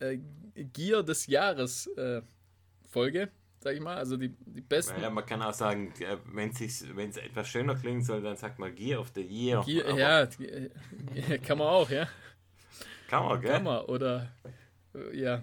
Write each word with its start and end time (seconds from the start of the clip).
äh, 0.00 0.18
Gier 0.54 1.02
des 1.02 1.26
Jahres 1.26 1.86
äh, 1.96 2.22
Folge, 2.88 3.30
sag 3.60 3.74
ich 3.74 3.80
mal. 3.80 3.96
Also 3.96 4.16
die, 4.16 4.34
die 4.46 4.60
besten. 4.60 4.96
Naja, 4.96 5.10
man 5.10 5.24
kann 5.24 5.42
auch 5.42 5.54
sagen, 5.54 5.92
äh, 6.00 6.16
wenn 6.32 6.50
es 6.50 6.82
etwas 7.16 7.48
schöner 7.48 7.74
klingen 7.74 8.02
soll, 8.02 8.22
dann 8.22 8.36
sagt 8.36 8.58
man 8.58 8.74
Gear 8.74 9.00
of 9.00 9.12
the 9.14 9.22
Year. 9.22 9.62
Gear, 9.64 9.96
ja, 9.96 10.26
kann 11.38 11.58
man 11.58 11.68
auch, 11.68 11.88
ja. 11.90 12.08
Kann 13.08 13.24
man, 13.24 13.40
gell? 13.40 13.52
Kann 13.52 13.64
man, 13.64 13.84
oder 13.86 14.28
äh, 14.94 15.18
ja. 15.18 15.42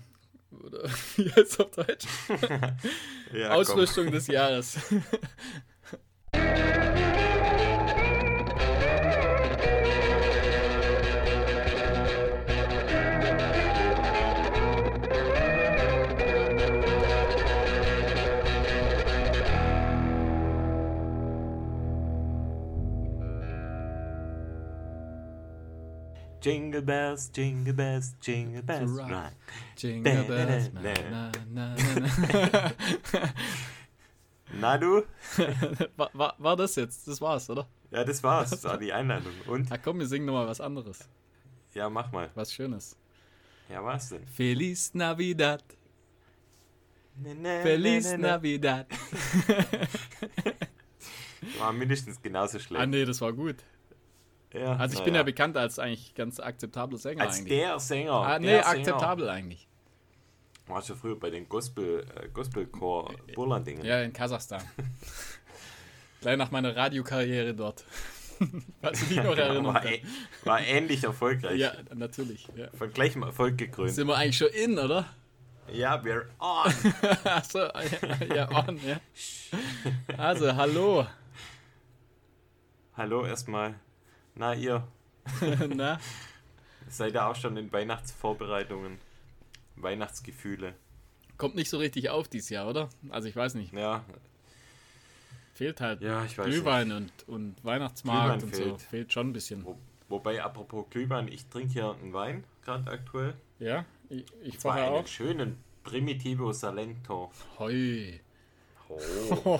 Oder 0.51 0.83
wie 1.15 1.29
heißt 1.29 1.37
es 1.37 1.59
auf 1.59 1.71
Deutsch? 1.71 2.07
ja, 3.33 3.51
Ausrüstung 3.51 4.11
des 4.11 4.27
Jahres. 4.27 4.79
Jingle 26.47 26.81
bells, 26.81 27.29
jingle 27.35 27.73
bells, 27.73 28.15
jingle 28.21 28.61
bells. 28.61 28.97
Jingle 29.75 30.23
bells. 30.23 30.71
Na, 30.73 30.93
na, 31.11 31.31
na, 31.51 31.75
na. 31.99 32.71
na 34.61 34.77
du? 34.77 35.03
war, 35.97 36.09
war, 36.13 36.35
war, 36.37 36.55
das 36.55 36.77
jetzt? 36.77 37.05
Das 37.05 37.19
war's, 37.19 37.49
oder? 37.49 37.67
Ja, 37.91 38.05
das 38.05 38.23
war's. 38.23 38.51
Das 38.51 38.63
war 38.63 38.77
die 38.77 38.93
Einladung. 38.93 39.33
Und? 39.47 39.69
Na 39.69 39.77
komm, 39.77 39.99
wir 39.99 40.07
singen 40.07 40.25
nochmal 40.25 40.47
was 40.47 40.61
anderes. 40.61 41.09
Ja, 41.73 41.89
mach 41.89 42.13
mal. 42.13 42.29
Was 42.33 42.53
Schönes. 42.53 42.95
Ja, 43.69 43.83
was 43.83 44.07
denn? 44.07 44.25
Feliz 44.27 44.93
Navidad. 44.93 45.65
Ne, 47.17 47.35
ne, 47.35 47.61
Feliz 47.61 48.09
ne, 48.11 48.19
Navidad. 48.19 48.87
war 51.59 51.73
mindestens 51.73 52.21
genauso 52.21 52.57
schlecht. 52.57 52.81
Ah, 52.81 52.85
nee, 52.85 53.03
das 53.03 53.19
war 53.19 53.33
gut. 53.33 53.65
Ja, 54.53 54.75
also 54.77 54.97
ich 54.97 55.03
bin 55.03 55.13
ja. 55.13 55.21
ja 55.21 55.23
bekannt 55.23 55.57
als 55.57 55.77
eigentlich 55.77 56.15
ganz 56.15 56.39
akzeptabler 56.39 56.97
Sänger 56.97 57.23
als 57.23 57.37
eigentlich. 57.39 57.59
der 57.59 57.79
Sänger. 57.79 58.13
Ah, 58.13 58.39
nee, 58.39 58.57
akzeptabel 58.57 59.25
Sänger. 59.25 59.37
eigentlich. 59.37 59.67
Warst 60.67 60.89
du 60.89 60.95
früher 60.95 61.17
bei 61.17 61.29
den 61.29 61.47
Gospel, 61.47 62.05
äh, 62.15 62.27
Gospelchor 62.29 63.13
Burlandingen? 63.35 63.85
Ja, 63.85 64.01
in 64.01 64.11
Kasachstan. 64.11 64.61
Gleich 66.21 66.37
nach 66.37 66.51
meiner 66.51 66.75
Radiokarriere 66.75 67.53
dort. 67.53 67.85
Falls 68.81 68.99
du 68.99 69.05
dich 69.05 69.17
noch 69.17 69.35
erinnerst. 69.35 69.85
War, 69.85 70.53
war, 70.53 70.61
ähnlich 70.61 71.03
erfolgreich. 71.03 71.59
Ja, 71.59 71.73
natürlich. 71.93 72.47
Ja. 72.55 72.67
Von 72.77 72.91
gleichem 72.91 73.23
Erfolg 73.23 73.57
gekrönt. 73.57 73.91
Sind 73.91 74.07
wir 74.07 74.15
eigentlich 74.15 74.37
schon 74.37 74.49
in, 74.49 74.77
oder? 74.77 75.05
Ja, 75.71 75.95
we're 76.01 76.25
on. 76.39 76.71
Achso, 77.23 77.59
ja, 77.59 78.35
ja, 78.35 78.67
on, 78.67 78.79
ja. 78.85 78.99
Also, 80.17 80.55
hallo. 80.55 81.05
Hallo 82.95 83.25
erstmal. 83.25 83.75
Na, 84.37 84.53
ihr. 84.53 84.87
Na? 85.75 85.99
Seid 86.89 87.15
ihr 87.15 87.25
auch 87.25 87.35
schon 87.35 87.57
in 87.57 87.71
Weihnachtsvorbereitungen? 87.71 88.99
Weihnachtsgefühle. 89.75 90.73
Kommt 91.37 91.55
nicht 91.55 91.69
so 91.69 91.77
richtig 91.77 92.09
auf 92.09 92.27
dieses 92.27 92.49
Jahr, 92.49 92.67
oder? 92.67 92.89
Also 93.09 93.27
ich 93.27 93.35
weiß 93.35 93.55
nicht. 93.55 93.73
Ja. 93.73 94.03
Fehlt 95.53 95.81
halt 95.81 96.01
ja, 96.01 96.23
ich 96.23 96.37
weiß 96.37 96.45
Glühwein 96.45 96.91
und, 96.91 97.11
und 97.27 97.55
Weihnachtsmarkt 97.63 98.39
Glühwein 98.39 98.43
und 98.43 98.55
fehlt. 98.55 98.79
so. 98.79 98.87
Fehlt 98.89 99.13
schon 99.13 99.29
ein 99.29 99.33
bisschen. 99.33 99.65
Wo, 99.65 99.77
wobei, 100.07 100.43
apropos 100.43 100.85
Glühwein, 100.89 101.27
ich 101.27 101.47
trinke 101.47 101.73
hier 101.73 101.95
einen 101.99 102.13
Wein, 102.13 102.43
gerade 102.63 102.89
aktuell. 102.89 103.33
Ja, 103.59 103.85
ich, 104.09 104.25
ich 104.43 104.57
vorher 104.59 104.91
auch. 104.91 104.99
einen 104.99 105.07
schönen 105.07 105.57
Primitivo 105.83 106.51
Salento. 106.53 107.31
Hoi. 107.57 108.19
Ho, 108.89 108.99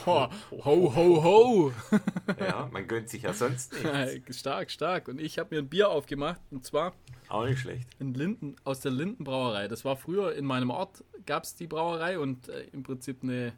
ho, 0.06 0.30
ho, 0.64 0.96
ho. 0.96 1.24
ho. 1.24 1.74
ja, 2.40 2.70
man 2.72 2.88
gönnt 2.88 3.10
sich 3.10 3.24
ja 3.24 3.34
sonst 3.34 3.74
nichts. 3.74 4.40
stark, 4.40 4.72
stark. 4.72 5.08
Und 5.08 5.20
ich 5.20 5.38
habe 5.38 5.54
mir 5.56 5.62
ein 5.62 5.68
Bier 5.68 5.90
aufgemacht 5.90 6.42
und 6.50 6.66
zwar. 6.66 6.94
Auch 7.28 7.46
nicht 7.46 7.60
schlecht. 7.60 7.90
In 8.00 8.14
Linden, 8.14 8.56
aus 8.64 8.80
der 8.80 8.92
Lindenbrauerei. 8.92 9.68
Das 9.68 9.84
war 9.84 9.98
früher 9.98 10.34
in 10.36 10.46
meinem 10.46 10.70
Ort, 10.70 11.04
gab 11.26 11.44
es 11.44 11.56
die 11.56 11.68
Brauerei 11.68 12.20
und 12.20 12.48
äh, 12.48 12.64
im 12.72 12.84
Prinzip 12.84 13.22
eine, 13.22 13.54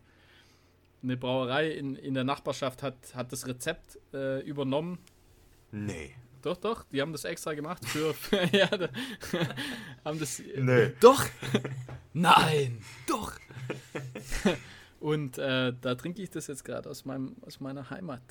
eine 1.03 1.17
Brauerei 1.17 1.69
in, 1.71 1.95
in 1.95 2.15
der 2.15 2.23
Nachbarschaft 2.23 2.81
hat, 2.81 2.97
hat 3.13 3.31
das 3.31 3.45
Rezept 3.47 3.99
äh, 4.13 4.41
übernommen. 4.41 4.97
Nee. 5.71 6.15
Doch, 6.41 6.57
doch, 6.57 6.85
die 6.85 7.01
haben 7.01 7.11
das 7.11 7.25
extra 7.25 7.53
gemacht 7.53 7.85
für. 7.85 8.15
ja, 8.51 8.67
da, 8.67 8.89
haben 10.05 10.19
das. 10.19 10.41
Nee. 10.55 10.93
Doch! 10.99 11.25
Nein! 12.13 12.81
Doch! 13.05 13.33
Und 14.99 15.37
äh, 15.37 15.73
da 15.79 15.95
trinke 15.95 16.21
ich 16.21 16.29
das 16.29 16.47
jetzt 16.47 16.65
gerade 16.65 16.89
aus, 16.89 17.03
aus 17.41 17.59
meiner 17.59 17.89
Heimat. 17.89 18.21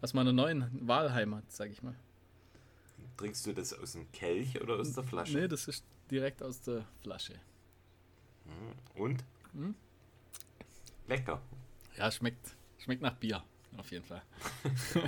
Aus 0.00 0.14
meiner 0.14 0.32
neuen 0.32 0.68
Wahlheimat, 0.86 1.44
sag 1.48 1.70
ich 1.70 1.82
mal. 1.82 1.94
Trinkst 3.16 3.46
du 3.46 3.52
das 3.52 3.78
aus 3.78 3.92
dem 3.92 4.10
Kelch 4.10 4.60
oder 4.60 4.76
aus 4.76 4.92
der 4.92 5.04
Flasche? 5.04 5.38
Nee, 5.38 5.48
das 5.48 5.68
ist 5.68 5.84
direkt 6.10 6.42
aus 6.42 6.60
der 6.62 6.86
Flasche. 7.02 7.34
Hm, 8.44 9.02
und? 9.02 9.24
Hm? 9.52 9.74
Lecker. 11.06 11.40
Ja, 11.96 12.10
schmeckt, 12.10 12.56
schmeckt 12.78 13.02
nach 13.02 13.14
Bier, 13.14 13.42
auf 13.76 13.90
jeden 13.90 14.04
Fall. 14.04 14.22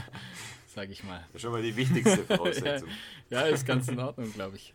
sag 0.75 0.91
ich 0.91 1.03
mal. 1.05 1.21
Das 1.29 1.37
ist 1.37 1.43
schon 1.43 1.53
mal 1.53 1.63
die 1.63 1.75
wichtigste 1.75 2.19
Voraussetzung. 2.25 2.89
ja, 3.31 3.43
ist 3.43 3.67
ganz 3.67 3.89
in 3.89 3.99
Ordnung, 3.99 4.33
glaube 4.33 4.57
ich. 4.57 4.75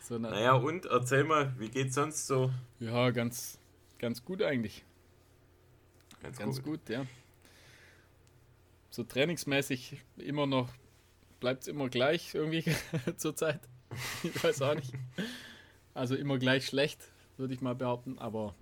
So 0.00 0.18
naja, 0.18 0.54
und 0.54 0.86
erzähl 0.86 1.24
mal, 1.24 1.54
wie 1.58 1.68
geht's 1.68 1.94
sonst 1.94 2.26
so? 2.26 2.50
Ja, 2.80 3.10
ganz, 3.10 3.58
Ganz 4.02 4.24
gut 4.24 4.42
eigentlich. 4.42 4.84
Ganz, 6.20 6.36
Ganz 6.36 6.56
gut. 6.56 6.80
gut, 6.80 6.88
ja. 6.88 7.06
So 8.90 9.04
trainingsmäßig 9.04 10.02
immer 10.16 10.46
noch, 10.46 10.70
bleibt 11.38 11.62
es 11.62 11.68
immer 11.68 11.88
gleich 11.88 12.34
irgendwie 12.34 12.64
zur 13.16 13.36
Zeit. 13.36 13.60
Ich 14.24 14.42
weiß 14.42 14.60
auch 14.62 14.74
nicht. 14.74 14.92
Also 15.94 16.16
immer 16.16 16.38
gleich 16.38 16.66
schlecht, 16.66 17.12
würde 17.36 17.54
ich 17.54 17.60
mal 17.60 17.76
behaupten, 17.76 18.18
aber 18.18 18.56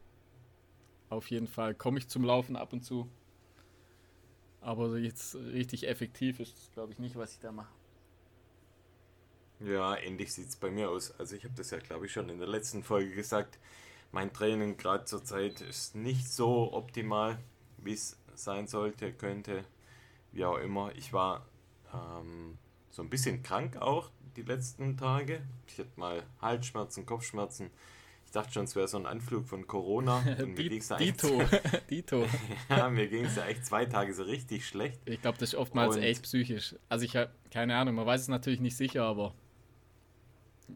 auf 1.09 1.31
jeden 1.31 1.49
Fall 1.49 1.75
komme 1.75 1.99
ich 1.99 2.09
zum 2.09 2.23
Laufen 2.23 2.55
ab 2.55 2.75
und 2.75 2.83
zu. 2.83 3.11
Aber 4.61 4.99
jetzt 4.99 5.37
richtig 5.37 5.89
effektiv 5.89 6.39
ist 6.39 6.71
glaube 6.75 6.93
ich, 6.93 6.99
nicht, 6.99 7.17
was 7.17 7.33
ich 7.33 7.41
da 7.41 7.51
mache. 7.51 7.73
Ja, 9.61 9.97
ähnlich 9.97 10.35
sieht 10.35 10.49
es 10.49 10.57
bei 10.57 10.71
mir 10.71 10.91
aus. 10.91 11.19
Also 11.19 11.35
ich 11.35 11.45
habe 11.45 11.55
das 11.55 11.71
ja, 11.71 11.79
glaube 11.79 12.05
ich, 12.05 12.13
schon 12.13 12.29
in 12.29 12.41
der 12.41 12.49
letzten 12.49 12.83
Folge 12.83 13.15
gesagt 13.15 13.59
mein 14.13 14.33
Training 14.33 14.77
gerade 14.77 15.05
zur 15.05 15.25
Zeit 15.25 15.61
ist 15.61 15.95
nicht 15.95 16.29
so 16.29 16.73
optimal, 16.73 17.39
wie 17.79 17.93
es 17.93 18.19
sein 18.35 18.67
sollte, 18.67 19.13
könnte, 19.13 19.65
wie 20.33 20.45
auch 20.45 20.59
immer. 20.59 20.93
Ich 20.97 21.13
war 21.13 21.47
ähm, 21.93 22.59
so 22.91 23.03
ein 23.03 23.11
bisschen 23.11 23.43
krank 23.43 23.77
auch 23.77 24.11
die 24.37 24.43
letzten 24.43 24.97
Tage. 24.97 25.43
Ich 25.67 25.79
hatte 25.79 25.91
mal 25.97 26.23
Halsschmerzen, 26.41 27.07
Kopfschmerzen. 27.07 27.71
Ich 28.27 28.33
dachte 28.33 28.53
schon, 28.53 28.65
es 28.65 28.77
wäre 28.77 28.87
so 28.87 28.97
ein 28.97 29.07
Anflug 29.07 29.49
von 29.49 29.67
Corona. 29.67 30.19
Und 30.39 30.55
mir 30.57 30.69
ging's 30.69 30.89
da 30.89 30.97
Dito. 30.97 31.43
Dito. 31.89 32.27
ja, 32.69 32.89
mir 32.89 33.09
ging 33.09 33.25
es 33.25 33.37
ja 33.37 33.47
echt 33.47 33.67
zwei 33.67 33.87
Tage 33.87 34.15
so 34.15 34.23
richtig 34.23 34.67
schlecht. 34.67 35.01
Ich 35.05 35.21
glaube, 35.21 35.39
das 35.39 35.51
ist 35.51 35.55
oftmals 35.57 35.97
Und 35.97 36.03
echt 36.03 36.23
psychisch. 36.23 36.75
Also 36.89 37.05
ich 37.05 37.17
habe 37.17 37.31
keine 37.51 37.77
Ahnung, 37.77 37.95
man 37.97 38.07
weiß 38.07 38.23
es 38.23 38.29
natürlich 38.29 38.61
nicht 38.61 38.77
sicher, 38.77 39.05
aber 39.05 39.35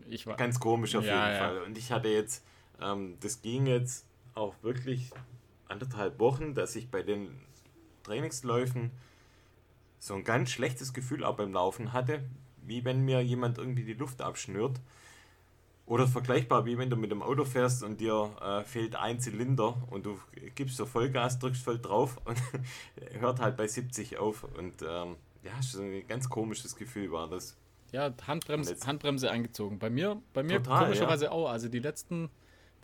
ich 0.09 0.27
war... 0.27 0.37
Ganz 0.37 0.59
komisch 0.59 0.97
auf 0.97 1.05
ja, 1.05 1.29
jeden 1.29 1.41
ja. 1.41 1.47
Fall. 1.47 1.63
Und 1.63 1.79
ich 1.79 1.93
hatte 1.93 2.09
jetzt 2.09 2.45
ähm, 2.81 3.17
das 3.21 3.43
ging 3.43 3.67
jetzt 3.67 4.07
auch 4.35 4.55
wirklich 4.63 5.11
anderthalb 5.69 6.19
Wochen, 6.19 6.55
dass 6.55 6.77
ich 6.77 6.91
bei 6.91 7.03
den 7.03 7.31
Trainingsläufen 8.03 8.91
so 9.99 10.15
ein 10.15 10.25
ganz 10.25 10.51
schlechtes 10.51 10.93
Gefühl 10.93 11.25
auch 11.25 11.37
beim 11.37 11.53
Laufen 11.53 11.93
hatte, 11.93 12.23
wie 12.63 12.85
wenn 12.85 13.05
mir 13.05 13.23
jemand 13.23 13.59
irgendwie 13.59 13.85
die 13.85 13.95
Luft 13.95 14.21
abschnürt. 14.21 14.81
Oder 15.87 16.07
vergleichbar, 16.07 16.65
wie 16.65 16.79
wenn 16.79 16.89
du 16.89 16.97
mit 16.97 17.11
dem 17.11 17.23
Auto 17.23 17.45
fährst 17.45 17.83
und 17.83 18.01
dir 18.01 18.35
äh, 18.41 18.65
fehlt 18.65 18.97
ein 18.97 19.21
Zylinder 19.21 19.77
und 19.91 20.07
du 20.07 20.19
gibst 20.55 20.79
so 20.79 20.87
Vollgas, 20.87 21.39
drückst 21.39 21.63
voll 21.63 21.79
drauf 21.79 22.19
und 22.25 22.39
hört 23.21 23.41
halt 23.41 23.59
bei 23.59 23.67
70 23.67 24.17
auf. 24.17 24.45
Und 24.45 24.81
ähm, 24.81 25.17
ja, 25.43 25.53
so 25.61 25.83
ein 25.83 26.07
ganz 26.09 26.31
komisches 26.31 26.77
Gefühl 26.77 27.13
war 27.13 27.29
das. 27.29 27.59
Ja, 27.93 28.13
Handbremse, 28.27 28.77
Handbremse 28.87 29.31
eingezogen. 29.31 29.79
Bei 29.79 29.91
mir, 29.91 30.21
bei 30.33 30.43
mir 30.43 30.63
Total, 30.63 30.85
komischerweise 30.85 31.27
ja. 31.27 31.31
auch. 31.33 31.51
Also 31.51 31.69
die 31.69 31.81
letzten 31.81 32.31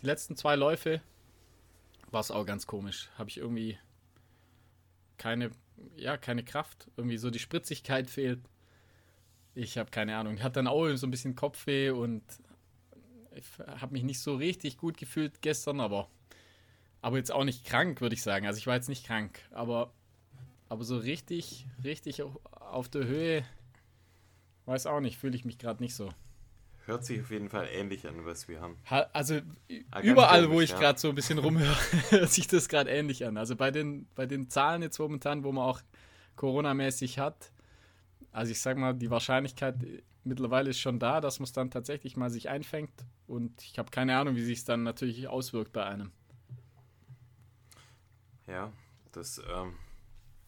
die 0.00 0.06
letzten 0.06 0.36
zwei 0.36 0.56
Läufe 0.56 1.00
war 2.10 2.20
es 2.20 2.30
auch 2.30 2.44
ganz 2.44 2.66
komisch. 2.66 3.08
Habe 3.16 3.30
ich 3.30 3.38
irgendwie 3.38 3.78
keine, 5.18 5.50
ja, 5.96 6.16
keine 6.16 6.44
Kraft. 6.44 6.88
Irgendwie 6.96 7.18
so 7.18 7.30
die 7.30 7.38
Spritzigkeit 7.38 8.10
fehlt. 8.10 8.40
Ich 9.54 9.78
habe 9.78 9.90
keine 9.90 10.16
Ahnung. 10.16 10.34
Ich 10.34 10.42
hatte 10.42 10.54
dann 10.54 10.66
auch 10.66 10.94
so 10.96 11.06
ein 11.06 11.10
bisschen 11.10 11.34
Kopfweh 11.34 11.90
und 11.90 12.22
habe 13.66 13.92
mich 13.92 14.02
nicht 14.02 14.20
so 14.20 14.36
richtig 14.36 14.76
gut 14.76 14.96
gefühlt 14.96 15.40
gestern, 15.42 15.80
aber, 15.80 16.08
aber 17.00 17.16
jetzt 17.16 17.32
auch 17.32 17.44
nicht 17.44 17.64
krank, 17.64 18.00
würde 18.00 18.14
ich 18.14 18.22
sagen. 18.22 18.46
Also 18.46 18.58
ich 18.58 18.66
war 18.66 18.74
jetzt 18.74 18.88
nicht 18.88 19.06
krank, 19.06 19.40
aber, 19.50 19.92
aber 20.68 20.84
so 20.84 20.96
richtig, 20.96 21.66
richtig 21.84 22.22
auf 22.22 22.88
der 22.88 23.06
Höhe, 23.06 23.44
weiß 24.66 24.86
auch 24.86 25.00
nicht, 25.00 25.18
fühle 25.18 25.36
ich 25.36 25.44
mich 25.44 25.58
gerade 25.58 25.82
nicht 25.82 25.94
so. 25.94 26.12
Hört 26.90 27.04
sich 27.04 27.20
auf 27.20 27.30
jeden 27.30 27.48
Fall 27.48 27.68
ähnlich 27.72 28.06
an, 28.06 28.26
was 28.26 28.48
wir 28.48 28.60
haben. 28.60 28.76
Also 29.12 29.40
ah, 29.90 30.00
überall, 30.00 30.50
wo 30.50 30.60
ich 30.60 30.70
ja. 30.70 30.78
gerade 30.78 30.98
so 30.98 31.08
ein 31.08 31.14
bisschen 31.14 31.38
rumhöre, 31.38 31.76
hört 32.10 32.30
sich 32.30 32.46
das 32.46 32.68
gerade 32.68 32.90
ähnlich 32.90 33.24
an. 33.24 33.36
Also 33.36 33.56
bei 33.56 33.70
den, 33.70 34.06
bei 34.14 34.26
den 34.26 34.50
Zahlen 34.50 34.82
jetzt 34.82 34.98
momentan, 34.98 35.44
wo 35.44 35.52
man 35.52 35.64
auch 35.64 35.80
Corona-mäßig 36.36 37.18
hat, 37.18 37.52
also 38.32 38.52
ich 38.52 38.60
sag 38.60 38.76
mal, 38.76 38.94
die 38.94 39.10
Wahrscheinlichkeit 39.10 39.76
mittlerweile 40.24 40.70
ist 40.70 40.80
schon 40.80 40.98
da, 40.98 41.20
dass 41.20 41.38
man 41.38 41.44
es 41.44 41.52
dann 41.52 41.70
tatsächlich 41.70 42.16
mal 42.16 42.30
sich 42.30 42.48
einfängt. 42.48 42.92
Und 43.26 43.62
ich 43.62 43.78
habe 43.78 43.90
keine 43.90 44.16
Ahnung, 44.16 44.36
wie 44.36 44.42
sich 44.42 44.58
es 44.58 44.64
dann 44.64 44.82
natürlich 44.82 45.28
auswirkt 45.28 45.72
bei 45.72 45.84
einem. 45.84 46.12
Ja, 48.46 48.72
das. 49.12 49.38
Ähm, 49.38 49.74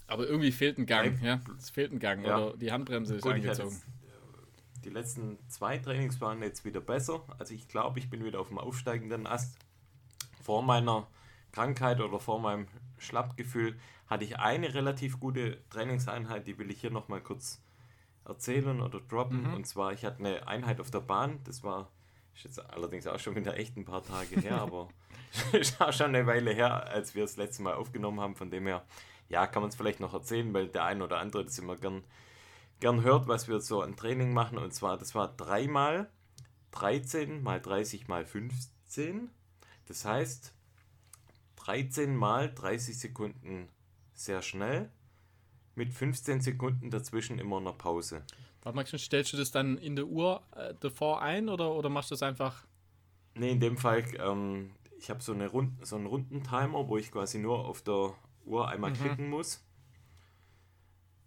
Aber 0.07 0.27
irgendwie 0.27 0.53
fehlt 0.53 0.79
ein 0.79 0.87
Gang, 0.87 1.21
ja. 1.23 1.41
Es 1.59 1.71
fehlt 1.71 1.93
ein 1.93 1.99
Gang 1.99 2.25
ja. 2.25 2.37
oder 2.37 2.57
die 2.57 2.73
Handbremse 2.73 3.17
ist 3.17 3.23
Gut, 3.23 3.35
angezogen. 3.35 3.81
Die 4.85 4.91
letzten 4.91 5.39
zwei 5.49 5.79
Trainings 5.79 6.21
waren 6.21 6.43
jetzt 6.43 6.65
wieder 6.65 6.81
besser. 6.81 7.23
Also 7.39 7.55
ich 7.55 7.69
glaube, 7.69 7.99
ich 7.99 8.11
bin 8.11 8.25
wieder 8.25 8.41
auf 8.41 8.49
dem 8.49 8.59
aufsteigenden 8.59 9.27
Ast. 9.27 9.57
Vor 10.43 10.63
meiner 10.63 11.07
Krankheit 11.53 12.01
oder 12.01 12.19
vor 12.19 12.41
meinem 12.41 12.67
Schlappgefühl 12.99 13.79
hatte 14.09 14.25
ich 14.25 14.39
eine 14.39 14.75
relativ 14.75 15.21
gute 15.21 15.59
Trainingseinheit, 15.71 16.47
die 16.47 16.59
will 16.59 16.71
ich 16.71 16.81
hier 16.81 16.91
nochmal 16.91 17.21
kurz 17.21 17.63
erzählen 18.25 18.81
oder 18.81 19.01
droppen. 19.01 19.49
Mhm. 19.49 19.55
Und 19.55 19.67
zwar, 19.67 19.93
ich 19.93 20.05
hatte 20.05 20.19
eine 20.19 20.47
Einheit 20.49 20.81
auf 20.81 20.91
der 20.91 21.01
Bahn, 21.01 21.41
das 21.45 21.63
war 21.63 21.89
ist 22.35 22.45
jetzt 22.45 22.71
allerdings 22.71 23.07
auch 23.07 23.19
schon 23.19 23.37
wieder 23.37 23.57
echt 23.57 23.77
ein 23.77 23.85
paar 23.85 24.03
Tage 24.03 24.41
her, 24.41 24.57
aber 24.61 24.89
ist 25.53 25.81
auch 25.81 25.93
schon 25.93 26.15
eine 26.15 26.27
Weile 26.27 26.53
her, 26.53 26.89
als 26.89 27.15
wir 27.15 27.23
das 27.23 27.37
letzte 27.37 27.63
Mal 27.63 27.75
aufgenommen 27.75 28.21
haben. 28.21 28.37
Von 28.37 28.51
dem 28.51 28.67
her, 28.67 28.85
ja, 29.29 29.47
kann 29.47 29.63
man 29.63 29.69
es 29.71 29.77
vielleicht 29.77 30.01
noch 30.01 30.15
erzählen, 30.15 30.53
weil 30.53 30.69
der 30.69 30.85
ein 30.85 31.03
oder 31.03 31.19
andere 31.19 31.45
das 31.45 31.59
immer 31.59 31.77
gern, 31.77 32.03
gern 32.83 33.03
hört, 33.03 33.29
was 33.29 33.49
wir 33.49 33.61
so 33.61 33.81
an 33.81 33.97
Training 33.97 34.35
machen. 34.35 34.59
Und 34.59 34.75
zwar, 34.75 34.99
das 34.99 35.15
war 35.15 35.35
dreimal 35.37 36.11
13 36.73 37.41
mal 37.43 37.61
30 37.61 38.09
mal 38.09 38.27
15. 38.27 39.31
Das 39.87 40.05
heißt, 40.05 40.53
13 41.57 42.15
mal 42.15 42.53
30 42.53 42.99
Sekunden 42.99 43.69
sehr 44.15 44.43
schnell 44.43 44.91
mit 45.77 45.95
15 45.95 46.41
Sekunden 46.41 46.91
dazwischen 46.91 47.39
immer 47.39 47.59
eine 47.59 47.73
Pause. 47.73 48.23
Warte 48.63 48.77
mal, 48.77 48.87
stellst 48.87 49.33
du 49.33 49.37
das 49.37 49.53
dann 49.53 49.79
in 49.79 49.95
der 49.95 50.07
Uhr 50.07 50.43
äh, 50.57 50.75
davor 50.81 51.23
ein 51.23 51.49
oder, 51.49 51.73
oder 51.75 51.89
machst 51.89 52.11
du 52.11 52.15
das 52.15 52.23
einfach? 52.23 52.67
Ne, 53.35 53.51
in 53.51 53.61
dem 53.61 53.79
Fall, 53.79 54.05
ähm, 54.19 54.73
ich 54.99 55.09
habe 55.09 55.23
so, 55.23 55.33
eine 55.33 55.49
Rund, 55.49 55.87
so 55.87 55.97
einen 55.97 56.07
runden 56.07 56.43
Timer, 56.43 56.89
wo 56.89 56.97
ich 56.99 57.13
quasi 57.13 57.39
nur 57.39 57.65
auf 57.65 57.83
der 57.83 58.13
Uhr 58.45 58.69
einmal 58.69 58.91
mhm. 58.91 58.95
klicken 58.95 59.31
muss. 59.31 59.65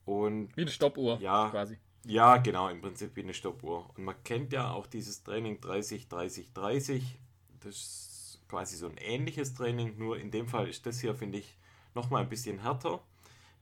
Und 0.06 0.56
wie 0.56 0.62
eine 0.62 0.72
Stoppuhr 0.72 1.20
ja, 1.20 1.50
quasi. 1.50 1.78
Ja, 2.06 2.38
genau, 2.38 2.70
im 2.70 2.82
Prinzip 2.82 3.16
wie 3.16 3.22
eine 3.22 3.34
Stoppuhr. 3.34 3.90
Und 3.98 4.04
man 4.04 4.16
kennt 4.24 4.54
ja 4.54 4.72
auch 4.72 4.86
dieses 4.86 5.24
Training 5.24 5.60
30, 5.60 6.08
30, 6.08 6.54
30. 6.54 7.20
Das 7.62 7.76
ist 7.76 8.42
quasi 8.48 8.78
so 8.78 8.88
ein 8.88 8.98
ähnliches 8.98 9.56
Training, 9.56 9.98
nur 9.98 10.20
in 10.20 10.30
dem 10.30 10.48
Fall 10.48 10.68
ist 10.68 10.86
das 10.86 11.00
hier, 11.00 11.16
finde 11.16 11.40
ich, 11.40 11.58
nochmal 11.96 12.22
ein 12.22 12.30
bisschen 12.30 12.60
härter 12.60 13.02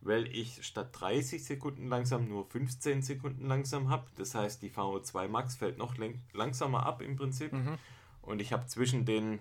weil 0.06 0.28
ich 0.28 0.66
statt 0.66 0.90
30 0.92 1.44
Sekunden 1.44 1.88
langsam 1.88 2.28
nur 2.28 2.46
15 2.46 3.01
Sekunden 3.01 3.48
langsam 3.48 3.89
habe. 3.89 4.06
Das 4.18 4.36
heißt, 4.36 4.62
die 4.62 4.69
VO2 4.69 5.28
Max 5.28 5.56
fällt 5.56 5.78
noch 5.78 5.96
langsamer 6.34 6.86
ab 6.86 7.01
im 7.01 7.16
Prinzip. 7.16 7.54
Mhm. 7.54 7.78
Und 8.22 8.42
ich 8.42 8.54
habe 8.54 8.66
zwischen 8.68 9.06
den, 9.06 9.39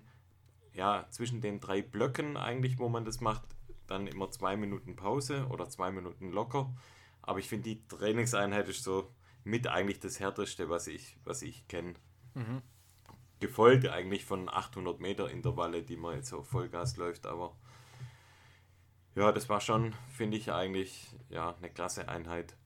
ja, 0.74 1.06
zwischen 1.10 1.40
den 1.40 1.60
drei 1.60 1.82
Blöcken 1.82 2.36
eigentlich, 2.36 2.78
wo 2.78 2.88
man 2.88 3.04
das 3.04 3.20
macht, 3.20 3.42
dann 3.92 4.06
immer 4.06 4.30
zwei 4.30 4.56
Minuten 4.56 4.96
Pause 4.96 5.46
oder 5.50 5.68
zwei 5.68 5.90
Minuten 5.90 6.30
locker. 6.32 6.74
Aber 7.22 7.38
ich 7.38 7.48
finde, 7.48 7.70
die 7.70 7.86
Trainingseinheit 7.86 8.68
ist 8.68 8.82
so 8.82 9.12
mit 9.44 9.66
eigentlich 9.66 10.00
das 10.00 10.20
härteste, 10.20 10.68
was 10.68 10.86
ich, 10.86 11.16
was 11.24 11.42
ich 11.42 11.66
kenne. 11.68 11.94
Mhm. 12.34 12.62
Gefolgt 13.40 13.88
eigentlich 13.88 14.24
von 14.24 14.48
800 14.48 15.00
Meter 15.00 15.30
Intervalle, 15.30 15.82
die 15.82 15.96
man 15.96 16.16
jetzt 16.16 16.28
so 16.28 16.42
Vollgas 16.42 16.96
läuft, 16.96 17.26
aber 17.26 17.56
ja, 19.14 19.30
das 19.30 19.48
war 19.48 19.60
schon, 19.60 19.94
finde 20.16 20.36
ich 20.36 20.50
eigentlich, 20.52 21.08
ja, 21.28 21.54
eine 21.56 21.70
klasse 21.70 22.08
Einheit. 22.08 22.56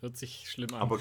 Hört 0.00 0.16
sich 0.16 0.48
schlimm 0.50 0.72
an. 0.74 0.82
Aber 0.82 0.98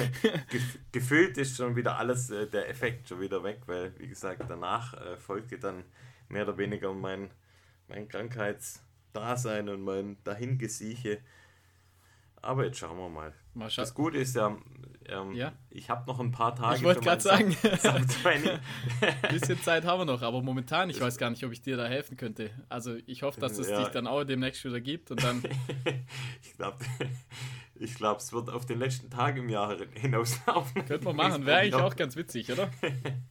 gefühlt 0.92 1.36
ist 1.38 1.56
schon 1.56 1.76
wieder 1.76 1.98
alles, 1.98 2.30
äh, 2.30 2.48
der 2.48 2.68
Effekt 2.68 3.08
schon 3.08 3.20
wieder 3.20 3.42
weg, 3.42 3.62
weil, 3.66 3.98
wie 3.98 4.08
gesagt, 4.08 4.44
danach 4.48 4.94
äh, 4.94 5.16
folgte 5.18 5.58
dann 5.58 5.84
mehr 6.28 6.44
oder 6.44 6.56
weniger 6.56 6.94
mein, 6.94 7.30
mein 7.88 8.08
Krankheitsdasein 8.08 9.68
und 9.68 9.82
mein 9.82 10.16
Dahingesieche. 10.24 11.18
Aber 12.42 12.64
jetzt 12.64 12.78
schauen 12.78 12.96
wir 12.96 13.08
mal. 13.08 13.32
mal 13.54 13.70
scha 13.70 13.82
das 13.82 13.94
Gute 13.94 14.18
ist 14.18 14.36
ja, 14.36 14.56
ähm, 15.08 15.32
ja. 15.34 15.52
ich 15.70 15.90
habe 15.90 16.06
noch 16.06 16.20
ein 16.20 16.30
paar 16.30 16.54
Tage. 16.54 16.76
Ich 16.76 16.82
wollte 16.84 17.00
gerade 17.00 17.20
sagen, 17.20 17.56
ein 17.64 19.32
bisschen 19.32 19.60
Zeit 19.62 19.84
haben 19.84 20.00
wir 20.00 20.04
noch, 20.04 20.22
aber 20.22 20.42
momentan, 20.42 20.90
ich 20.90 21.00
weiß 21.00 21.18
gar 21.18 21.30
nicht, 21.30 21.44
ob 21.44 21.52
ich 21.52 21.62
dir 21.62 21.76
da 21.76 21.86
helfen 21.86 22.16
könnte. 22.16 22.50
Also 22.68 22.96
ich 23.06 23.22
hoffe, 23.22 23.40
dass 23.40 23.58
es 23.58 23.68
ja. 23.68 23.80
dich 23.80 23.88
dann 23.88 24.06
auch 24.06 24.24
demnächst 24.24 24.64
wieder 24.64 24.80
gibt 24.80 25.10
und 25.10 25.22
dann. 25.22 25.42
ich 26.42 26.52
glaube, 26.56 26.78
ich 27.74 27.94
glaub, 27.94 28.18
es 28.18 28.32
wird 28.32 28.50
auf 28.50 28.66
den 28.66 28.78
letzten 28.78 29.10
Tag 29.10 29.36
im 29.36 29.48
Jahr 29.48 29.76
hinauslaufen. 29.94 30.84
Könnte 30.86 31.04
man 31.04 31.16
machen, 31.16 31.46
wäre 31.46 31.58
eigentlich 31.58 31.74
auch 31.74 31.96
ganz 31.96 32.16
witzig, 32.16 32.50
oder? 32.50 32.70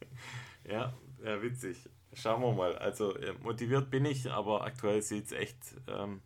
ja, 0.70 0.94
ja, 1.24 1.42
witzig. 1.42 1.78
Schauen 2.16 2.42
wir 2.42 2.54
mal. 2.54 2.78
Also 2.78 3.16
äh, 3.16 3.34
motiviert 3.44 3.90
bin 3.90 4.06
ich, 4.06 4.32
aber 4.32 4.64
aktuell 4.64 5.02
sieht 5.02 5.26
es 5.26 5.32
echt 5.32 5.58
ähm, 5.88 6.22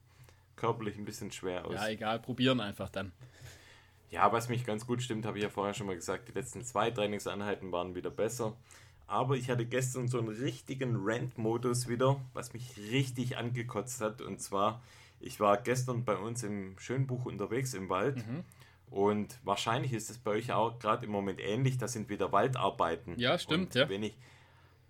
körperlich 0.55 0.97
ein 0.97 1.05
bisschen 1.05 1.31
schwer 1.31 1.65
aus. 1.65 1.73
Ja, 1.73 1.87
egal, 1.89 2.19
probieren 2.19 2.59
einfach 2.61 2.89
dann. 2.89 3.11
Ja, 4.11 4.31
was 4.31 4.49
mich 4.49 4.65
ganz 4.65 4.87
gut 4.87 5.03
stimmt, 5.03 5.25
habe 5.25 5.37
ich 5.37 5.43
ja 5.43 5.49
vorher 5.49 5.73
schon 5.73 5.87
mal 5.87 5.95
gesagt, 5.95 6.29
die 6.29 6.31
letzten 6.31 6.63
zwei 6.63 6.89
Trainingseinheiten 6.89 7.71
waren 7.71 7.95
wieder 7.95 8.09
besser. 8.09 8.55
Aber 9.07 9.35
ich 9.35 9.49
hatte 9.49 9.65
gestern 9.65 10.07
so 10.07 10.19
einen 10.19 10.29
richtigen 10.29 10.95
Rant-Modus 10.99 11.87
wieder, 11.87 12.21
was 12.33 12.53
mich 12.53 12.77
richtig 12.91 13.37
angekotzt 13.37 14.01
hat. 14.01 14.21
Und 14.21 14.39
zwar, 14.39 14.81
ich 15.19 15.39
war 15.39 15.57
gestern 15.57 16.05
bei 16.05 16.15
uns 16.15 16.43
im 16.43 16.77
Schönbuch 16.77 17.25
unterwegs 17.25 17.73
im 17.73 17.89
Wald. 17.89 18.17
Mhm. 18.17 18.43
Und 18.91 19.39
wahrscheinlich 19.43 19.93
ist 19.93 20.09
es 20.09 20.17
bei 20.17 20.31
euch 20.31 20.51
auch 20.51 20.77
gerade 20.79 21.05
im 21.05 21.11
Moment 21.11 21.39
ähnlich. 21.39 21.77
Da 21.77 21.87
sind 21.87 22.09
wieder 22.09 22.31
Waldarbeiten. 22.31 23.17
Ja, 23.19 23.37
stimmt, 23.37 23.67
und 23.67 23.75
ja. 23.75 23.89
Wenn 23.89 24.03
ich, 24.03 24.15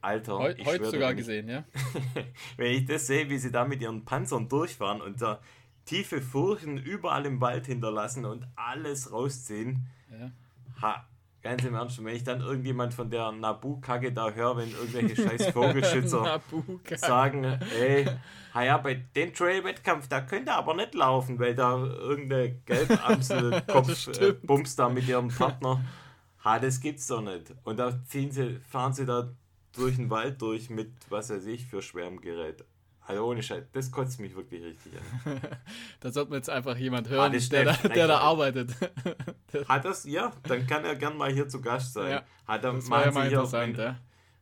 Alter, 0.01 0.40
Heu, 0.40 0.54
ich 0.57 0.66
heute 0.66 0.92
sogar 0.92 1.13
gesehen, 1.13 1.50
ja. 1.50 1.63
wenn 2.57 2.72
ich 2.72 2.86
das 2.86 3.07
sehe, 3.07 3.30
wie 3.30 3.38
sie 3.38 3.51
da 3.51 3.66
mit 3.66 3.81
ihren 3.81 4.06
Panzern 4.06 4.48
durchfahren 4.48 5.01
und 5.01 5.22
da 5.22 5.40
tiefe 5.86 6.22
Furchen 6.22 6.78
überall 6.78 7.25
im 7.25 7.42
Wald 7.42 7.66
hinterlassen 7.66 8.25
und 8.25 8.48
alles 8.56 9.12
rausziehen. 9.12 9.88
Ja. 10.12 10.31
Ha, 10.81 11.06
ganz 11.42 11.63
im 11.63 11.74
Ernst, 11.74 12.04
wenn 12.04 12.16
ich 12.16 12.24
dann 12.24 12.42
irgendjemand 12.42 12.94
von 12.94 13.10
der 13.10 13.31
Nabu-Kacke 13.31 14.12
da 14.12 14.31
höre, 14.31 14.57
wenn 14.57 14.72
irgendwelche 14.72 15.16
scheiß 15.16 15.48
Vogelschützer 15.48 16.41
sagen, 16.96 17.44
ey, 17.44 18.06
ha 18.53 18.63
ja, 18.63 18.77
bei 18.77 18.96
dem 19.15 19.34
Trail-Wettkampf, 19.34 20.08
da 20.08 20.22
könnt 20.22 20.48
ihr 20.48 20.56
aber 20.56 20.75
nicht 20.75 20.94
laufen, 20.94 21.39
weil 21.39 21.56
da 21.56 21.77
irgendeine 21.77 22.56
Gelbamsel-Kopf 22.65 24.08
äh, 24.20 24.75
da 24.77 24.89
mit 24.89 25.08
ihrem 25.08 25.29
Partner. 25.29 25.84
Ha, 26.44 26.60
das 26.60 26.79
gibt's 26.79 27.08
doch 27.08 27.22
nicht. 27.22 27.53
Und 27.63 27.77
da 27.77 28.01
ziehen 28.06 28.32
sie, 28.32 28.60
fahren 28.70 28.94
sie 28.94 29.06
da 29.06 29.29
durch 29.73 29.95
den 29.95 30.09
Wald 30.09 30.41
durch 30.41 30.69
mit, 30.69 30.91
was 31.09 31.29
weiß 31.29 31.45
ich, 31.45 31.65
für 31.65 31.81
Schwärmgerät. 31.81 32.63
Also 33.01 33.25
ohne 33.25 33.41
Scheiß, 33.41 33.63
das 33.71 33.91
kotzt 33.91 34.19
mich 34.19 34.35
wirklich 34.35 34.63
richtig 34.63 34.93
an. 34.93 35.41
da 35.99 36.11
sollte 36.11 36.29
man 36.29 36.38
jetzt 36.38 36.49
einfach 36.49 36.77
jemand 36.77 37.09
hören, 37.09 37.33
ah, 37.33 37.38
der, 37.51 37.65
da, 37.65 37.73
der 37.88 38.07
da 38.07 38.19
arbeitet. 38.19 38.69
Hat 39.67 39.83
das? 39.83 40.03
Ja, 40.03 40.31
dann 40.43 40.67
kann 40.67 40.85
er 40.85 40.95
gern 40.95 41.17
mal 41.17 41.31
hier 41.31 41.47
zu 41.47 41.59
Gast 41.59 41.93
sein. 41.93 42.11
Ja, 42.11 42.23
Hat 42.45 42.63
er, 42.63 42.73
das 42.73 42.88
ja 42.88 43.11
mal 43.11 43.25
interessant, 43.25 43.77
ja 43.77 43.97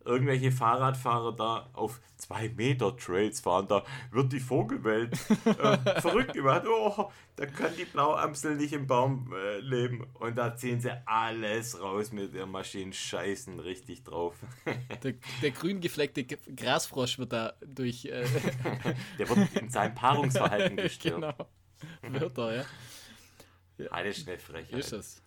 irgendwelche 0.08 0.52
Fahrradfahrer 0.52 1.36
da 1.36 1.70
auf 1.74 2.00
zwei 2.16 2.50
Meter 2.50 2.96
Trails 2.96 3.42
fahren, 3.42 3.68
da 3.68 3.84
wird 4.12 4.32
die 4.34 4.40
Vogelwelt 4.40 5.14
äh, 5.46 6.02
verrückt 6.02 6.34
gemacht. 6.34 6.64
Oh, 6.68 7.12
da 7.36 7.46
kann 7.46 7.72
die 7.78 7.86
Blauamsel 7.86 8.56
nicht 8.56 8.74
im 8.74 8.88
Baum 8.88 9.34
äh, 9.34 9.60
leben. 9.60 10.08
Und 10.16 10.38
da 10.38 10.56
ziehen 10.56 10.80
sie 10.80 10.92
alles 11.06 11.80
raus 11.80 12.12
mit 12.12 12.34
ihren 12.34 12.50
Maschinen, 12.50 12.94
scheißen 12.94 13.60
richtig 13.60 14.04
drauf. 14.04 14.36
der, 15.04 15.14
der 15.42 15.52
grün 15.52 15.82
gefleckte 15.82 16.24
Grasfrosch 16.26 17.20
wird 17.20 17.34
da 17.34 17.54
durch. 17.66 18.06
Äh 18.06 18.26
der 19.20 19.30
wird 19.30 19.56
in 19.56 19.70
seinem 19.70 19.94
Paarungsverhalten 19.94 20.78
gestört. 20.78 21.38
Genau. 22.02 22.20
Wird 22.20 22.38
er, 22.38 22.56
ja. 22.56 22.66
ja. 23.78 23.88
Alles 23.92 24.18
schnell 24.18 24.40
frech. 24.40 24.72
Ist 24.72 24.94
es. 24.94 25.22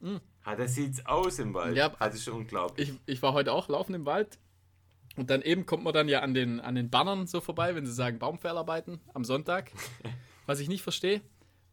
Mhm. 0.00 0.20
Ah, 0.46 0.54
das 0.54 0.76
sieht's 0.76 1.04
aus 1.06 1.40
im 1.40 1.54
Wald. 1.54 1.76
Ja, 1.76 1.88
das 1.88 2.14
ist 2.14 2.28
unglaublich. 2.28 2.90
Ich, 2.90 3.14
ich 3.14 3.22
war 3.22 3.32
heute 3.32 3.52
auch 3.52 3.68
laufen 3.68 3.94
im 3.94 4.06
Wald 4.06 4.38
und 5.16 5.28
dann 5.28 5.42
eben 5.42 5.66
kommt 5.66 5.82
man 5.82 5.92
dann 5.92 6.08
ja 6.08 6.20
an 6.20 6.34
den, 6.34 6.60
an 6.60 6.76
den 6.76 6.88
Bannern 6.88 7.26
so 7.26 7.40
vorbei, 7.40 7.74
wenn 7.74 7.84
sie 7.84 7.92
sagen 7.92 8.20
Baumfällarbeiten 8.20 9.00
am 9.12 9.24
Sonntag. 9.24 9.72
Was 10.46 10.60
ich 10.60 10.68
nicht 10.68 10.82
verstehe, 10.82 11.20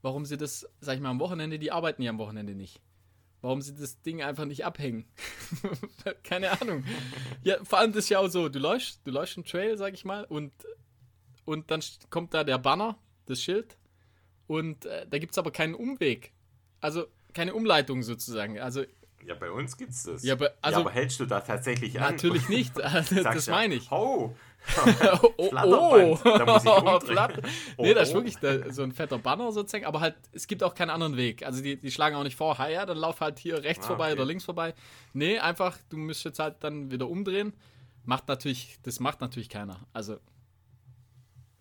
warum 0.01 0.25
sie 0.25 0.37
das, 0.37 0.67
sag 0.79 0.95
ich 0.95 1.01
mal, 1.01 1.11
am 1.11 1.19
Wochenende, 1.19 1.59
die 1.59 1.71
arbeiten 1.71 2.01
ja 2.01 2.09
am 2.09 2.17
Wochenende 2.17 2.55
nicht. 2.55 2.81
Warum 3.41 3.61
sie 3.61 3.75
das 3.75 4.01
Ding 4.01 4.23
einfach 4.23 4.45
nicht 4.45 4.65
abhängen. 4.65 5.05
Keine 6.23 6.59
Ahnung. 6.59 6.83
Ja, 7.43 7.63
vor 7.63 7.77
allem 7.77 7.91
das 7.91 8.05
ist 8.05 8.09
ja 8.09 8.17
auch 8.17 8.29
so, 8.29 8.49
du 8.49 8.57
läufst, 8.57 9.05
du 9.05 9.11
läufst 9.11 9.37
einen 9.37 9.45
Trail, 9.45 9.77
sag 9.77 9.93
ich 9.93 10.03
mal, 10.03 10.23
und, 10.23 10.51
und 11.45 11.69
dann 11.69 11.81
kommt 12.09 12.33
da 12.33 12.43
der 12.43 12.57
Banner, 12.57 12.97
das 13.27 13.39
Schild, 13.39 13.77
und 14.47 14.87
äh, 14.87 15.05
da 15.07 15.19
gibt 15.19 15.33
es 15.33 15.37
aber 15.37 15.51
keinen 15.51 15.75
Umweg. 15.75 16.33
Also 16.81 17.05
keine 17.33 17.53
Umleitung 17.53 18.03
sozusagen. 18.03 18.59
Also 18.59 18.83
Ja, 19.25 19.35
bei 19.35 19.51
uns 19.51 19.77
gibt 19.77 19.91
es 19.91 20.03
das. 20.03 20.23
Ja 20.23 20.33
aber, 20.33 20.51
also, 20.61 20.79
ja, 20.79 20.85
aber 20.85 20.91
hältst 20.93 21.19
du 21.19 21.25
da 21.25 21.39
tatsächlich 21.41 21.99
an? 21.99 22.13
Natürlich 22.13 22.49
nicht, 22.49 22.73
das 22.77 23.47
meine 23.47 23.75
ich. 23.75 23.89
Oh, 24.75 24.79
oh, 25.37 25.49
oh, 25.53 26.19
da 26.23 26.45
muss 26.45 26.63
ich 26.63 26.71
umdrehen. 26.71 27.41
oh, 27.75 27.83
nee, 27.83 27.93
das 27.93 28.09
ist 28.09 28.13
wirklich 28.15 28.37
da, 28.37 28.71
so 28.71 28.83
ein 28.83 28.93
fetter 28.93 29.17
Banner 29.17 29.51
sozusagen, 29.51 29.85
aber 29.85 29.99
halt, 29.99 30.15
es 30.31 30.47
gibt 30.47 30.63
auch 30.63 30.73
keinen 30.73 30.89
anderen 30.89 31.17
Weg. 31.17 31.45
Also 31.45 31.61
die, 31.61 31.75
die 31.75 31.91
schlagen 31.91 32.15
auch 32.15 32.23
nicht 32.23 32.37
vor, 32.37 32.57
ja, 32.69 32.85
dann 32.85 32.97
lauf 32.97 33.19
halt 33.19 33.39
hier 33.39 33.61
rechts 33.61 33.83
ah, 33.85 33.87
vorbei 33.89 34.05
okay. 34.05 34.13
oder 34.13 34.25
links 34.25 34.45
vorbei. 34.45 34.73
Nee, 35.11 35.37
einfach, 35.39 35.77
du 35.89 35.97
musst 35.97 36.23
jetzt 36.23 36.39
halt 36.39 36.55
dann 36.61 36.91
wieder 36.91 37.09
umdrehen. 37.09 37.53
Macht 38.05 38.27
natürlich, 38.27 38.77
das 38.83 38.99
macht 38.99 39.21
natürlich 39.21 39.49
keiner. 39.49 39.79
Also, 39.91 40.17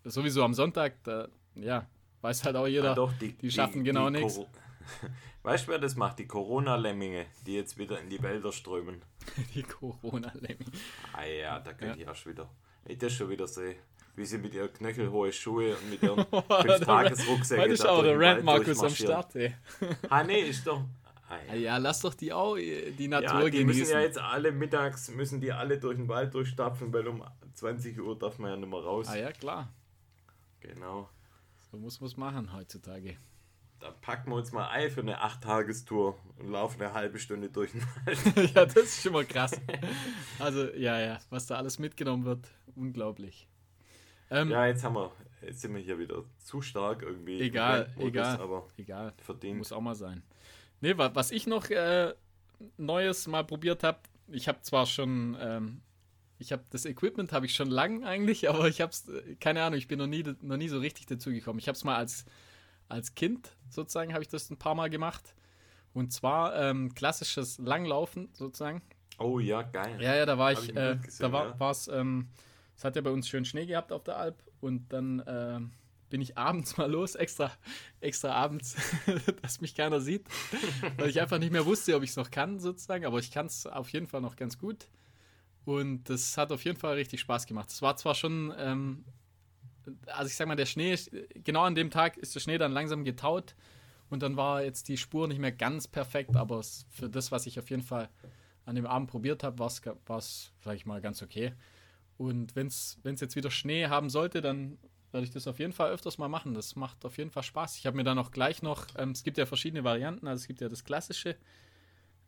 sowieso 0.04 0.44
am 0.44 0.54
Sonntag, 0.54 1.02
da, 1.04 1.28
ja, 1.54 1.86
weiß 2.20 2.44
halt 2.44 2.56
auch 2.56 2.66
jeder, 2.66 2.90
ja, 2.90 2.94
doch, 2.94 3.12
die, 3.14 3.32
die, 3.32 3.50
schaffen 3.50 3.84
die, 3.84 3.90
genau 3.90 4.10
nichts. 4.10 4.40
Weißt 5.42 5.66
du, 5.66 5.72
wer 5.72 5.78
das 5.78 5.96
macht? 5.96 6.18
Die 6.18 6.26
Corona-Lemminge, 6.26 7.26
die 7.46 7.54
jetzt 7.54 7.78
wieder 7.78 8.00
in 8.00 8.08
die 8.08 8.22
Wälder 8.22 8.52
strömen. 8.52 9.02
die 9.54 9.62
Corona-Lemminge. 9.62 10.72
Ah 11.12 11.24
ja, 11.24 11.58
da 11.60 11.72
könnte 11.72 11.98
ja. 11.98 12.02
ich 12.02 12.08
auch 12.08 12.14
schon 12.14 12.32
wieder. 12.32 12.50
Ich 12.84 12.98
das 12.98 13.12
schon 13.12 13.30
wieder 13.30 13.46
sehe, 13.46 13.76
wie 14.16 14.24
sie 14.24 14.38
mit 14.38 14.54
ihren 14.54 14.72
knöchelhohen 14.72 15.32
Schuhe 15.32 15.76
und 15.76 15.90
mit 15.90 16.02
ihren 16.02 16.20
5-Tages-Rucksäcken. 16.20 17.62
Heute 17.62 17.74
ist 17.74 17.86
auch 17.86 18.02
der 18.02 18.18
Rand 18.18 18.44
Markus 18.44 18.82
am 18.82 18.94
Start, 18.94 19.36
ey. 19.36 19.54
ah, 20.08 20.24
nee, 20.24 20.40
ist 20.40 20.66
doch. 20.66 20.84
Ah, 21.28 21.38
ja. 21.48 21.54
ja. 21.54 21.76
lass 21.78 22.00
doch 22.00 22.14
die 22.14 22.32
auch 22.32 22.56
die 22.56 23.08
Natur 23.08 23.44
ja, 23.44 23.44
die 23.46 23.58
genießen. 23.58 23.80
müssen 23.80 23.92
ja 23.92 24.00
jetzt 24.00 24.18
alle 24.18 24.52
mittags, 24.52 25.08
müssen 25.10 25.40
die 25.40 25.52
alle 25.52 25.78
durch 25.78 25.96
den 25.96 26.08
Wald 26.08 26.34
durchstapfen, 26.34 26.92
weil 26.92 27.06
um 27.08 27.24
20 27.54 27.98
Uhr 28.00 28.18
darf 28.18 28.38
man 28.38 28.50
ja 28.50 28.56
nicht 28.56 28.68
mehr 28.68 28.80
raus. 28.80 29.08
Ah 29.08 29.16
ja, 29.16 29.32
klar. 29.32 29.72
Genau. 30.60 31.08
So 31.70 31.78
muss 31.78 32.00
man 32.00 32.10
es 32.10 32.16
machen 32.16 32.52
heutzutage. 32.52 33.16
Da 33.82 33.90
packen 33.90 34.30
wir 34.30 34.36
uns 34.36 34.52
mal 34.52 34.68
ein 34.68 34.88
für 34.92 35.00
eine 35.00 35.20
8-Tagestour 35.20 36.16
und 36.38 36.52
laufen 36.52 36.80
eine 36.80 36.94
halbe 36.94 37.18
Stunde 37.18 37.48
durch 37.48 37.72
den 37.72 37.82
Wald. 37.82 38.54
ja, 38.54 38.64
das 38.64 38.76
ist 38.76 39.02
schon 39.02 39.12
mal 39.12 39.24
krass. 39.24 39.60
Also, 40.38 40.72
ja, 40.74 41.00
ja, 41.00 41.18
was 41.30 41.48
da 41.48 41.56
alles 41.56 41.80
mitgenommen 41.80 42.24
wird, 42.24 42.48
unglaublich. 42.76 43.48
Ähm, 44.30 44.50
ja, 44.50 44.66
jetzt 44.66 44.84
haben 44.84 44.94
wir, 44.94 45.10
jetzt 45.44 45.62
sind 45.62 45.74
wir 45.74 45.82
hier 45.82 45.98
wieder 45.98 46.22
zu 46.38 46.62
stark 46.62 47.02
irgendwie. 47.02 47.40
Egal, 47.40 47.92
egal, 47.98 48.40
aber 48.40 48.68
egal. 48.76 49.14
Verdient. 49.20 49.58
Muss 49.58 49.72
auch 49.72 49.80
mal 49.80 49.96
sein. 49.96 50.22
Nee, 50.80 50.94
was 50.96 51.32
ich 51.32 51.48
noch 51.48 51.68
äh, 51.68 52.14
Neues 52.76 53.26
mal 53.26 53.42
probiert 53.42 53.82
habe, 53.82 53.98
ich 54.28 54.46
habe 54.46 54.60
zwar 54.62 54.86
schon, 54.86 55.36
ähm, 55.40 55.82
ich 56.38 56.52
habe 56.52 56.62
das 56.70 56.84
Equipment 56.84 57.32
habe 57.32 57.46
ich 57.46 57.54
schon 57.56 57.68
lang 57.68 58.04
eigentlich, 58.04 58.48
aber 58.48 58.68
ich 58.68 58.80
habe 58.80 58.92
es, 58.92 59.10
keine 59.40 59.64
Ahnung, 59.64 59.76
ich 59.76 59.88
bin 59.88 59.98
noch 59.98 60.06
nie, 60.06 60.22
noch 60.40 60.56
nie 60.56 60.68
so 60.68 60.78
richtig 60.78 61.06
dazu 61.06 61.30
gekommen. 61.30 61.58
Ich 61.58 61.66
habe 61.66 61.74
es 61.74 61.82
mal 61.82 61.96
als 61.96 62.26
als 62.92 63.14
Kind 63.14 63.56
sozusagen 63.70 64.12
habe 64.12 64.22
ich 64.22 64.28
das 64.28 64.50
ein 64.50 64.58
paar 64.58 64.74
Mal 64.74 64.90
gemacht. 64.90 65.34
Und 65.94 66.12
zwar 66.12 66.56
ähm, 66.56 66.94
klassisches 66.94 67.58
Langlaufen 67.58 68.28
sozusagen. 68.32 68.82
Oh 69.18 69.38
ja, 69.38 69.62
geil. 69.62 70.00
Ja, 70.00 70.14
ja, 70.14 70.26
da 70.26 70.38
war 70.38 70.52
ich, 70.52 70.68
ich 70.68 70.76
äh, 70.76 70.96
gesehen, 70.96 71.30
da 71.30 71.32
war 71.32 71.56
ja. 71.58 71.70
es, 71.70 71.88
ähm, 71.88 72.28
es 72.76 72.84
hat 72.84 72.96
ja 72.96 73.02
bei 73.02 73.10
uns 73.10 73.28
schön 73.28 73.44
Schnee 73.44 73.66
gehabt 73.66 73.92
auf 73.92 74.04
der 74.04 74.16
Alp 74.16 74.42
und 74.60 74.92
dann 74.92 75.20
äh, 75.20 75.60
bin 76.08 76.20
ich 76.20 76.38
abends 76.38 76.76
mal 76.76 76.90
los, 76.90 77.14
extra, 77.14 77.50
extra 78.00 78.32
abends, 78.32 78.76
dass 79.42 79.60
mich 79.60 79.74
keiner 79.74 80.00
sieht, 80.00 80.26
weil 80.96 81.10
ich 81.10 81.20
einfach 81.20 81.38
nicht 81.38 81.52
mehr 81.52 81.66
wusste, 81.66 81.94
ob 81.94 82.02
ich 82.02 82.10
es 82.10 82.16
noch 82.16 82.30
kann 82.30 82.58
sozusagen, 82.58 83.04
aber 83.04 83.18
ich 83.18 83.30
kann 83.30 83.46
es 83.46 83.66
auf 83.66 83.90
jeden 83.90 84.06
Fall 84.06 84.20
noch 84.20 84.36
ganz 84.36 84.58
gut. 84.58 84.88
Und 85.64 86.04
das 86.04 86.36
hat 86.36 86.50
auf 86.50 86.64
jeden 86.64 86.78
Fall 86.78 86.94
richtig 86.94 87.20
Spaß 87.20 87.46
gemacht. 87.46 87.70
Es 87.70 87.82
war 87.82 87.96
zwar 87.96 88.14
schon 88.14 88.52
ähm, 88.58 89.04
also 90.06 90.28
ich 90.28 90.36
sag 90.36 90.48
mal, 90.48 90.56
der 90.56 90.66
Schnee, 90.66 90.96
genau 91.34 91.62
an 91.62 91.74
dem 91.74 91.90
Tag 91.90 92.16
ist 92.16 92.34
der 92.34 92.40
Schnee 92.40 92.58
dann 92.58 92.72
langsam 92.72 93.04
getaut 93.04 93.54
und 94.10 94.22
dann 94.22 94.36
war 94.36 94.62
jetzt 94.62 94.88
die 94.88 94.96
Spur 94.96 95.26
nicht 95.28 95.40
mehr 95.40 95.52
ganz 95.52 95.88
perfekt, 95.88 96.36
aber 96.36 96.62
für 96.90 97.08
das, 97.08 97.32
was 97.32 97.46
ich 97.46 97.58
auf 97.58 97.70
jeden 97.70 97.82
Fall 97.82 98.08
an 98.64 98.74
dem 98.74 98.86
Abend 98.86 99.10
probiert 99.10 99.42
habe, 99.42 99.58
war 99.58 99.68
es, 100.18 100.52
sag 100.60 100.76
ich 100.76 100.86
mal, 100.86 101.00
ganz 101.00 101.22
okay. 101.22 101.54
Und 102.18 102.54
wenn 102.54 102.66
es 102.66 102.98
jetzt 103.02 103.36
wieder 103.36 103.50
Schnee 103.50 103.86
haben 103.86 104.10
sollte, 104.10 104.40
dann 104.40 104.78
werde 105.10 105.24
ich 105.24 105.32
das 105.32 105.46
auf 105.46 105.58
jeden 105.58 105.72
Fall 105.72 105.90
öfters 105.90 106.18
mal 106.18 106.28
machen. 106.28 106.54
Das 106.54 106.76
macht 106.76 107.04
auf 107.04 107.18
jeden 107.18 107.30
Fall 107.30 107.42
Spaß. 107.42 107.78
Ich 107.78 107.86
habe 107.86 107.96
mir 107.96 108.04
dann 108.04 108.18
auch 108.18 108.30
gleich 108.30 108.62
noch, 108.62 108.86
ähm, 108.96 109.10
es 109.10 109.22
gibt 109.24 109.38
ja 109.38 109.46
verschiedene 109.46 109.84
Varianten, 109.84 110.26
also 110.26 110.42
es 110.42 110.46
gibt 110.46 110.60
ja 110.60 110.68
das 110.68 110.84
Klassische 110.84 111.36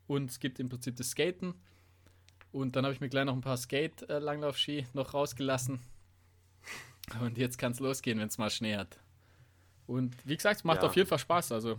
und 0.06 0.30
es 0.30 0.40
gibt 0.40 0.58
im 0.60 0.68
Prinzip 0.68 0.96
das 0.96 1.10
Skaten. 1.10 1.54
Und 2.50 2.76
dann 2.76 2.84
habe 2.84 2.94
ich 2.94 3.00
mir 3.00 3.08
gleich 3.08 3.24
noch 3.24 3.34
ein 3.34 3.40
paar 3.40 3.56
Skate-Langlaufski 3.56 4.86
noch 4.92 5.12
rausgelassen 5.12 5.80
und 7.20 7.38
jetzt 7.38 7.58
kann 7.58 7.72
es 7.72 7.80
losgehen, 7.80 8.18
wenn 8.18 8.28
es 8.28 8.38
mal 8.38 8.50
Schnee 8.50 8.76
hat. 8.76 8.98
Und 9.86 10.14
wie 10.26 10.36
gesagt, 10.36 10.56
es 10.56 10.64
macht 10.64 10.82
ja. 10.82 10.88
auf 10.88 10.96
jeden 10.96 11.08
Fall 11.08 11.18
Spaß. 11.18 11.52
Also, 11.52 11.78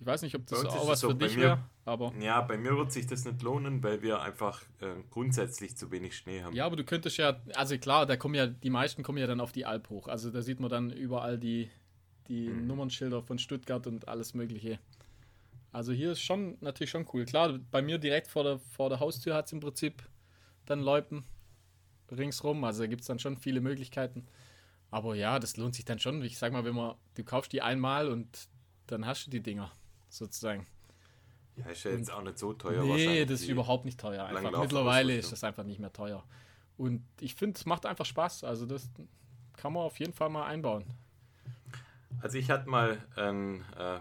ich 0.00 0.06
weiß 0.06 0.22
nicht, 0.22 0.34
ob 0.34 0.46
das 0.46 0.64
auch 0.64 0.86
was 0.86 1.00
für 1.00 1.14
dich 1.14 1.36
wäre, 1.36 1.58
aber. 1.84 2.12
Ja, 2.20 2.40
bei 2.42 2.56
mir 2.56 2.76
wird 2.76 2.92
sich 2.92 3.06
das 3.06 3.24
nicht 3.24 3.42
lohnen, 3.42 3.82
weil 3.82 4.02
wir 4.02 4.20
einfach 4.20 4.62
äh, 4.80 4.94
grundsätzlich 5.10 5.76
zu 5.76 5.90
wenig 5.90 6.16
Schnee 6.16 6.42
haben. 6.42 6.54
Ja, 6.54 6.66
aber 6.66 6.76
du 6.76 6.84
könntest 6.84 7.16
ja, 7.16 7.40
also 7.54 7.76
klar, 7.78 8.06
da 8.06 8.16
kommen 8.16 8.34
ja, 8.34 8.46
die 8.46 8.70
meisten 8.70 9.02
kommen 9.02 9.18
ja 9.18 9.26
dann 9.26 9.40
auf 9.40 9.52
die 9.52 9.64
Alp 9.64 9.88
hoch. 9.88 10.08
Also 10.08 10.30
da 10.30 10.42
sieht 10.42 10.60
man 10.60 10.70
dann 10.70 10.90
überall 10.90 11.38
die, 11.38 11.70
die 12.28 12.48
hm. 12.48 12.66
Nummernschilder 12.66 13.22
von 13.22 13.38
Stuttgart 13.38 13.86
und 13.86 14.06
alles 14.06 14.34
Mögliche. 14.34 14.78
Also 15.72 15.92
hier 15.92 16.12
ist 16.12 16.20
schon 16.20 16.56
natürlich 16.60 16.90
schon 16.90 17.06
cool. 17.12 17.24
Klar, 17.24 17.58
bei 17.70 17.82
mir 17.82 17.98
direkt 17.98 18.28
vor 18.28 18.44
der, 18.44 18.58
vor 18.58 18.88
der 18.88 19.00
Haustür 19.00 19.34
hat 19.34 19.46
es 19.46 19.52
im 19.52 19.60
Prinzip 19.60 20.02
dann 20.66 20.80
Loipen 20.80 21.24
ringsrum. 22.10 22.62
Also 22.64 22.82
da 22.82 22.86
gibt 22.86 23.02
es 23.02 23.06
dann 23.06 23.18
schon 23.18 23.36
viele 23.36 23.60
Möglichkeiten. 23.60 24.26
Aber 24.90 25.14
ja, 25.14 25.38
das 25.38 25.56
lohnt 25.56 25.74
sich 25.74 25.84
dann 25.84 25.98
schon. 25.98 26.22
Ich 26.22 26.38
sag 26.38 26.52
mal, 26.52 26.64
wenn 26.64 26.74
man, 26.74 26.94
du 27.14 27.24
kaufst 27.24 27.52
die 27.52 27.62
einmal 27.62 28.08
und 28.08 28.48
dann 28.86 29.06
hast 29.06 29.26
du 29.26 29.30
die 29.30 29.40
Dinger, 29.40 29.70
sozusagen. 30.08 30.66
Ja, 31.56 31.66
ist 31.66 31.84
ja 31.84 31.90
jetzt 31.90 32.10
auch 32.10 32.22
nicht 32.22 32.38
so 32.38 32.52
teuer. 32.52 32.84
Nee, 32.84 33.24
das 33.24 33.42
ist 33.42 33.48
überhaupt 33.48 33.84
nicht 33.84 34.00
teuer. 34.00 34.24
Einfach. 34.24 34.60
Mittlerweile 34.60 35.16
ist 35.16 35.32
das 35.32 35.44
einfach 35.44 35.64
nicht 35.64 35.80
mehr 35.80 35.92
teuer. 35.92 36.24
Und 36.76 37.04
ich 37.20 37.34
finde, 37.34 37.58
es 37.58 37.66
macht 37.66 37.84
einfach 37.84 38.06
Spaß. 38.06 38.44
Also 38.44 38.64
das 38.64 38.88
kann 39.54 39.72
man 39.72 39.82
auf 39.82 39.98
jeden 39.98 40.12
Fall 40.12 40.30
mal 40.30 40.46
einbauen. 40.46 40.84
Also 42.20 42.38
ich 42.38 42.50
hatte 42.50 42.68
mal 42.68 43.04
ein 43.16 43.64
äh, 43.76 44.00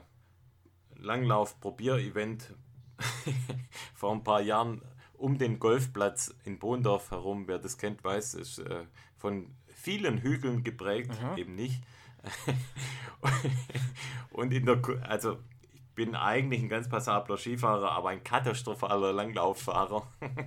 Langlauf-Probier-Event 0.99 2.53
vor 3.93 4.11
ein 4.13 4.23
paar 4.23 4.41
Jahren 4.41 4.81
um 5.13 5.37
den 5.37 5.59
Golfplatz 5.59 6.33
in 6.43 6.59
Bohndorf 6.59 7.11
herum. 7.11 7.47
Wer 7.47 7.57
das 7.57 7.77
kennt, 7.77 8.03
weiß, 8.03 8.35
ist 8.35 8.59
äh, 8.59 8.85
von 9.17 9.51
vielen 9.87 10.17
Hügeln 10.17 10.65
geprägt, 10.65 11.11
Aha. 11.11 11.37
eben 11.37 11.55
nicht. 11.55 11.81
und 14.31 14.51
in 14.51 14.65
der, 14.65 14.81
also 15.07 15.37
ich 15.73 15.81
bin 15.95 16.13
eigentlich 16.13 16.61
ein 16.61 16.67
ganz 16.67 16.89
passabler 16.89 17.37
Skifahrer, 17.37 17.93
aber 17.93 18.09
ein 18.09 18.21
katastrophaler 18.21 19.13
Langlauffahrer. 19.13 20.05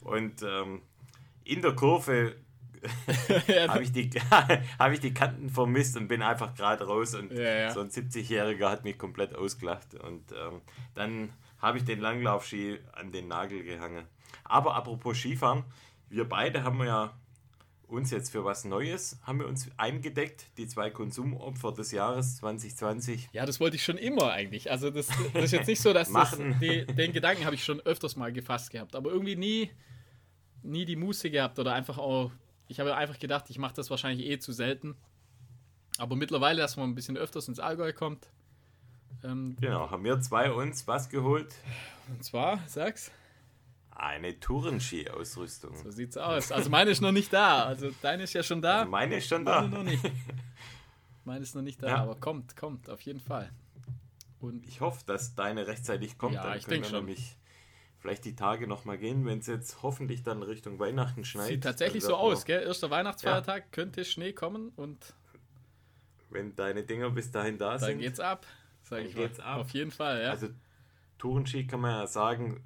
und 0.00 0.42
ähm, 0.42 0.82
in 1.44 1.62
der 1.62 1.76
Kurve 1.76 2.34
habe 3.68 3.84
ich, 3.84 3.92
die, 3.92 4.10
hab 4.10 4.90
ich 4.90 4.98
die 4.98 5.14
Kanten 5.14 5.50
vermisst 5.50 5.96
und 5.96 6.08
bin 6.08 6.22
einfach 6.22 6.56
gerade 6.56 6.84
raus 6.84 7.14
und 7.14 7.30
ja, 7.30 7.42
ja. 7.42 7.70
so 7.70 7.82
ein 7.82 7.90
70-Jähriger 7.90 8.70
hat 8.70 8.82
mich 8.82 8.98
komplett 8.98 9.36
ausgelacht 9.36 9.94
und 9.94 10.32
ähm, 10.32 10.62
dann 10.96 11.32
habe 11.58 11.78
ich 11.78 11.84
den 11.84 12.00
Langlaufski 12.00 12.80
an 12.90 13.12
den 13.12 13.28
Nagel 13.28 13.62
gehangen. 13.62 14.06
Aber 14.42 14.74
apropos 14.74 15.16
Skifahren, 15.16 15.62
wir 16.08 16.28
beide 16.28 16.64
haben 16.64 16.82
ja 16.82 17.14
uns 17.90 18.10
jetzt 18.10 18.30
für 18.30 18.44
was 18.44 18.64
Neues, 18.64 19.18
haben 19.22 19.40
wir 19.40 19.48
uns 19.48 19.68
eingedeckt, 19.76 20.46
die 20.56 20.66
zwei 20.66 20.90
Konsumopfer 20.90 21.72
des 21.72 21.92
Jahres 21.92 22.36
2020. 22.36 23.30
Ja, 23.32 23.46
das 23.46 23.60
wollte 23.60 23.76
ich 23.76 23.84
schon 23.84 23.98
immer 23.98 24.32
eigentlich. 24.32 24.70
Also 24.70 24.90
das, 24.90 25.08
das 25.32 25.44
ist 25.44 25.52
jetzt 25.52 25.66
nicht 25.66 25.80
so, 25.80 25.92
dass 25.92 26.12
das, 26.12 26.38
die, 26.60 26.86
den 26.86 27.12
Gedanken 27.12 27.44
habe 27.44 27.54
ich 27.54 27.64
schon 27.64 27.80
öfters 27.80 28.16
mal 28.16 28.32
gefasst 28.32 28.70
gehabt, 28.70 28.94
aber 28.94 29.10
irgendwie 29.10 29.36
nie, 29.36 29.70
nie 30.62 30.84
die 30.84 30.96
Muße 30.96 31.30
gehabt 31.30 31.58
oder 31.58 31.74
einfach 31.74 31.98
auch, 31.98 32.30
ich 32.68 32.80
habe 32.80 32.94
einfach 32.96 33.18
gedacht, 33.18 33.50
ich 33.50 33.58
mache 33.58 33.74
das 33.74 33.90
wahrscheinlich 33.90 34.26
eh 34.26 34.38
zu 34.38 34.52
selten. 34.52 34.96
Aber 35.98 36.16
mittlerweile, 36.16 36.62
dass 36.62 36.76
man 36.76 36.88
ein 36.88 36.94
bisschen 36.94 37.16
öfters 37.16 37.48
ins 37.48 37.60
Allgäu 37.60 37.92
kommt. 37.92 38.28
Ähm, 39.22 39.56
genau, 39.60 39.90
haben 39.90 40.04
wir 40.04 40.20
zwei 40.20 40.50
uns 40.50 40.86
was 40.86 41.08
geholt? 41.08 41.54
Und 42.08 42.24
zwar, 42.24 42.60
sag's. 42.66 43.10
Eine 43.90 44.38
Tourenski-Ausrüstung. 44.40 45.74
So 45.76 45.90
sieht's 45.90 46.16
aus. 46.16 46.52
Also 46.52 46.70
meine 46.70 46.90
ist 46.90 47.00
noch 47.00 47.12
nicht 47.12 47.32
da. 47.32 47.64
Also 47.64 47.90
deine 48.00 48.22
ist 48.22 48.32
ja 48.32 48.42
schon 48.42 48.62
da. 48.62 48.80
Also 48.80 48.90
meine 48.90 49.16
ist 49.16 49.28
schon 49.28 49.44
meine 49.44 49.70
da. 49.70 49.76
Noch 49.78 49.84
nicht. 49.84 50.02
Meine 51.24 51.42
ist 51.42 51.54
noch 51.54 51.62
nicht 51.62 51.82
da, 51.82 51.88
ja. 51.88 51.96
aber 51.98 52.16
kommt, 52.16 52.56
kommt, 52.56 52.88
auf 52.88 53.02
jeden 53.02 53.20
Fall. 53.20 53.52
Und 54.40 54.66
ich 54.66 54.80
hoffe, 54.80 55.02
dass 55.06 55.34
deine 55.34 55.66
rechtzeitig 55.66 56.16
kommt. 56.16 56.34
Ja, 56.34 56.44
dann 56.44 56.58
ich 56.58 56.64
denke 56.64 56.88
schon. 56.88 57.04
Nämlich 57.04 57.36
vielleicht 57.98 58.24
die 58.24 58.34
Tage 58.34 58.66
nochmal 58.66 58.98
gehen, 58.98 59.26
wenn 59.26 59.38
es 59.38 59.46
jetzt 59.46 59.82
hoffentlich 59.82 60.22
dann 60.22 60.42
Richtung 60.42 60.78
Weihnachten 60.78 61.24
schneit. 61.24 61.48
Sieht 61.48 61.62
tatsächlich 61.62 62.02
so 62.02 62.16
aus, 62.16 62.44
gell? 62.46 62.62
Erster 62.62 62.90
Weihnachtsfeiertag 62.90 63.64
ja. 63.64 63.68
könnte 63.70 64.04
Schnee 64.04 64.32
kommen 64.32 64.72
und. 64.76 65.14
Wenn 66.30 66.54
deine 66.54 66.84
Dinger 66.84 67.10
bis 67.10 67.30
dahin 67.30 67.58
da 67.58 67.72
dann 67.72 67.80
sind. 67.80 67.88
Dann 67.90 67.98
geht's 67.98 68.20
ab. 68.20 68.46
Sag 68.82 69.04
ich 69.04 69.14
geht's 69.14 69.38
mal. 69.38 69.44
ab. 69.44 69.60
Auf 69.60 69.70
jeden 69.70 69.90
Fall, 69.90 70.22
ja. 70.22 70.30
Also 70.30 70.48
Tourenski 71.20 71.66
kann 71.66 71.82
man 71.82 71.92
ja 71.92 72.06
sagen, 72.06 72.64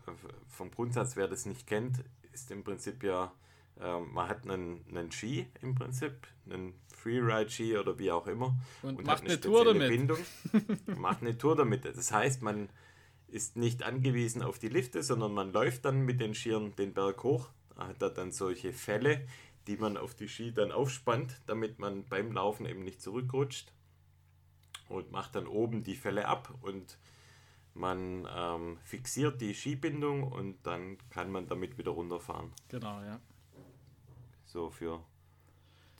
vom 0.48 0.70
Grundsatz, 0.70 1.16
wer 1.16 1.26
das 1.26 1.44
nicht 1.44 1.66
kennt, 1.66 2.04
ist 2.32 2.52
im 2.52 2.62
Prinzip 2.62 3.02
ja, 3.02 3.32
äh, 3.80 3.98
man 3.98 4.28
hat 4.28 4.48
einen, 4.48 4.84
einen 4.88 5.10
Ski 5.10 5.48
im 5.60 5.74
Prinzip, 5.74 6.26
einen 6.48 6.72
Freeride-Ski 6.96 7.76
oder 7.76 7.98
wie 7.98 8.12
auch 8.12 8.28
immer. 8.28 8.56
Und, 8.82 8.98
und 8.98 9.06
macht 9.06 9.22
eine, 9.22 9.32
eine 9.32 9.40
Tour 9.40 9.64
damit. 9.64 9.88
Bindung, 9.88 10.18
macht 10.96 11.22
eine 11.22 11.36
Tour 11.36 11.56
damit. 11.56 11.84
Das 11.84 12.12
heißt, 12.12 12.42
man 12.42 12.68
ist 13.26 13.56
nicht 13.56 13.82
angewiesen 13.82 14.40
auf 14.40 14.60
die 14.60 14.68
Lifte, 14.68 15.02
sondern 15.02 15.34
man 15.34 15.52
läuft 15.52 15.84
dann 15.84 16.02
mit 16.02 16.20
den 16.20 16.32
Skiern 16.32 16.76
den 16.76 16.94
Berg 16.94 17.24
hoch. 17.24 17.50
Da 17.74 17.88
hat 17.88 18.00
er 18.02 18.10
dann 18.10 18.30
solche 18.30 18.72
Fälle, 18.72 19.26
die 19.66 19.76
man 19.76 19.96
auf 19.96 20.14
die 20.14 20.28
Ski 20.28 20.52
dann 20.52 20.70
aufspannt, 20.70 21.40
damit 21.46 21.80
man 21.80 22.04
beim 22.04 22.30
Laufen 22.30 22.66
eben 22.66 22.84
nicht 22.84 23.02
zurückrutscht. 23.02 23.72
Und 24.88 25.10
macht 25.10 25.34
dann 25.34 25.48
oben 25.48 25.82
die 25.82 25.96
Fälle 25.96 26.28
ab 26.28 26.54
und 26.60 26.98
man 27.74 28.28
ähm, 28.34 28.78
fixiert 28.84 29.40
die 29.40 29.54
Skibindung 29.54 30.22
und 30.22 30.64
dann 30.64 30.96
kann 31.10 31.30
man 31.30 31.46
damit 31.46 31.76
wieder 31.76 31.90
runterfahren. 31.90 32.52
Genau, 32.68 33.02
ja. 33.02 33.20
So 34.44 34.70
für 34.70 35.04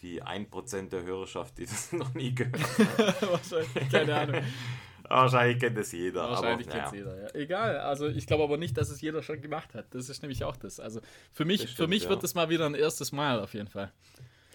die 0.01 0.23
1% 0.23 0.91
der 0.91 1.03
Hörerschaft, 1.03 1.59
die 1.59 1.67
das 1.67 1.93
noch 1.93 2.15
nie 2.15 2.35
gehört 2.35 2.61
hat. 2.99 3.23
Wahrscheinlich, 3.31 3.91
keine 3.91 4.15
Ahnung. 4.15 4.43
Wahrscheinlich 5.09 5.59
kennt 5.59 5.77
es 5.77 5.93
jeder. 5.93 6.31
Wahrscheinlich 6.31 6.69
kennt 6.69 6.87
es 6.87 6.93
ja. 6.93 6.97
jeder, 6.97 7.23
ja. 7.23 7.35
Egal, 7.35 7.79
also 7.79 8.07
ich 8.07 8.27
glaube 8.27 8.45
aber 8.45 8.57
nicht, 8.57 8.77
dass 8.79 8.89
es 8.89 9.01
jeder 9.03 9.23
schon 9.23 9.43
gemacht 9.43 9.75
hat. 9.75 9.95
Das 9.95 10.09
ist 10.09 10.23
nämlich 10.23 10.45
auch 10.45 10.57
das. 10.57 10.81
Also 10.81 11.01
für 11.31 11.45
mich, 11.45 11.61
stimmt, 11.63 11.77
für 11.77 11.87
mich 11.89 12.05
ja. 12.05 12.11
wird 12.11 12.23
das 12.23 12.35
mal 12.35 12.49
wieder 12.49 12.65
ein 12.65 12.75
erstes 12.75 13.13
Mal 13.13 13.41
auf 13.41 13.53
jeden 13.53 13.69
Fall. 13.69 13.93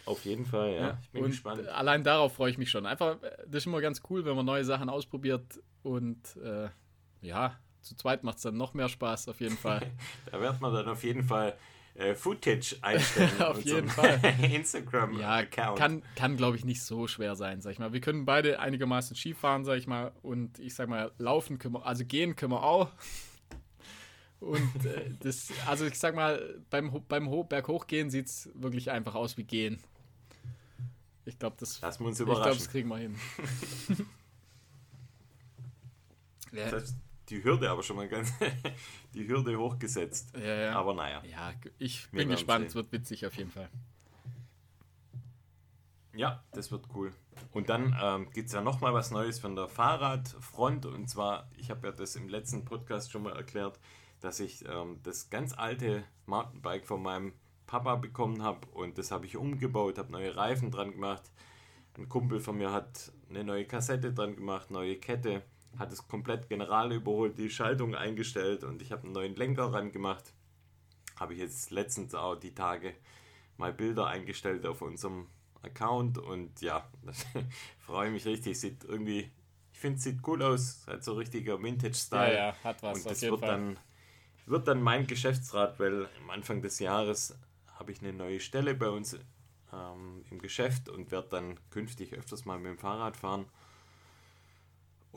Auf 0.06 0.26
jeden 0.26 0.46
Fall, 0.46 0.74
ja. 0.74 0.98
Ich 1.04 1.10
bin 1.12 1.24
und 1.26 1.30
gespannt. 1.30 1.68
Allein 1.68 2.04
darauf 2.04 2.34
freue 2.34 2.50
ich 2.50 2.58
mich 2.58 2.72
schon. 2.72 2.88
Einfach, 2.88 3.18
das 3.46 3.58
ist 3.58 3.66
immer 3.68 3.80
ganz 3.80 4.02
cool, 4.10 4.26
wenn 4.26 4.36
man 4.36 4.46
neue 4.46 4.66
Sachen 4.66 4.90
ausprobiert 4.90 5.62
und 5.84 6.36
äh, 6.38 6.70
ja, 7.22 7.56
zu 7.82 7.96
zweit 7.96 8.24
macht 8.24 8.38
es 8.38 8.44
dann 8.44 8.58
noch 8.58 8.74
mehr 8.74 8.90
Spaß, 8.90 9.28
auf 9.30 9.40
jeden 9.40 9.58
Fall. 9.58 9.82
da 10.32 10.40
wird 10.40 10.60
man 10.62 10.74
dann 10.74 10.88
auf 10.88 11.04
jeden 11.04 11.24
Fall 11.24 11.56
äh, 11.96 12.16
Footage 12.16 12.76
einstellen. 12.82 13.42
Auf 13.42 13.62
jeden 13.62 13.90
Fall. 13.90 14.20
Instagram-Account. 14.42 15.20
Ja, 15.20 15.74
kann, 15.76 16.04
kann 16.16 16.38
glaube 16.38 16.58
ich, 16.58 16.66
nicht 16.66 16.84
so 16.84 17.08
schwer 17.08 17.36
sein, 17.36 17.62
sag 17.62 17.72
ich 17.72 17.80
mal. 17.80 17.94
Wir 17.94 18.02
können 18.02 18.26
beide 18.26 18.60
einigermaßen 18.60 19.16
Skifahren, 19.16 19.66
sag 19.66 19.78
ich 19.78 19.88
mal. 19.88 20.12
Und 20.22 20.60
ich 20.60 20.76
sag 20.76 20.90
mal, 20.90 21.12
laufen 21.18 21.60
können 21.60 21.76
wir, 21.76 21.86
also 21.86 22.06
gehen 22.06 22.36
können 22.36 22.54
wir 22.54 22.64
auch. 22.64 22.90
Und 24.40 24.86
äh, 24.86 25.12
das, 25.20 25.52
also 25.68 25.86
ich 25.86 26.00
sag 26.00 26.16
mal, 26.16 26.62
beim, 26.70 27.04
beim 27.10 27.30
Ho 27.30 27.44
Berg 27.44 27.68
hochgehen 27.68 28.10
sieht 28.10 28.28
es 28.28 28.50
wirklich 28.54 28.90
einfach 28.90 29.16
aus 29.16 29.36
wie 29.38 29.44
gehen. 29.44 29.80
Ich 31.26 31.38
glaube, 31.38 31.58
das, 31.60 31.82
Lass 31.82 32.00
uns 32.00 32.20
überraschen. 32.20 32.42
Ich 32.42 32.44
glaube, 32.44 32.58
das 32.58 32.70
kriegen 32.72 32.88
wir 32.88 32.98
hin. 32.98 33.16
das 36.52 36.74
heißt, 36.74 36.96
die 37.30 37.44
Hürde 37.44 37.70
aber 37.70 37.84
schon 37.84 37.96
mal 37.96 38.08
ganz 38.08 38.34
die 39.14 39.28
Hürde 39.28 39.58
hochgesetzt. 39.58 40.34
Ja, 40.36 40.56
ja. 40.56 40.72
Aber 40.74 40.94
naja. 40.94 41.22
Ja, 41.30 41.54
ich 41.78 42.10
bin 42.12 42.30
gespannt, 42.30 42.68
es 42.68 42.76
wird 42.76 42.92
witzig 42.92 43.26
auf 43.26 43.36
jeden 43.36 43.52
Fall. 43.52 43.70
Ja, 46.14 46.44
das 46.52 46.72
wird 46.72 46.86
cool. 46.96 47.14
Und 47.52 47.70
dann 47.70 47.96
ähm, 48.02 48.30
gibt 48.32 48.48
es 48.48 48.54
ja 48.54 48.62
nochmal 48.62 48.94
was 48.94 49.12
Neues 49.12 49.40
von 49.40 49.56
der 49.56 49.68
Fahrradfront. 49.68 50.86
Und 50.86 51.08
zwar, 51.10 51.50
ich 51.56 51.70
habe 51.70 51.88
ja 51.88 51.94
das 51.94 52.16
im 52.16 52.28
letzten 52.28 52.66
Podcast 52.66 53.12
schon 53.12 53.24
mal 53.24 53.36
erklärt, 53.36 53.80
dass 54.20 54.40
ich 54.40 54.66
ähm, 54.68 55.00
das 55.04 55.30
ganz 55.30 55.54
alte 55.54 56.04
Mountainbike 56.26 56.86
von 56.86 57.02
meinem 57.02 57.34
Papa 57.68 57.96
bekommen 57.96 58.44
habe. 58.44 58.68
Und 58.70 58.98
das 58.98 59.12
habe 59.12 59.28
ich 59.28 59.38
umgebaut, 59.38 59.98
habe 59.98 60.12
neue 60.12 60.36
Reifen 60.36 60.72
dran 60.72 60.92
gemacht. 60.92 61.32
Ein 61.98 62.10
Kumpel 62.10 62.40
von 62.40 62.58
mir 62.58 62.72
hat 62.72 63.12
eine 63.30 63.44
neue 63.44 63.66
Kassette 63.66 64.14
dran 64.14 64.36
gemacht, 64.36 64.72
neue 64.72 64.98
Kette 64.98 65.44
hat 65.78 65.92
es 65.92 66.08
komplett 66.08 66.50
general 66.50 66.92
überholt, 66.92 67.38
die 67.38 67.50
Schaltung 67.50 67.96
eingestellt 67.96 68.64
und 68.64 68.82
ich 68.82 68.92
habe 68.92 69.04
einen 69.04 69.14
neuen 69.14 69.36
Lenker 69.36 69.72
ran 69.72 69.92
gemacht. 69.92 70.34
Habe 71.20 71.34
ich 71.34 71.40
jetzt 71.40 71.72
letztens 71.72 72.16
auch 72.16 72.36
die 72.36 72.54
Tage 72.56 72.96
mal 73.58 73.74
Bilder 73.74 74.08
eingestellt 74.08 74.66
auf 74.66 74.82
unserem 74.82 75.28
Account 75.62 76.18
und 76.18 76.62
ja, 76.62 76.90
freue 77.80 78.10
mich 78.10 78.26
richtig. 78.26 78.60
Sieht 78.60 78.84
irgendwie, 78.86 79.30
ich 79.74 79.80
finde, 79.80 79.98
es 79.98 80.04
sieht 80.04 80.26
cool 80.26 80.42
aus. 80.42 80.86
Hat 80.88 81.04
so 81.04 81.14
richtiger 81.14 81.62
Vintage-Style. 81.62 82.34
Ja, 82.34 82.48
ja, 82.48 82.56
hat 82.64 82.82
was. 82.82 82.98
Und 83.00 83.12
das 83.12 83.22
wird 83.22 83.40
Fall. 83.40 83.50
dann 83.50 83.80
wird 84.46 84.68
dann 84.68 84.82
mein 84.82 85.06
Geschäftsrat, 85.06 85.80
weil 85.80 86.08
am 86.22 86.30
Anfang 86.32 86.62
des 86.62 86.80
Jahres 86.80 87.38
habe 87.76 87.92
ich 87.92 88.02
eine 88.02 88.14
neue 88.14 88.40
Stelle 88.40 88.74
bei 88.74 88.90
uns 88.90 89.18
ähm, 89.72 90.26
im 90.30 90.40
Geschäft 90.40 90.90
und 90.90 91.12
werde 91.12 91.30
dann 91.30 91.60
künftig 91.70 92.14
öfters 92.14 92.46
mal 92.46 92.58
mit 92.58 92.72
dem 92.72 92.78
Fahrrad 92.78 93.16
fahren. 93.16 93.46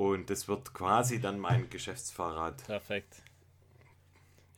Und 0.03 0.31
das 0.31 0.49
wird 0.49 0.75
quasi 0.75 1.21
dann 1.21 1.39
mein 1.39 1.71
Geschäftsfahrrad. 1.71 2.67
Perfekt. 2.67 3.23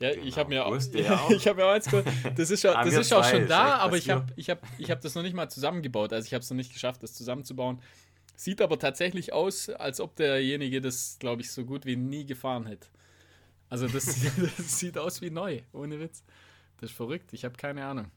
Ja, 0.01 0.11
genau. 0.13 0.25
ich 0.25 0.39
habe 0.39 0.49
mir 0.49 0.65
auch, 0.65 0.81
ja, 0.95 1.29
ich 1.31 1.47
habe 1.47 1.61
mir 1.61 1.67
auch 1.67 1.73
eins 1.73 1.87
Das 2.35 2.51
ist, 2.51 2.63
schon, 2.63 2.73
das 2.73 2.95
ist 2.95 3.13
auch 3.13 3.25
schon 3.25 3.47
da, 3.47 3.77
aber 3.77 3.99
ich 3.99 4.09
habe 4.09 4.27
ich 4.37 4.49
hab, 4.49 4.67
ich 4.79 4.91
hab 4.91 5.03
das 5.03 5.15
noch 5.15 5.23
nicht 5.23 5.35
mal 5.35 5.51
zusammengebaut. 5.51 6.15
Also 6.15 6.27
ich 6.27 6.33
habe 6.33 6.43
es 6.43 6.49
noch 6.49 6.57
nicht 6.57 6.73
geschafft, 6.73 7.03
das 7.03 7.13
zusammenzubauen. 7.13 7.83
Sieht 8.35 8.63
aber 8.63 8.79
tatsächlich 8.79 9.35
aus, 9.35 9.69
als 9.69 10.01
ob 10.01 10.17
derjenige 10.17 10.81
das, 10.81 11.19
glaube 11.19 11.43
ich, 11.43 11.53
so 11.53 11.67
gut 11.67 11.85
wie 11.85 11.97
nie 11.97 12.25
gefahren 12.25 12.65
hätte. 12.65 12.89
Also 13.69 13.87
das, 13.87 14.07
das 14.57 14.79
sieht 14.79 14.97
aus 14.97 15.21
wie 15.21 15.31
neu, 15.31 15.61
ohne 15.75 16.01
Witz. 16.01 16.25
Das 16.81 16.89
ist 16.89 16.97
verrückt, 16.97 17.35
ich 17.35 17.45
habe 17.45 17.57
keine 17.57 17.85
Ahnung 17.85 18.11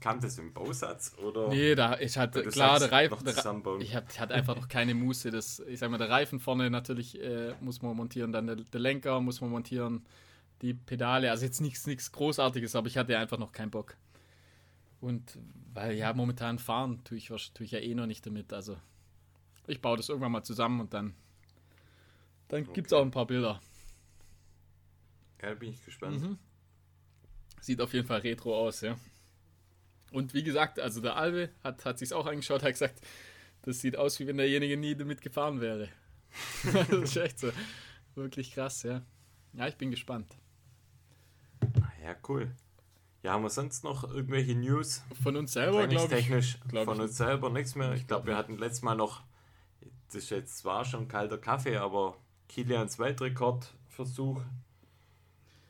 kam 0.00 0.20
das 0.20 0.38
im 0.38 0.52
Bausatz 0.52 1.16
oder? 1.18 1.48
Nee, 1.48 1.74
da 1.74 1.98
ich 1.98 2.16
hatte 2.16 2.42
klar 2.44 2.78
der 2.78 2.92
Reifen, 2.92 3.24
der, 3.24 3.78
ich 3.80 3.94
hatte 3.96 4.34
einfach 4.34 4.56
noch 4.56 4.68
keine 4.68 4.94
Muße. 4.94 5.30
Das, 5.30 5.60
ich 5.60 5.80
sag 5.80 5.90
mal, 5.90 5.98
der 5.98 6.08
Reifen 6.08 6.40
vorne 6.40 6.70
natürlich 6.70 7.20
äh, 7.20 7.54
muss 7.60 7.82
man 7.82 7.96
montieren, 7.96 8.32
dann 8.32 8.46
der, 8.46 8.56
der, 8.56 8.80
Lenker 8.80 9.20
muss 9.20 9.40
man 9.40 9.50
montieren, 9.50 10.06
die 10.62 10.74
Pedale, 10.74 11.30
also 11.30 11.44
jetzt 11.44 11.60
nichts 11.60 11.86
nichts 11.86 12.12
Großartiges, 12.12 12.76
aber 12.76 12.86
ich 12.86 12.96
hatte 12.96 13.18
einfach 13.18 13.38
noch 13.38 13.52
keinen 13.52 13.70
Bock. 13.70 13.96
Und 15.00 15.38
weil 15.74 15.96
ja 15.96 16.12
momentan 16.12 16.58
fahren 16.58 17.02
tue 17.04 17.18
ich, 17.18 17.28
tue 17.28 17.64
ich 17.64 17.70
ja 17.70 17.78
eh 17.78 17.94
noch 17.94 18.06
nicht 18.06 18.26
damit. 18.26 18.52
Also 18.52 18.76
ich 19.66 19.80
baue 19.80 19.96
das 19.96 20.08
irgendwann 20.08 20.32
mal 20.32 20.42
zusammen 20.42 20.80
und 20.80 20.94
dann 20.94 21.14
dann 22.48 22.62
okay. 22.62 22.72
gibt 22.72 22.86
es 22.88 22.92
auch 22.92 23.02
ein 23.02 23.10
paar 23.10 23.26
Bilder. 23.26 23.60
Ja, 25.42 25.54
bin 25.54 25.70
ich 25.70 25.84
gespannt. 25.84 26.20
Mhm. 26.20 26.38
Sieht 27.60 27.80
auf 27.80 27.92
jeden 27.92 28.06
Fall 28.06 28.20
retro 28.20 28.56
aus, 28.56 28.80
ja. 28.80 28.96
Und 30.10 30.34
wie 30.34 30.42
gesagt, 30.42 30.80
also 30.80 31.00
der 31.00 31.16
Albe 31.16 31.50
hat, 31.62 31.84
hat 31.84 31.98
sich 31.98 32.12
auch 32.14 32.26
angeschaut, 32.26 32.62
hat 32.62 32.72
gesagt, 32.72 33.00
das 33.62 33.80
sieht 33.80 33.96
aus, 33.96 34.18
wie 34.20 34.26
wenn 34.26 34.38
derjenige 34.38 34.76
nie 34.76 34.94
damit 34.94 35.20
gefahren 35.20 35.60
wäre. 35.60 35.88
das 36.72 36.88
ist 36.90 37.16
echt 37.16 37.38
so. 37.38 37.50
Wirklich 38.14 38.52
krass, 38.52 38.82
ja. 38.82 39.02
Ja, 39.52 39.68
ich 39.68 39.76
bin 39.76 39.90
gespannt. 39.90 40.36
Ah 41.80 41.92
ja, 42.02 42.16
cool. 42.28 42.54
Ja, 43.22 43.32
haben 43.32 43.42
wir 43.42 43.50
sonst 43.50 43.84
noch 43.84 44.04
irgendwelche 44.04 44.54
News? 44.54 45.02
Von 45.22 45.36
uns 45.36 45.52
selber, 45.52 45.86
glaube 45.86 46.14
ich. 46.14 46.20
Technisch 46.20 46.58
glaub 46.68 46.84
von 46.84 46.96
ich. 46.96 47.02
uns 47.02 47.16
selber 47.16 47.50
nichts 47.50 47.74
mehr. 47.74 47.92
Ich 47.94 48.06
glaube, 48.06 48.26
wir 48.26 48.36
hatten 48.36 48.56
letztes 48.58 48.82
Mal 48.82 48.94
noch, 48.94 49.22
das 50.06 50.16
ist 50.16 50.30
jetzt 50.30 50.58
zwar 50.58 50.84
schon 50.84 51.08
kalter 51.08 51.38
Kaffee, 51.38 51.76
aber 51.76 52.16
Kilians 52.48 52.98
Weltrekordversuch 52.98 54.42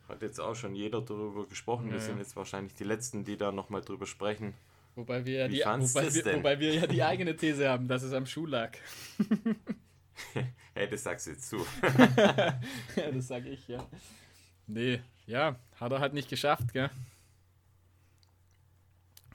hat 0.08 0.22
jetzt 0.22 0.40
auch 0.40 0.54
schon 0.54 0.74
jeder 0.74 1.00
darüber 1.00 1.46
gesprochen. 1.46 1.88
Ja, 1.88 1.94
wir 1.94 2.00
sind 2.00 2.18
jetzt 2.18 2.34
wahrscheinlich 2.36 2.74
die 2.74 2.84
Letzten, 2.84 3.24
die 3.24 3.36
da 3.36 3.52
nochmal 3.52 3.82
drüber 3.82 4.06
sprechen. 4.06 4.54
Wobei 4.94 5.24
wir, 5.24 5.46
ja 5.46 5.48
die, 5.48 5.60
wobei, 5.60 6.12
wir, 6.12 6.36
wobei 6.36 6.58
wir 6.58 6.74
ja 6.74 6.86
die 6.86 7.02
eigene 7.02 7.36
These 7.36 7.68
haben, 7.68 7.86
dass 7.86 8.02
es 8.02 8.12
am 8.12 8.26
Schuh 8.26 8.46
lag. 8.46 8.76
hey, 10.74 10.90
das 10.90 11.04
sagst 11.04 11.26
du 11.26 11.30
jetzt 11.30 11.48
zu. 11.48 11.58
ja, 12.96 13.10
das 13.12 13.28
sag 13.28 13.46
ich, 13.46 13.68
ja. 13.68 13.86
Nee, 14.66 15.00
ja, 15.26 15.56
hat 15.76 15.92
er 15.92 16.00
halt 16.00 16.14
nicht 16.14 16.28
geschafft, 16.28 16.72
gell? 16.72 16.90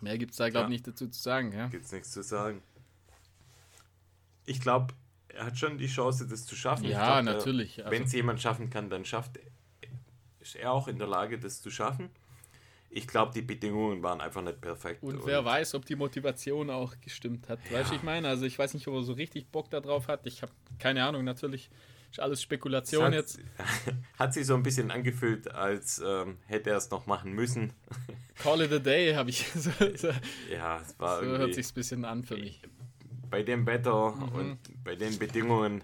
Mehr 0.01 0.17
gibt 0.17 0.31
es 0.31 0.37
da, 0.37 0.49
glaube 0.49 0.65
ich, 0.65 0.69
ja. 0.69 0.69
nicht 0.69 0.87
dazu 0.87 1.07
zu 1.07 1.21
sagen, 1.21 1.53
ja? 1.53 1.67
Gibt 1.67 1.85
es 1.85 1.93
nichts 1.93 2.11
zu 2.11 2.23
sagen. 2.23 2.61
Ich 4.45 4.59
glaube, 4.59 4.93
er 5.29 5.45
hat 5.45 5.57
schon 5.57 5.77
die 5.77 5.87
Chance, 5.87 6.27
das 6.27 6.45
zu 6.45 6.55
schaffen. 6.55 6.83
Ja, 6.85 7.21
glaub, 7.21 7.37
natürlich. 7.37 7.79
Also, 7.79 7.91
Wenn 7.91 8.03
es 8.03 8.11
jemand 8.11 8.41
schaffen 8.41 8.69
kann, 8.69 8.89
dann 8.89 9.05
schafft 9.05 9.37
er 9.37 9.52
ist 10.43 10.55
er 10.55 10.71
auch 10.71 10.87
in 10.87 10.97
der 10.97 11.07
Lage, 11.07 11.39
das 11.39 11.61
zu 11.61 11.71
schaffen. 11.71 12.09
Ich 12.89 13.07
glaube, 13.07 13.33
die 13.33 13.41
Bedingungen 13.41 14.03
waren 14.03 14.21
einfach 14.21 14.43
nicht 14.43 14.61
perfekt. 14.61 15.01
Und, 15.01 15.15
und 15.15 15.25
wer 15.25 15.43
weiß, 15.43 15.73
ob 15.73 15.85
die 15.85 15.95
Motivation 15.95 16.69
auch 16.69 16.93
gestimmt 17.01 17.49
hat. 17.49 17.59
Ja. 17.71 17.79
Weißt 17.79 17.91
du, 17.91 17.95
ich 17.95 18.03
meine? 18.03 18.27
Also 18.27 18.45
ich 18.45 18.59
weiß 18.59 18.75
nicht, 18.75 18.87
ob 18.87 18.93
er 18.93 19.03
so 19.03 19.13
richtig 19.13 19.47
Bock 19.47 19.69
darauf 19.71 20.07
hat. 20.07 20.27
Ich 20.27 20.43
habe 20.43 20.51
keine 20.77 21.03
Ahnung, 21.03 21.23
natürlich 21.23 21.71
ist 22.11 22.19
alles 22.19 22.43
Spekulation 22.43 23.05
hat, 23.05 23.13
jetzt. 23.13 23.39
Hat 24.19 24.35
sich 24.35 24.45
so 24.45 24.53
ein 24.53 24.61
bisschen 24.61 24.91
angefühlt, 24.91 25.49
als 25.51 25.99
ähm, 26.05 26.37
hätte 26.45 26.69
er 26.69 26.77
es 26.77 26.91
noch 26.91 27.07
machen 27.07 27.33
müssen. 27.33 27.73
Call 28.35 28.61
it 28.61 28.71
a 28.71 28.77
day, 28.77 29.15
habe 29.15 29.31
ich 29.31 29.47
so, 29.55 29.71
so, 29.95 30.09
Ja, 30.51 30.79
es 30.79 30.99
war 30.99 31.19
so 31.19 31.25
hört 31.25 31.55
sich 31.55 31.67
ein 31.67 31.73
bisschen 31.73 32.05
an 32.05 32.23
für 32.23 32.37
mich. 32.37 32.61
Bei 33.31 33.41
dem 33.41 33.65
Wetter 33.65 34.11
mhm. 34.11 34.29
und 34.29 34.83
bei 34.83 34.95
den 34.95 35.17
Bedingungen 35.17 35.83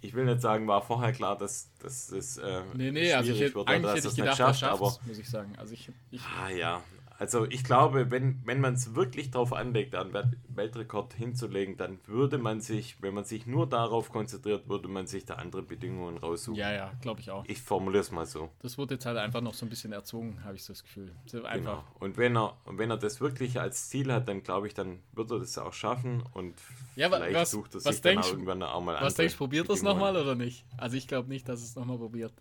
ich 0.00 0.14
will 0.14 0.24
nicht 0.24 0.40
sagen, 0.40 0.66
war 0.66 0.82
vorher 0.82 1.12
klar, 1.12 1.36
dass, 1.36 1.68
dass 1.82 2.10
es 2.10 2.38
äh, 2.38 2.62
nee, 2.74 2.90
nee, 2.90 3.12
also 3.12 3.32
ich, 3.32 3.40
wird, 3.40 3.68
eigentlich 3.68 3.94
hätte 3.94 4.08
ich 4.08 4.16
gedacht, 4.16 4.38
schafft, 4.38 4.64
aber 4.64 4.96
muss 5.06 5.18
ich 5.18 5.28
sagen. 5.28 5.54
Also 5.58 5.74
ich, 5.74 5.90
ich, 6.10 6.20
ah 6.22 6.50
ja, 6.50 6.82
also 7.20 7.44
ich 7.44 7.64
glaube, 7.64 8.10
wenn, 8.10 8.40
wenn 8.46 8.62
man 8.62 8.72
es 8.72 8.94
wirklich 8.94 9.30
darauf 9.30 9.52
anlegt, 9.52 9.94
einen 9.94 10.38
Weltrekord 10.48 11.12
hinzulegen, 11.12 11.76
dann 11.76 11.98
würde 12.06 12.38
man 12.38 12.62
sich, 12.62 12.96
wenn 13.02 13.12
man 13.12 13.24
sich 13.24 13.46
nur 13.46 13.68
darauf 13.68 14.08
konzentriert, 14.08 14.70
würde 14.70 14.88
man 14.88 15.06
sich 15.06 15.26
da 15.26 15.34
andere 15.34 15.62
Bedingungen 15.62 16.16
raussuchen. 16.16 16.58
Ja, 16.58 16.72
ja, 16.72 16.92
glaube 17.02 17.20
ich 17.20 17.30
auch. 17.30 17.44
Ich 17.46 17.60
formuliere 17.60 18.00
es 18.00 18.10
mal 18.10 18.24
so. 18.24 18.48
Das 18.60 18.78
wurde 18.78 18.94
jetzt 18.94 19.04
halt 19.04 19.18
einfach 19.18 19.42
noch 19.42 19.52
so 19.52 19.66
ein 19.66 19.68
bisschen 19.68 19.92
erzogen, 19.92 20.42
habe 20.44 20.56
ich 20.56 20.64
so 20.64 20.72
das 20.72 20.82
Gefühl. 20.82 21.14
Einfach. 21.44 21.52
Genau. 21.52 21.84
Und 21.98 22.16
wenn 22.16 22.38
er, 22.38 22.56
wenn 22.64 22.90
er 22.90 22.96
das 22.96 23.20
wirklich 23.20 23.60
als 23.60 23.90
Ziel 23.90 24.10
hat, 24.10 24.26
dann 24.26 24.42
glaube 24.42 24.68
ich, 24.68 24.72
dann 24.72 25.00
wird 25.12 25.30
er 25.30 25.40
das 25.40 25.58
auch 25.58 25.74
schaffen 25.74 26.22
und 26.32 26.54
ja, 26.96 27.10
vielleicht 27.10 27.34
was, 27.34 27.50
sucht 27.50 27.74
er 27.74 27.80
sich 27.80 28.00
dann 28.00 28.16
auch 28.16 28.30
irgendwann 28.30 28.62
auch 28.62 28.80
mal 28.80 28.96
Was 28.98 29.16
denkst 29.16 29.34
du, 29.34 29.38
probiert 29.38 29.68
das 29.68 29.82
noch? 29.82 29.92
nochmal 29.92 30.16
oder 30.16 30.36
nicht? 30.36 30.64
Also 30.78 30.96
ich 30.96 31.06
glaube 31.06 31.28
nicht, 31.28 31.46
dass 31.50 31.60
es 31.60 31.76
nochmal 31.76 31.98
probiert. 31.98 32.32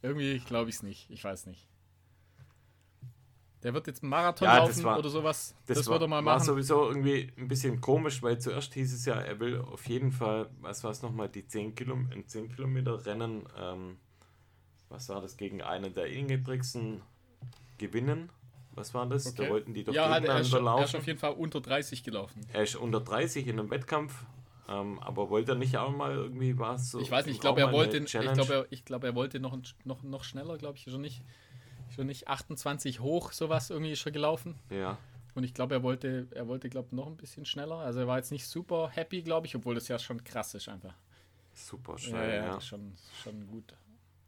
Irgendwie 0.00 0.38
glaube 0.38 0.70
ich 0.70 0.76
es 0.76 0.82
nicht. 0.82 1.10
Ich 1.10 1.22
weiß 1.22 1.44
nicht. 1.44 1.68
Der 3.66 3.74
wird 3.74 3.88
jetzt 3.88 4.04
einen 4.04 4.10
Marathon 4.10 4.46
ja, 4.46 4.58
laufen 4.58 4.84
war, 4.84 4.96
oder 4.96 5.08
sowas. 5.08 5.56
Das, 5.66 5.78
das 5.78 5.86
war, 5.88 5.94
wird 5.94 6.02
er 6.02 6.06
mal 6.06 6.22
machen. 6.22 6.38
war 6.38 6.40
sowieso 6.40 6.86
irgendwie 6.86 7.32
ein 7.36 7.48
bisschen 7.48 7.80
komisch, 7.80 8.22
weil 8.22 8.38
zuerst 8.38 8.72
hieß 8.74 8.94
es 8.94 9.04
ja, 9.06 9.14
er 9.16 9.40
will 9.40 9.60
auf 9.60 9.88
jeden 9.88 10.12
Fall, 10.12 10.48
was 10.60 10.84
war 10.84 10.92
es 10.92 11.02
nochmal, 11.02 11.28
die 11.28 11.48
10 11.48 11.74
Kilom 11.74 12.08
10 12.28 12.54
Kilometer 12.54 13.04
Rennen, 13.04 13.42
ähm, 13.60 13.96
was 14.88 15.08
war 15.08 15.20
das, 15.20 15.36
gegen 15.36 15.62
einen 15.62 15.92
der 15.92 16.06
Ingebrigtsen 16.06 17.02
gewinnen. 17.76 18.30
Was 18.76 18.94
war 18.94 19.04
das? 19.06 19.26
Okay. 19.26 19.42
Da 19.42 19.50
wollten 19.50 19.74
die 19.74 19.82
doch 19.82 19.92
ja, 19.92 20.20
gegeneinander 20.20 20.34
er 20.34 20.40
ist, 20.42 20.52
laufen. 20.52 20.82
Er 20.82 20.84
ist 20.84 20.94
auf 20.94 21.06
jeden 21.08 21.18
Fall 21.18 21.32
unter 21.32 21.60
30 21.60 22.04
gelaufen. 22.04 22.46
Er 22.52 22.62
ist 22.62 22.76
unter 22.76 23.00
30 23.00 23.48
in 23.48 23.58
einem 23.58 23.70
Wettkampf, 23.72 24.14
ähm, 24.68 25.00
aber 25.00 25.28
wollte 25.28 25.52
er 25.52 25.58
nicht 25.58 25.76
auch 25.76 25.90
mal 25.90 26.12
irgendwie 26.12 26.56
was 26.56 26.92
so? 26.92 27.00
Ich 27.00 27.10
weiß 27.10 27.26
nicht, 27.26 27.34
ich 27.34 27.40
glaube, 27.40 27.62
er 27.62 27.72
wollte, 27.72 27.96
ich 27.96 28.12
glaube, 28.12 28.54
er, 28.54 28.66
ich 28.70 28.84
glaube, 28.84 29.08
er 29.08 29.16
wollte 29.16 29.40
noch, 29.40 29.58
noch, 29.82 30.04
noch 30.04 30.22
schneller, 30.22 30.56
glaube 30.56 30.76
ich, 30.76 30.84
schon 30.84 31.00
nicht 31.00 31.24
schon 31.96 32.06
nicht 32.06 32.28
28 32.28 33.00
hoch, 33.00 33.32
sowas 33.32 33.70
irgendwie 33.70 33.96
schon 33.96 34.12
gelaufen. 34.12 34.54
Ja. 34.70 34.98
Und 35.34 35.44
ich 35.44 35.54
glaube, 35.54 35.74
er 35.74 35.82
wollte, 35.82 36.28
er 36.30 36.46
wollte, 36.46 36.68
glaube 36.68 36.94
noch 36.94 37.06
ein 37.06 37.16
bisschen 37.16 37.44
schneller. 37.44 37.76
Also 37.78 38.00
er 38.00 38.06
war 38.06 38.18
jetzt 38.18 38.30
nicht 38.30 38.46
super 38.46 38.90
happy, 38.90 39.22
glaube 39.22 39.46
ich, 39.46 39.56
obwohl 39.56 39.74
das 39.74 39.88
ja 39.88 39.98
schon 39.98 40.22
krass 40.24 40.54
ist 40.54 40.68
einfach. 40.68 40.94
Super 41.52 41.98
schnell, 41.98 42.28
ja. 42.28 42.36
ja, 42.36 42.46
ja. 42.52 42.60
Schon, 42.60 42.94
schon 43.22 43.46
gut. 43.46 43.74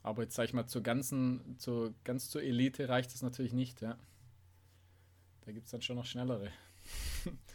Aber 0.02 0.22
jetzt 0.22 0.34
sag 0.34 0.44
ich 0.44 0.54
mal, 0.54 0.66
zur 0.66 0.82
ganzen, 0.82 1.58
zur, 1.58 1.94
ganz 2.04 2.30
zur 2.30 2.42
Elite 2.42 2.88
reicht 2.88 3.14
es 3.14 3.22
natürlich 3.22 3.52
nicht, 3.52 3.80
ja. 3.80 3.98
Da 5.44 5.52
gibt 5.52 5.66
es 5.66 5.70
dann 5.70 5.82
schon 5.82 5.96
noch 5.96 6.06
schnellere. 6.06 6.50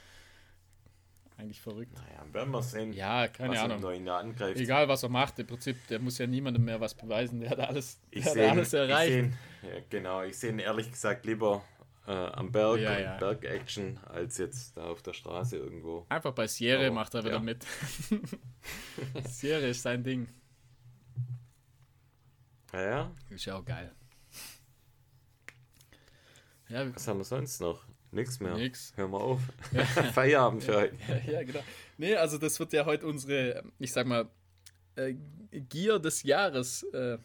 Eigentlich 1.44 1.60
verrückt. 1.60 1.94
Naja, 1.94 2.34
werden 2.34 2.52
wir 2.52 2.64
sehen. 2.64 2.94
Ja, 2.94 3.28
keine 3.28 3.60
Ahnung. 3.60 3.84
Egal, 4.56 4.88
was 4.88 5.04
er 5.04 5.10
macht, 5.10 5.40
im 5.40 5.48
Prinzip, 5.48 5.76
der 5.88 6.00
muss 6.00 6.18
ja 6.18 6.26
niemandem 6.26 6.64
mehr 6.64 6.80
was 6.80 6.94
beweisen. 6.94 7.42
Der 7.42 7.50
hat 7.50 7.60
alles, 7.60 8.00
ich 8.12 8.24
der 8.24 8.32
seh, 8.32 8.46
alles 8.48 8.74
erreicht. 8.74 9.12
Ich 9.12 9.60
seh, 9.62 9.76
ja, 9.76 9.82
genau, 9.90 10.24
ich 10.24 10.38
sehe 10.38 10.52
ihn 10.52 10.60
ehrlich 10.60 10.90
gesagt 10.90 11.26
lieber 11.26 11.62
äh, 12.08 12.12
am 12.12 12.50
Berg, 12.50 12.80
ja, 12.80 12.98
ja. 12.98 13.18
Berg-Action, 13.18 14.00
als 14.06 14.38
jetzt 14.38 14.78
da 14.78 14.86
auf 14.86 15.02
der 15.02 15.12
Straße 15.12 15.58
irgendwo. 15.58 16.06
Einfach 16.08 16.32
bei 16.32 16.48
Sierra 16.48 16.86
Aber, 16.86 16.96
macht 16.96 17.14
er 17.14 17.26
wieder 17.26 17.34
ja. 17.34 17.40
mit. 17.40 17.66
Sierra 19.28 19.68
ist 19.68 19.82
sein 19.82 20.02
Ding. 20.02 20.30
Ja, 22.72 22.82
ja. 22.82 23.12
Ist 23.30 23.44
ja 23.44 23.58
auch 23.58 23.66
geil. 23.66 23.94
Ja, 26.70 26.96
Was 26.96 27.06
haben 27.06 27.18
wir 27.18 27.26
sonst 27.26 27.60
noch? 27.60 27.84
Nix 28.14 28.40
mehr. 28.40 28.54
Nix. 28.54 28.94
Hör 28.96 29.08
mal 29.08 29.18
auf. 29.18 29.42
Feierabend 30.14 30.64
für 30.64 30.76
heute. 30.76 30.96
Ja, 31.08 31.34
ja, 31.34 31.44
genau. 31.44 31.64
Nee, 31.98 32.16
also 32.16 32.38
das 32.38 32.60
wird 32.60 32.72
ja 32.74 32.86
heute 32.86 33.08
unsere, 33.08 33.64
ich 33.80 33.92
sag 33.92 34.06
mal, 34.06 34.30
äh, 34.96 35.16
Gier 35.52 35.98
des 35.98 36.22
Jahres 36.24 36.84
äh, 36.94 37.18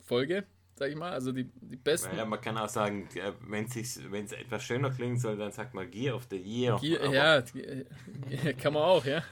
Folge, 0.00 0.44
sag 0.74 0.90
ich 0.90 0.96
mal. 0.96 1.12
Also 1.12 1.32
die, 1.32 1.44
die 1.44 1.76
besten. 1.76 2.16
Ja, 2.16 2.24
man 2.24 2.40
kann 2.40 2.56
auch 2.56 2.68
sagen, 2.68 3.08
wenn 3.46 3.66
es 3.66 4.32
etwas 4.32 4.64
schöner 4.64 4.90
klingen 4.90 5.18
soll, 5.18 5.36
dann 5.36 5.52
sagt 5.52 5.74
man 5.74 5.90
Gear 5.90 6.16
of 6.16 6.26
the 6.30 6.36
Year. 6.36 6.78
Gear, 6.80 7.12
ja, 7.12 7.38
äh, 7.38 8.54
kann 8.58 8.72
man 8.72 8.82
auch, 8.84 9.04
ja. 9.04 9.22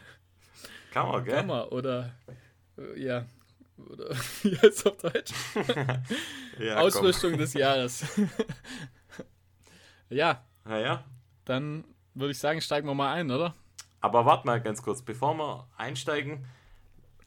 Kann 0.92 1.08
man, 1.08 1.24
gell? 1.24 1.34
Kann 1.34 1.46
man, 1.46 1.68
oder 1.68 2.14
äh, 2.76 3.02
ja. 3.02 3.26
Oder 3.88 4.10
wie 4.42 4.54
heißt 4.54 4.64
es 4.64 4.86
auf 4.86 4.98
Deutsch? 4.98 5.32
ja, 6.58 6.76
Ausrüstung 6.76 7.38
des 7.38 7.54
Jahres. 7.54 8.04
ja, 10.10 10.44
naja. 10.64 11.04
Dann 11.44 11.84
würde 12.14 12.32
ich 12.32 12.38
sagen, 12.38 12.60
steigen 12.60 12.86
wir 12.86 12.94
mal 12.94 13.12
ein, 13.12 13.30
oder? 13.30 13.54
Aber 14.00 14.24
warte 14.24 14.46
mal 14.46 14.60
ganz 14.60 14.82
kurz, 14.82 15.02
bevor 15.02 15.34
wir 15.34 15.66
einsteigen, 15.76 16.46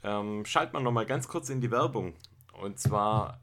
ähm, 0.04 0.46
schalten 0.46 0.74
wir 0.74 0.80
noch 0.80 0.92
mal 0.92 1.06
ganz 1.06 1.28
kurz 1.28 1.50
in 1.50 1.62
die 1.62 1.72
Werbung. 1.72 2.16
Und 2.62 2.80
zwar, 2.80 3.40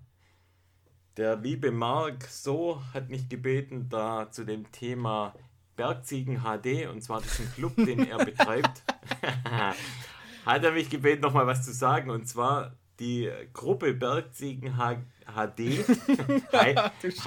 der 1.16 1.36
liebe 1.36 1.70
Marc 1.70 2.24
So 2.24 2.82
hat 2.92 3.08
mich 3.08 3.28
gebeten, 3.28 3.88
da 3.88 4.30
zu 4.30 4.44
dem 4.44 4.70
Thema 4.72 5.34
Bergziegen 5.76 6.42
HD, 6.42 6.88
und 6.88 7.02
zwar 7.02 7.20
diesen 7.20 7.50
Club, 7.52 7.76
den 7.76 8.06
er 8.06 8.18
betreibt, 8.24 8.82
hat 10.46 10.64
er 10.64 10.72
mich 10.72 10.90
gebeten, 10.90 11.22
noch 11.22 11.32
mal 11.32 11.46
was 11.46 11.64
zu 11.64 11.72
sagen. 11.72 12.10
Und 12.10 12.26
zwar 12.26 12.72
die 13.00 13.30
Gruppe 13.52 13.94
Bergziegen 13.94 14.74
HD. 14.76 15.84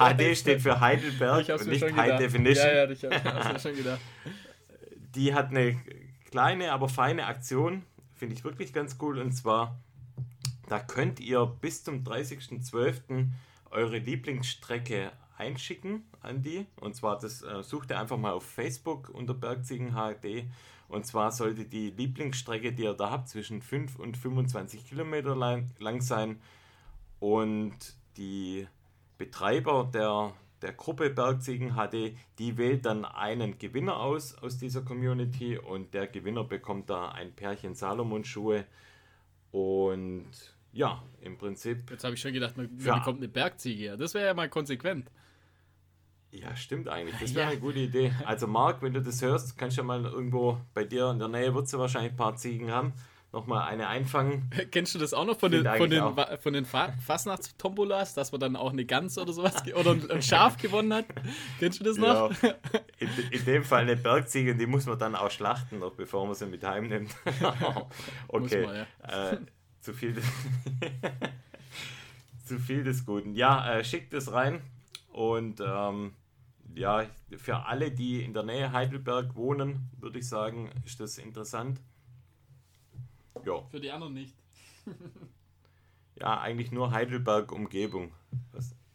HD 0.00 0.36
steht 0.36 0.62
für 0.62 0.80
Heidelberg 0.80 1.48
und 1.48 1.66
nicht 1.66 1.82
High 1.96 2.18
Definition. 2.18 2.66
Ja, 2.66 2.84
ja, 2.84 2.90
ich 2.90 3.04
hab's 3.04 3.52
mir 3.52 3.58
schon 3.58 3.76
gedacht. 3.76 4.00
Die 5.14 5.34
hat 5.34 5.50
eine 5.50 5.80
kleine, 6.30 6.72
aber 6.72 6.88
feine 6.88 7.26
Aktion, 7.26 7.82
finde 8.14 8.34
ich 8.34 8.44
wirklich 8.44 8.72
ganz 8.72 8.96
cool. 9.00 9.18
Und 9.18 9.32
zwar, 9.32 9.78
da 10.68 10.80
könnt 10.80 11.20
ihr 11.20 11.44
bis 11.46 11.84
zum 11.84 12.02
30.12. 12.02 13.28
eure 13.70 13.98
Lieblingsstrecke 13.98 15.12
einschicken 15.36 16.04
an 16.24 16.42
die. 16.42 16.66
Und 16.80 16.94
zwar, 16.94 17.18
das 17.18 17.42
äh, 17.42 17.62
sucht 17.62 17.90
ihr 17.90 17.98
einfach 17.98 18.18
mal 18.18 18.32
auf 18.32 18.44
Facebook 18.44 19.08
unter 19.10 19.34
Bergziegen 19.34 19.92
HD 19.92 20.48
und 20.88 21.06
zwar 21.06 21.32
sollte 21.32 21.64
die 21.64 21.90
Lieblingsstrecke, 21.90 22.72
die 22.72 22.84
ihr 22.84 22.94
da 22.94 23.10
habt, 23.10 23.28
zwischen 23.28 23.62
5 23.62 23.98
und 23.98 24.16
25 24.16 24.86
Kilometer 24.86 25.34
lang, 25.34 25.70
lang 25.78 26.00
sein. 26.00 26.40
Und 27.20 27.76
die 28.16 28.66
Betreiber 29.18 29.90
der, 29.92 30.34
der 30.62 30.72
Gruppe 30.72 31.10
Bergziegen 31.10 31.72
HD, 31.72 32.16
die 32.38 32.58
wählt 32.58 32.84
dann 32.84 33.04
einen 33.04 33.58
Gewinner 33.58 33.96
aus 33.96 34.36
aus 34.36 34.58
dieser 34.58 34.82
Community 34.82 35.58
und 35.58 35.94
der 35.94 36.06
Gewinner 36.06 36.44
bekommt 36.44 36.90
da 36.90 37.08
ein 37.08 37.32
Pärchen 37.32 37.74
Salomon-Schuhe. 37.74 38.66
Und 39.52 40.30
ja, 40.72 41.02
im 41.20 41.38
Prinzip. 41.38 41.90
Jetzt 41.90 42.04
habe 42.04 42.14
ich 42.14 42.20
schon 42.20 42.32
gedacht, 42.32 42.56
man 42.56 42.76
bekommt 42.76 43.18
eine 43.18 43.28
Bergziege. 43.28 43.96
Das 43.96 44.14
wäre 44.14 44.26
ja 44.26 44.34
mal 44.34 44.48
konsequent. 44.48 45.10
Ja, 46.40 46.56
stimmt 46.56 46.88
eigentlich. 46.88 47.16
Das 47.20 47.34
wäre 47.34 47.44
ja. 47.44 47.50
eine 47.52 47.60
gute 47.60 47.78
Idee. 47.78 48.12
Also 48.24 48.48
Marc, 48.48 48.82
wenn 48.82 48.92
du 48.92 49.00
das 49.00 49.22
hörst, 49.22 49.56
kannst 49.56 49.76
du 49.76 49.82
ja 49.82 49.86
mal 49.86 50.04
irgendwo 50.04 50.58
bei 50.74 50.84
dir 50.84 51.10
in 51.10 51.18
der 51.20 51.28
Nähe, 51.28 51.54
wird 51.54 51.72
du 51.72 51.78
wahrscheinlich 51.78 52.12
ein 52.12 52.16
paar 52.16 52.34
Ziegen 52.34 52.72
haben, 52.72 52.92
nochmal 53.32 53.68
eine 53.68 53.86
einfangen. 53.86 54.50
Kennst 54.72 54.96
du 54.96 54.98
das 54.98 55.14
auch 55.14 55.24
noch 55.24 55.38
von 55.38 55.52
den, 55.52 55.64
von 55.64 55.88
den, 55.88 56.00
auch. 56.00 56.40
von 56.40 56.52
den 56.52 56.64
Fastnachtstombolas, 56.64 58.14
dass 58.14 58.32
man 58.32 58.40
dann 58.40 58.56
auch 58.56 58.72
eine 58.72 58.84
Gans 58.84 59.16
oder 59.16 59.32
sowas 59.32 59.62
oder 59.74 59.96
ein 60.10 60.22
Schaf 60.22 60.56
gewonnen 60.56 60.92
hat? 60.92 61.06
Kennst 61.60 61.78
du 61.78 61.84
das 61.84 61.98
noch? 61.98 62.32
Ja, 62.42 62.54
in, 62.98 63.08
in, 63.30 63.44
dem 63.44 63.62
Fall 63.62 63.82
eine 63.82 63.96
Bergziege, 63.96 64.56
die 64.56 64.66
muss 64.66 64.86
man 64.86 64.98
dann 64.98 65.14
auch 65.14 65.30
schlachten, 65.30 65.78
noch 65.78 65.92
bevor 65.92 66.26
man 66.26 66.34
sie 66.34 66.46
mit 66.46 66.64
heimnimmt. 66.64 67.14
okay. 68.28 68.66
Man, 68.66 68.86
ja. 69.08 69.32
äh, 69.32 69.38
zu 69.80 69.92
viel 69.92 70.14
des 70.14 70.24
zu 72.44 72.58
viel 72.58 72.82
des 72.82 73.06
Guten. 73.06 73.34
Ja, 73.34 73.74
äh, 73.74 73.84
schickt 73.84 74.12
es 74.14 74.32
rein 74.32 74.60
und 75.12 75.62
ähm, 75.64 76.12
ja, 76.74 77.06
für 77.36 77.66
alle, 77.66 77.90
die 77.90 78.22
in 78.22 78.34
der 78.34 78.42
Nähe 78.42 78.72
Heidelberg 78.72 79.34
wohnen, 79.36 79.90
würde 79.98 80.18
ich 80.18 80.28
sagen, 80.28 80.70
ist 80.84 81.00
das 81.00 81.18
interessant. 81.18 81.80
Ja. 83.44 83.62
Für 83.70 83.80
die 83.80 83.90
anderen 83.90 84.14
nicht. 84.14 84.34
ja, 86.16 86.40
eigentlich 86.40 86.72
nur 86.72 86.90
Heidelberg-Umgebung. 86.90 88.12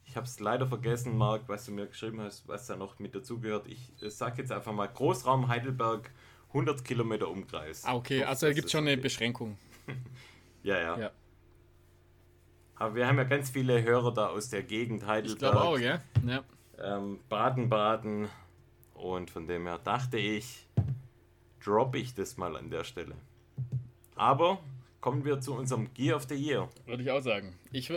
Ich 0.06 0.16
habe 0.16 0.26
es 0.26 0.40
leider 0.40 0.68
vergessen, 0.68 1.18
Marc, 1.18 1.48
was 1.48 1.66
du 1.66 1.72
mir 1.72 1.88
geschrieben 1.88 2.22
hast, 2.22 2.48
was 2.48 2.68
da 2.68 2.76
noch 2.76 3.00
mit 3.00 3.16
dazugehört. 3.16 3.68
Ich 3.68 3.94
sage 4.08 4.42
jetzt 4.42 4.52
einfach 4.52 4.74
mal 4.74 4.88
Großraum 4.88 5.48
Heidelberg, 5.48 6.12
100 6.50 6.84
Kilometer 6.84 7.30
Umkreis. 7.30 7.86
Ah, 7.86 7.96
okay, 7.96 8.24
also 8.24 8.48
da 8.48 8.54
gibt 8.54 8.66
es 8.66 8.72
schon 8.72 8.88
eine 8.88 8.98
Beschränkung. 8.98 9.58
ja, 10.64 10.80
ja, 10.80 11.00
ja. 11.00 11.12
Aber 12.76 12.96
wir 12.96 13.08
haben 13.08 13.18
ja 13.18 13.26
ganz 13.26 13.50
viele 13.50 13.84
Hörer 13.84 14.14
da 14.14 14.28
aus 14.28 14.50
der 14.50 14.64
Gegend 14.64 15.06
Heidelberg. 15.06 15.34
Ich 15.34 15.40
glaube 15.40 15.62
auch, 15.62 15.78
ja. 15.78 16.02
ja 16.26 16.44
ähm, 16.84 17.20
Baden-Baden. 17.30 18.30
Und 18.94 19.32
von 19.32 19.48
dem 19.48 19.66
her 19.66 19.80
dachte 19.84 20.18
ich, 20.18 20.68
droppe 21.64 21.98
ich 21.98 22.14
das 22.14 22.38
mal 22.38 22.56
an 22.56 22.70
der 22.70 22.84
Stelle. 22.84 23.16
Aber 24.16 24.60
kommen 25.02 25.24
wir 25.24 25.40
zu 25.40 25.54
unserem 25.54 25.94
Gear 25.94 26.18
of 26.18 26.26
the 26.28 26.36
Year. 26.36 26.70
Würde 26.86 27.04
ich 27.04 27.12
auch 27.12 27.22
sagen. 27.22 27.58
Ich, 27.72 27.92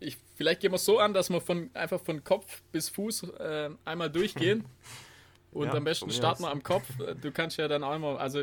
ich, 0.00 0.18
vielleicht 0.34 0.60
gehen 0.60 0.72
wir 0.72 0.76
es 0.76 0.84
so 0.84 0.98
an, 0.98 1.14
dass 1.14 1.30
wir 1.30 1.40
von, 1.40 1.70
einfach 1.74 2.00
von 2.00 2.24
Kopf 2.24 2.62
bis 2.72 2.88
Fuß 2.88 3.24
äh, 3.38 3.70
einmal 3.84 4.10
durchgehen. 4.10 4.64
Und 5.52 5.68
ja, 5.68 5.74
am 5.74 5.84
besten 5.84 6.10
starten 6.10 6.42
wir 6.42 6.50
am 6.50 6.64
Kopf. 6.64 6.84
Du 7.20 7.30
kannst 7.30 7.58
ja 7.58 7.68
dann 7.68 7.84
auch 7.84 7.94
immer, 7.94 8.18
also 8.18 8.42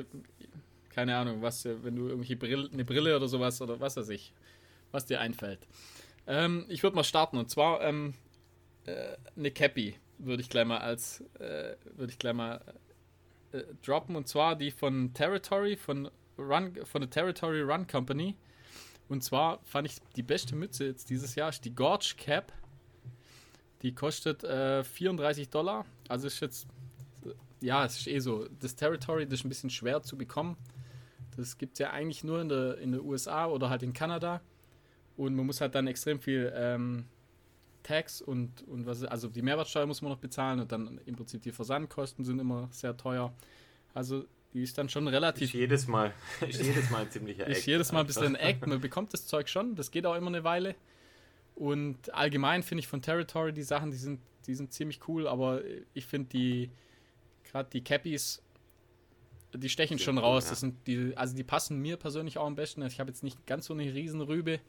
keine 0.91 1.17
Ahnung, 1.17 1.41
was, 1.41 1.65
wenn 1.65 1.95
du 1.95 2.07
irgendwelche 2.07 2.38
Brille, 2.38 2.69
eine 2.71 2.86
Brille 2.86 3.15
oder 3.15 3.27
sowas 3.27 3.62
oder 3.62 3.79
was 3.81 3.97
weiß 3.97 4.07
ich, 4.10 4.34
was 4.91 5.05
dir 5.05 5.19
einfällt. 5.19 5.60
Ähm, 6.25 6.65
ich 6.69 6.84
würde 6.84 6.95
mal 6.95 7.03
starten 7.03 7.38
und 7.38 7.49
zwar 7.49 7.81
ähm, 7.81 8.13
äh, 8.86 9.15
eine 9.36 9.52
Cappy 9.52 9.96
würde 10.17 10.41
ich 10.41 10.50
gleich 10.50 10.65
mal 10.65 10.80
als 10.80 11.22
äh, 11.39 11.76
würde 11.96 12.12
ich 12.12 12.20
gleich 12.20 12.34
mal 12.34 12.62
äh, 13.52 13.63
droppen. 13.84 14.15
Und 14.15 14.28
zwar 14.28 14.56
die 14.56 14.72
von 14.72 15.13
Territory 15.13 15.76
von 15.76 16.10
Run 16.38 16.78
von 16.86 17.02
der 17.02 17.10
Territory 17.10 17.62
Run 17.62 17.88
Company. 17.88 18.36
Und 19.10 19.24
zwar 19.24 19.60
fand 19.63 19.88
ich 19.88 19.98
die 20.15 20.24
beste 20.24 20.56
Mütze 20.56 20.86
jetzt 20.86 21.10
dieses 21.10 21.36
Jahr 21.36 21.50
ist 21.50 21.65
die 21.65 21.76
Gorge 21.76 22.13
Cap. 22.17 22.54
Die 23.82 23.94
kostet 23.94 24.41
34 24.41 25.48
äh, 25.48 25.50
Dollar. 25.50 25.86
Also 26.08 26.28
ist 26.28 26.39
jetzt 26.39 26.67
ja 27.60 27.86
es 27.86 28.00
ist 28.00 28.08
eh 28.08 28.20
so 28.20 28.48
das 28.60 28.76
Territory 28.76 29.26
das 29.26 29.39
ist 29.39 29.46
ein 29.46 29.50
bisschen 29.50 29.70
schwer 29.70 30.02
zu 30.02 30.17
bekommen. 30.17 30.58
Das 31.36 31.58
gibt 31.58 31.74
es 31.74 31.80
ja 31.80 31.91
eigentlich 31.91 32.24
nur 32.24 32.41
in 32.41 32.50
der, 32.50 32.78
in 32.78 32.91
der 32.91 33.04
USA 33.04 33.48
oder 33.48 33.70
halt 33.70 33.84
in 33.84 33.94
Kanada. 33.94 34.41
Und 35.17 35.36
man 35.36 35.46
muss 35.46 35.62
halt 35.62 35.76
dann 35.76 35.88
extrem 35.88 36.20
viel 36.20 36.52
ähm, 36.56 37.06
Tax 37.84 38.22
und, 38.22 38.67
und 38.67 38.86
was, 38.86 39.04
also 39.04 39.28
die 39.28 39.41
Mehrwertsteuer 39.41 39.86
muss 39.86 40.02
man 40.02 40.12
noch 40.12 40.20
bezahlen 40.20 40.60
und 40.60 40.72
dann 40.72 41.00
im 41.06 41.15
Prinzip 41.15 41.41
die 41.41 41.52
Versandkosten 41.52 42.26
sind 42.26 42.39
immer 42.39 42.70
sehr 42.72 42.96
teuer. 42.98 43.34
Also 43.94 44.26
die 44.54 44.63
ist 44.63 44.78
dann 44.78 44.89
schon 44.89 45.08
relativ. 45.08 45.50
Ist 45.50 45.54
jedes 45.54 45.88
Mal, 45.88 46.13
ist 46.48 46.62
jedes 46.62 46.89
Mal 46.89 47.04
ein 47.04 47.12
ziemlicher 47.12 47.48
Act. 47.48 47.58
Ist 47.58 47.65
jedes 47.65 47.91
Mal 47.91 48.02
ein 48.02 48.08
bisschen 48.08 48.36
ein 48.36 48.36
Act. 48.36 48.67
Man 48.67 48.82
bekommt 48.82 49.13
das 49.13 49.28
Zeug 49.28 49.50
schon, 49.50 49.76
das 49.76 49.91
geht 49.91 50.06
auch 50.06 50.15
immer 50.15 50.28
eine 50.28 50.44
Weile. 50.44 50.76
Und 51.56 52.13
allgemein 52.13 52.63
finde 52.63 52.80
ich 52.80 52.88
von 52.88 53.02
Territory 53.02 53.54
die 53.54 53.63
Sachen, 53.63 53.91
die 53.91 53.98
sind, 53.98 54.20
die 54.48 54.56
sind 54.56 54.74
ziemlich 54.74 55.08
cool, 55.08 55.28
aber 55.28 55.62
ich 55.94 56.06
finde 56.06 56.30
die, 56.30 56.72
gerade 57.44 57.70
die 57.72 57.84
Cappies, 57.84 58.41
die 59.54 59.70
stechen 59.70 60.00
schon 60.00 60.17
raus. 60.17 60.50
Das 60.50 60.62
sind 60.62 60.88
die, 60.88 61.15
also 61.15 61.36
die 61.36 61.44
passen 61.44 61.80
mir 61.80 61.98
persönlich 61.98 62.38
auch 62.38 62.48
am 62.48 62.56
besten. 62.56 62.82
Ich 62.84 63.00
habe 63.00 63.10
jetzt 63.10 63.24
nicht 63.24 63.46
ganz 63.46 63.65
so 63.65 63.74
eine 63.74 63.94
Riesenrübe. 63.94 64.60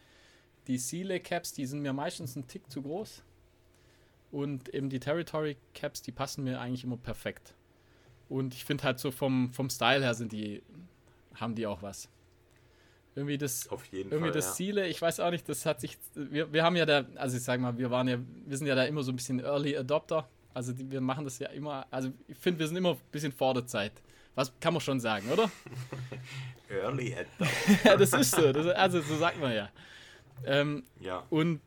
Die 0.66 0.79
Seale 0.79 1.20
Caps, 1.20 1.53
die 1.53 1.66
sind 1.66 1.83
mir 1.83 1.92
meistens 1.92 2.37
ein 2.37 2.46
Tick 2.46 2.70
zu 2.70 2.83
groß. 2.83 3.22
Und 4.31 4.68
eben 4.75 4.88
die 4.88 5.01
Territory 5.01 5.57
Caps, 5.75 6.03
die 6.03 6.12
passen 6.12 6.44
mir 6.44 6.61
eigentlich 6.61 6.85
immer 6.85 6.96
perfekt. 6.96 7.55
Und 8.29 8.55
ich 8.55 8.64
finde 8.64 8.85
halt 8.85 8.98
so 8.98 9.11
vom, 9.11 9.53
vom 9.53 9.68
Style 9.68 10.03
her 10.03 10.14
sind 10.14 10.33
die, 10.33 10.62
haben 11.35 11.55
die 11.55 11.66
auch 11.66 11.83
was. 11.83 12.09
Irgendwie 13.14 13.37
das, 13.37 13.68
Auf 13.68 13.85
jeden 13.87 14.11
irgendwie 14.11 14.31
Fall, 14.31 14.33
das 14.33 14.46
ja. 14.46 14.53
Ziele, 14.53 14.88
ich 14.88 15.03
weiß 15.03 15.20
auch 15.20 15.31
nicht, 15.31 15.46
das 15.46 15.66
hat 15.66 15.83
sich, 15.83 15.98
wir, 16.14 16.51
wir 16.51 16.64
haben 16.64 16.77
ja 16.77 16.87
da, 16.87 17.05
also 17.16 17.37
ich 17.37 17.42
sag 17.42 17.61
mal, 17.61 17.77
wir 17.77 17.90
waren 17.90 18.09
ja, 18.09 18.16
wir 18.46 18.57
sind 18.57 18.66
ja 18.66 18.75
da 18.75 18.85
immer 18.85 19.03
so 19.03 19.12
ein 19.12 19.16
bisschen 19.16 19.40
Early 19.40 19.77
Adopter. 19.77 20.27
Also 20.55 20.72
die, 20.72 20.90
wir 20.90 21.03
machen 21.03 21.25
das 21.25 21.38
ja 21.38 21.48
immer, 21.48 21.87
also 21.90 22.11
ich 22.27 22.38
finde, 22.38 22.61
wir 22.61 22.68
sind 22.68 22.77
immer 22.77 22.92
ein 22.92 23.01
bisschen 23.11 23.33
vor 23.33 23.53
der 23.53 23.66
Zeit. 23.66 23.92
Was 24.35 24.51
kann 24.61 24.72
man 24.72 24.81
schon 24.81 24.98
sagen, 24.98 25.29
oder? 25.31 25.51
Early 26.70 27.14
Adopter. 27.14 27.46
ja, 27.85 27.96
das 27.98 28.14
ist 28.14 28.35
so, 28.35 28.51
das, 28.51 28.66
also 28.68 29.03
so 29.03 29.16
sagt 29.16 29.38
man 29.38 29.53
ja. 29.53 29.68
Ähm, 30.44 30.85
ja. 31.00 31.26
Und 31.31 31.61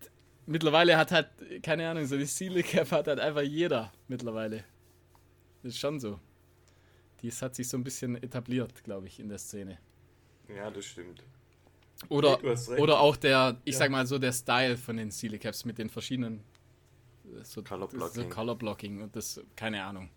mittlerweile 0.45 0.97
hat 0.97 1.11
halt, 1.11 1.29
keine 1.63 1.89
Ahnung, 1.89 2.05
so 2.05 2.17
die 2.17 2.25
Seele 2.25 2.63
Cap 2.63 2.91
hat 2.91 3.07
halt 3.07 3.19
einfach 3.19 3.41
jeder 3.41 3.91
mittlerweile. 4.07 4.63
Das 5.63 5.73
ist 5.73 5.79
schon 5.79 5.99
so 5.99 6.19
das 7.27 7.41
hat 7.41 7.55
sich 7.55 7.67
so 7.67 7.77
ein 7.77 7.83
bisschen 7.83 8.21
etabliert, 8.21 8.83
glaube 8.83 9.07
ich, 9.07 9.19
in 9.19 9.29
der 9.29 9.37
Szene. 9.37 9.77
Ja, 10.47 10.69
das 10.69 10.85
stimmt. 10.85 11.23
Oder, 12.09 12.39
oder 12.77 12.99
auch 12.99 13.15
der, 13.15 13.59
ich 13.63 13.73
ja. 13.73 13.79
sag 13.79 13.91
mal 13.91 14.05
so, 14.05 14.19
der 14.19 14.33
Style 14.33 14.77
von 14.77 14.97
den 14.97 15.11
Sealy 15.11 15.39
Caps 15.39 15.65
mit 15.65 15.77
den 15.77 15.89
verschiedenen 15.89 16.43
so 17.43 17.63
Color 17.63 17.87
Blocking. 17.87 18.23
So 18.23 18.29
Color 18.29 18.55
Blocking 18.55 19.01
und 19.01 19.15
das, 19.15 19.41
keine 19.55 19.83
Ahnung. 19.83 20.09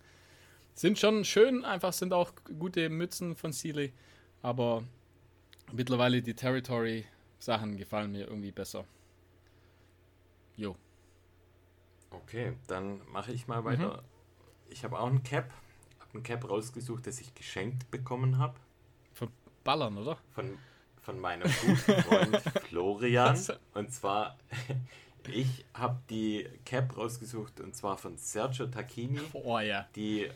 Sind 0.74 0.98
schon 0.98 1.24
schön, 1.24 1.64
einfach 1.64 1.92
sind 1.92 2.12
auch 2.12 2.32
gute 2.58 2.88
Mützen 2.88 3.36
von 3.36 3.52
Sealy, 3.52 3.92
aber 4.42 4.84
mittlerweile 5.72 6.20
die 6.20 6.34
Territory 6.34 7.06
Sachen 7.38 7.76
gefallen 7.76 8.12
mir 8.12 8.26
irgendwie 8.26 8.52
besser. 8.52 8.84
Jo. 10.56 10.76
Okay, 12.10 12.54
dann 12.66 13.00
mache 13.10 13.32
ich 13.32 13.46
mal 13.46 13.64
weiter. 13.64 13.98
Mhm. 13.98 14.70
Ich 14.70 14.84
habe 14.84 14.98
auch 14.98 15.06
ein 15.06 15.22
Cap 15.22 15.52
ein 16.14 16.22
Cap 16.22 16.48
rausgesucht, 16.48 17.06
das 17.06 17.20
ich 17.20 17.34
geschenkt 17.34 17.90
bekommen 17.90 18.38
habe. 18.38 18.54
Von 19.14 19.28
Ballern, 19.64 19.96
oder? 19.98 20.18
Von, 20.34 20.58
von 21.00 21.18
meinem 21.18 21.50
guten 21.60 22.02
Freund 22.02 22.36
Florian. 22.68 23.38
Und 23.74 23.92
zwar, 23.92 24.38
ich 25.28 25.64
habe 25.74 26.00
die 26.10 26.48
Cap 26.64 26.96
rausgesucht 26.96 27.60
und 27.60 27.74
zwar 27.74 27.98
von 27.98 28.16
Sergio 28.16 28.66
Tacchini. 28.66 29.20
Oh 29.32 29.58
ja. 29.58 29.88
Die 29.94 30.28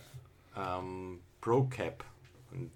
ähm, 0.57 1.21
Pro 1.41 1.65
Cap. 1.65 2.05
Und 2.51 2.71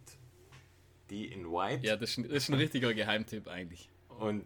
die 1.10 1.26
in 1.26 1.50
White. 1.50 1.86
Ja, 1.86 1.96
das 1.96 2.10
ist 2.10 2.18
ein, 2.18 2.22
das 2.24 2.36
ist 2.44 2.48
ein 2.48 2.54
richtiger 2.54 2.92
Geheimtipp 2.94 3.46
eigentlich. 3.46 3.88
Und 4.18 4.44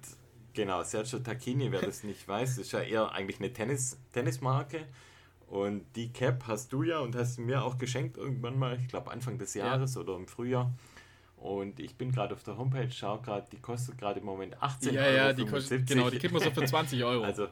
genau, 0.52 0.82
Sergio 0.82 1.18
Tacchini, 1.20 1.70
wer 1.72 1.80
das 1.80 2.04
nicht 2.04 2.26
weiß, 2.26 2.58
ist 2.58 2.72
ja 2.72 2.80
eher 2.80 3.12
eigentlich 3.12 3.38
eine 3.38 3.52
Tennis, 3.52 3.98
Tennismarke. 4.12 4.86
Und 5.46 5.84
die 5.96 6.12
Cap 6.12 6.44
hast 6.46 6.72
du 6.72 6.84
ja 6.84 7.00
und 7.00 7.16
hast 7.16 7.38
mir 7.38 7.64
auch 7.64 7.76
geschenkt 7.76 8.16
irgendwann 8.16 8.58
mal, 8.58 8.78
ich 8.78 8.86
glaube 8.86 9.10
Anfang 9.10 9.36
des 9.36 9.54
Jahres 9.54 9.96
ja. 9.96 10.00
oder 10.00 10.14
im 10.14 10.28
Frühjahr. 10.28 10.72
Und 11.36 11.80
ich 11.80 11.96
bin 11.96 12.12
gerade 12.12 12.34
auf 12.34 12.44
der 12.44 12.58
Homepage, 12.58 12.90
schau 12.90 13.18
gerade, 13.18 13.46
die 13.50 13.58
kostet 13.58 13.98
gerade 13.98 14.20
im 14.20 14.26
Moment 14.26 14.62
18 14.62 14.94
ja, 14.94 15.02
Euro. 15.02 15.16
Ja, 15.16 15.32
die 15.32 15.46
kostet, 15.46 15.88
genau, 15.88 16.10
die 16.10 16.18
kriegt 16.18 16.32
man 16.34 16.42
so 16.42 16.50
für 16.50 16.64
20 16.66 17.02
Euro. 17.02 17.24
Also, 17.24 17.48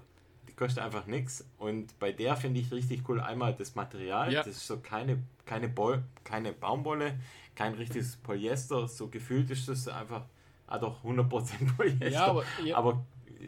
die 0.46 0.52
kostet 0.52 0.85
einfach 0.85 1.07
nichts. 1.07 1.44
Und 1.57 1.98
bei 1.98 2.12
der 2.12 2.37
finde 2.37 2.61
ich 2.61 2.70
richtig 2.70 3.09
cool 3.09 3.20
einmal 3.20 3.54
das 3.54 3.74
Material. 3.74 4.31
Ja. 4.33 4.42
Das 4.42 4.57
ist 4.57 4.66
so 4.66 4.78
keine, 4.78 5.22
keine, 5.46 5.68
Bol 5.68 6.04
keine 6.22 6.52
Baumwolle, 6.52 7.18
kein 7.54 7.74
richtiges 7.74 8.16
Polyester. 8.16 8.87
So 8.88 9.09
gefühlt 9.09 9.50
ist 9.50 9.68
das 9.68 9.88
einfach, 9.88 10.26
ah 10.68 10.78
doch, 10.78 11.02
100% 11.04 11.76
Polyester. 11.76 12.09
Ja, 12.11 12.26
aber, 12.26 12.44
ja. 12.64 12.76
aber 12.76 13.04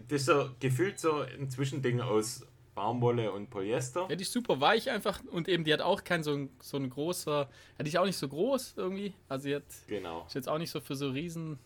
das 0.09 0.23
ist 0.23 0.27
so 0.27 0.51
gefühlt 0.59 0.99
so 0.99 1.21
ein 1.21 1.51
Zwischending 1.51 2.01
aus 2.01 2.47
Baumwolle 2.75 3.33
und 3.33 3.51
Polyester. 3.51 4.07
Ja, 4.09 4.17
die 4.17 4.23
ist 4.23 4.33
super 4.33 4.61
weich 4.61 4.91
einfach 4.91 5.21
und 5.31 5.49
eben 5.49 5.65
die 5.65 5.73
hat 5.73 5.81
auch 5.81 6.05
kein 6.05 6.23
so 6.23 6.33
ein, 6.33 6.51
so 6.61 6.77
ein 6.77 6.89
großer, 6.89 7.49
ja, 7.79 7.85
die 7.85 7.89
ist 7.89 7.97
auch 7.97 8.07
nicht 8.07 8.17
so 8.17 8.29
groß 8.29 8.75
irgendwie. 8.77 9.15
Also 9.29 9.49
die 9.49 9.57
hat, 9.57 9.65
genau. 9.87 10.25
ist 10.27 10.35
jetzt 10.35 10.49
auch 10.49 10.59
nicht 10.59 10.71
so 10.71 10.81
für 10.81 10.95
so 10.95 11.11
Riesenköpfe 11.11 11.59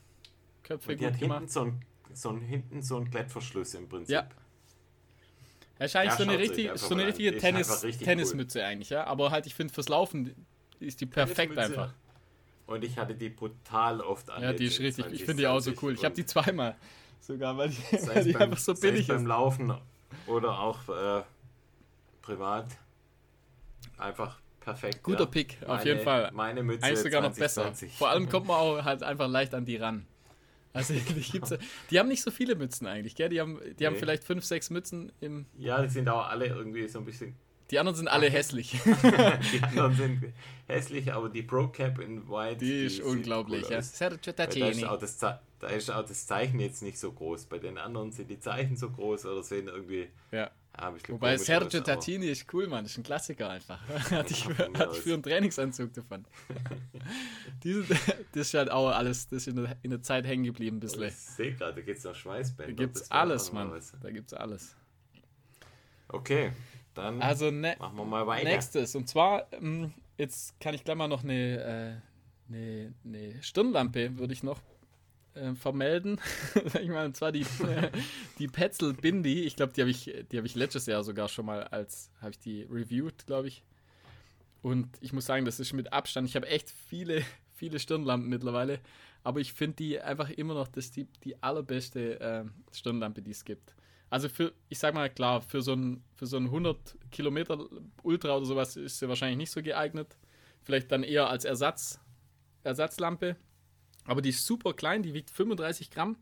und 0.92 1.00
die 1.00 1.04
gut 1.04 1.12
hat 1.12 1.20
gemacht. 1.20 1.38
Hinten 1.40 1.52
so 1.52 1.60
ein, 1.60 1.82
so 2.12 2.28
ein, 2.30 2.40
hinten 2.40 2.82
so 2.82 2.96
ein 2.96 3.10
Klettverschluss 3.10 3.74
im 3.74 3.88
Prinzip. 3.88 4.14
Ja. 4.14 4.28
Eigentlich 5.78 5.92
ja, 5.92 6.16
so, 6.16 6.22
eine 6.22 6.38
richtig, 6.38 6.70
so 6.76 6.94
eine 6.94 7.06
richtige 7.06 7.36
Tennis, 7.36 7.82
richtig 7.82 8.04
Tennismütze 8.04 8.60
cool. 8.60 8.64
eigentlich, 8.64 8.90
ja. 8.90 9.04
Aber 9.04 9.30
halt, 9.30 9.46
ich 9.46 9.54
finde, 9.54 9.74
fürs 9.74 9.88
Laufen 9.88 10.46
ist 10.78 11.00
die 11.00 11.06
perfekt 11.06 11.58
einfach. 11.58 11.92
Und 12.66 12.84
ich 12.84 12.96
hatte 12.96 13.14
die 13.14 13.28
brutal 13.28 14.00
oft 14.00 14.30
an. 14.30 14.42
Ja, 14.42 14.52
die 14.52 14.66
ist 14.66 14.80
richtig. 14.80 15.06
Ich 15.12 15.24
finde 15.24 15.42
die 15.42 15.46
auch 15.46 15.60
so 15.60 15.72
cool. 15.82 15.92
Ich 15.92 16.04
habe 16.04 16.14
die 16.14 16.24
zweimal 16.24 16.76
sogar, 17.20 17.56
weil 17.56 17.70
die, 17.70 17.76
weil 18.06 18.24
die 18.24 18.32
beim, 18.32 18.42
einfach 18.42 18.58
so 18.58 18.74
billig 18.74 19.02
ist. 19.02 19.08
beim 19.08 19.26
Laufen 19.26 19.74
oder 20.26 20.58
auch 20.58 20.88
äh, 20.88 21.22
privat. 22.22 22.66
Einfach 23.98 24.38
perfekt. 24.60 25.02
Guter 25.02 25.20
ja. 25.20 25.26
Pick, 25.26 25.58
auf 25.62 25.68
meine, 25.68 25.84
jeden 25.84 26.00
Fall. 26.00 26.30
Meine 26.32 26.62
Mütze 26.62 26.84
Eigentlich 26.84 27.00
sogar 27.00 27.20
20, 27.22 27.30
noch 27.30 27.38
besser. 27.38 27.88
Vor 27.98 28.08
allem 28.08 28.28
kommt 28.28 28.46
man 28.46 28.56
auch 28.60 28.84
halt 28.84 29.02
einfach 29.02 29.28
leicht 29.28 29.54
an 29.54 29.64
die 29.64 29.76
ran. 29.76 30.06
Also 30.72 30.94
die, 30.94 31.00
gibt's, 31.20 31.54
die 31.90 31.98
haben 31.98 32.08
nicht 32.08 32.22
so 32.22 32.30
viele 32.30 32.56
Mützen 32.56 32.86
eigentlich, 32.86 33.14
gell? 33.14 33.28
Die 33.28 33.40
haben, 33.40 33.60
die 33.62 33.74
nee. 33.78 33.86
haben 33.86 33.96
vielleicht 33.96 34.24
fünf, 34.24 34.44
sechs 34.44 34.70
Mützen 34.70 35.12
im. 35.20 35.46
Ja, 35.56 35.80
die 35.82 35.88
sind 35.88 36.08
auch 36.08 36.26
alle 36.28 36.46
irgendwie 36.46 36.88
so 36.88 36.98
ein 36.98 37.04
bisschen. 37.04 37.36
Die 37.70 37.78
anderen 37.78 37.96
sind 37.96 38.08
alle 38.08 38.28
hässlich. 38.30 38.78
die 39.52 39.62
anderen 39.62 39.94
sind 39.94 40.32
hässlich, 40.66 41.12
aber 41.12 41.28
die 41.28 41.42
Pro 41.42 41.68
Cap 41.68 41.98
in 41.98 42.28
White. 42.28 42.58
Die, 42.58 42.66
die 42.66 42.86
ist 42.86 43.00
unglaublich, 43.00 43.68
ja. 43.68 43.80
Sergio 43.82 44.32
Tacchini. 44.32 44.60
Da 44.60 44.70
ist, 44.70 44.84
auch 44.84 44.98
das, 44.98 45.18
da 45.18 45.68
ist 45.68 45.90
auch 45.90 46.04
das 46.04 46.26
Zeichen 46.26 46.60
jetzt 46.60 46.82
nicht 46.82 46.98
so 46.98 47.12
groß. 47.12 47.46
Bei 47.46 47.58
den 47.58 47.78
anderen 47.78 48.12
sind 48.12 48.30
die 48.30 48.38
Zeichen 48.38 48.76
so 48.76 48.90
groß 48.90 49.26
oder 49.26 49.42
sehen 49.42 49.68
irgendwie. 49.68 50.08
Ja. 50.30 50.50
Ja, 50.76 50.92
Wobei 51.06 51.36
Sergio 51.36 51.78
aus, 51.78 51.86
Tattini 51.86 52.26
ist 52.26 52.52
cool, 52.52 52.66
Mann. 52.66 52.84
Ist 52.84 52.98
ein 52.98 53.04
Klassiker 53.04 53.48
einfach. 53.48 53.78
hatte 54.10 54.32
ich, 54.32 54.44
hatte 54.46 54.90
ich 54.92 55.00
für 55.02 55.14
einen 55.14 55.22
Trainingsanzug 55.22 55.92
davon. 55.92 56.24
Diese, 57.62 57.84
das 58.32 58.48
ist 58.48 58.54
halt 58.54 58.72
auch 58.72 58.88
alles, 58.88 59.28
das 59.28 59.42
ist 59.42 59.48
in 59.48 59.56
der, 59.56 59.76
in 59.82 59.90
der 59.90 60.02
Zeit 60.02 60.26
hängen 60.26 60.42
geblieben 60.42 60.78
ein 60.78 60.80
bisschen. 60.80 61.04
Ich 61.04 61.14
sehe 61.14 61.54
gerade, 61.54 61.74
da 61.74 61.80
gibt 61.80 61.98
es 61.98 62.04
noch 62.04 62.16
Schweißbänder. 62.16 62.72
Da 62.72 62.76
gibt 62.76 62.96
es 62.96 63.10
alles, 63.10 63.52
Mann. 63.52 63.80
Da 64.02 64.10
gibt 64.10 64.32
es 64.32 64.34
alles. 64.34 64.74
Okay, 66.08 66.50
dann 66.94 67.20
also 67.20 67.50
ne 67.50 67.76
machen 67.78 67.96
wir 67.96 68.04
mal 68.04 68.26
weiter. 68.26 68.48
Nächstes, 68.48 68.94
und 68.94 69.08
zwar, 69.08 69.52
ähm, 69.52 69.92
jetzt 70.16 70.58
kann 70.60 70.74
ich 70.74 70.84
gleich 70.84 70.96
mal 70.96 71.08
noch 71.08 71.24
eine, 71.24 72.02
äh, 72.48 72.52
eine, 72.52 72.94
eine 73.04 73.42
Stirnlampe, 73.42 74.18
würde 74.18 74.32
ich 74.32 74.42
noch 74.42 74.60
äh, 75.34 75.54
vermelden. 75.54 76.20
ich 76.80 76.88
meine, 76.88 77.06
und 77.06 77.16
zwar 77.16 77.32
die, 77.32 77.42
äh, 77.42 77.90
die 78.38 78.48
Petzl 78.48 78.94
Bindi. 78.94 79.42
Ich 79.42 79.56
glaube, 79.56 79.72
die 79.72 79.80
habe 79.80 79.90
ich, 79.90 80.06
hab 80.06 80.44
ich 80.44 80.54
letztes 80.54 80.86
Jahr 80.86 81.02
sogar 81.04 81.28
schon 81.28 81.46
mal 81.46 81.64
als, 81.64 82.10
habe 82.20 82.30
ich 82.30 82.38
die 82.38 82.62
reviewed, 82.70 83.26
glaube 83.26 83.48
ich. 83.48 83.62
Und 84.62 84.88
ich 85.00 85.12
muss 85.12 85.26
sagen, 85.26 85.44
das 85.44 85.60
ist 85.60 85.72
mit 85.72 85.92
Abstand. 85.92 86.28
Ich 86.28 86.36
habe 86.36 86.48
echt 86.48 86.70
viele, 86.70 87.22
viele 87.54 87.78
Stirnlampen 87.78 88.28
mittlerweile. 88.28 88.80
Aber 89.22 89.40
ich 89.40 89.52
finde 89.52 89.76
die 89.76 90.00
einfach 90.00 90.30
immer 90.30 90.54
noch 90.54 90.68
das 90.68 90.90
die, 90.90 91.06
die 91.24 91.42
allerbeste 91.42 92.20
äh, 92.20 92.44
Stirnlampe, 92.72 93.22
die 93.22 93.30
es 93.30 93.44
gibt. 93.44 93.74
Also 94.14 94.28
für, 94.28 94.52
ich 94.68 94.78
sag 94.78 94.94
mal 94.94 95.10
klar, 95.10 95.42
für 95.42 95.60
so 95.60 95.72
ein, 95.72 96.04
für 96.14 96.26
so 96.28 96.36
ein 96.36 96.44
100 96.44 96.96
Kilometer 97.10 97.58
Ultra 98.04 98.36
oder 98.36 98.46
sowas 98.46 98.76
ist 98.76 99.00
sie 99.00 99.08
wahrscheinlich 99.08 99.38
nicht 99.38 99.50
so 99.50 99.60
geeignet. 99.60 100.16
Vielleicht 100.62 100.92
dann 100.92 101.02
eher 101.02 101.28
als 101.28 101.44
Ersatz, 101.44 101.98
Ersatzlampe. 102.62 103.34
Aber 104.04 104.22
die 104.22 104.28
ist 104.28 104.46
super 104.46 104.72
klein, 104.72 105.02
die 105.02 105.14
wiegt 105.14 105.30
35 105.30 105.90
Gramm. 105.90 106.16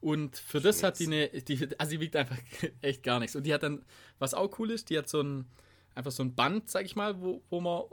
Und 0.00 0.38
für 0.38 0.60
das 0.60 0.82
hat 0.82 0.98
die 0.98 1.06
eine, 1.06 1.28
die, 1.28 1.68
also 1.78 1.92
die 1.92 2.00
wiegt 2.00 2.16
einfach 2.16 2.36
echt 2.80 3.04
gar 3.04 3.20
nichts. 3.20 3.36
Und 3.36 3.44
die 3.44 3.54
hat 3.54 3.62
dann, 3.62 3.84
was 4.18 4.34
auch 4.34 4.58
cool 4.58 4.72
ist, 4.72 4.90
die 4.90 4.98
hat 4.98 5.08
so 5.08 5.20
ein, 5.22 5.46
einfach 5.94 6.10
so 6.10 6.24
ein 6.24 6.34
Band, 6.34 6.68
sag 6.68 6.84
ich 6.84 6.96
mal, 6.96 7.20
wo, 7.20 7.44
wo 7.48 7.60
man 7.60 7.84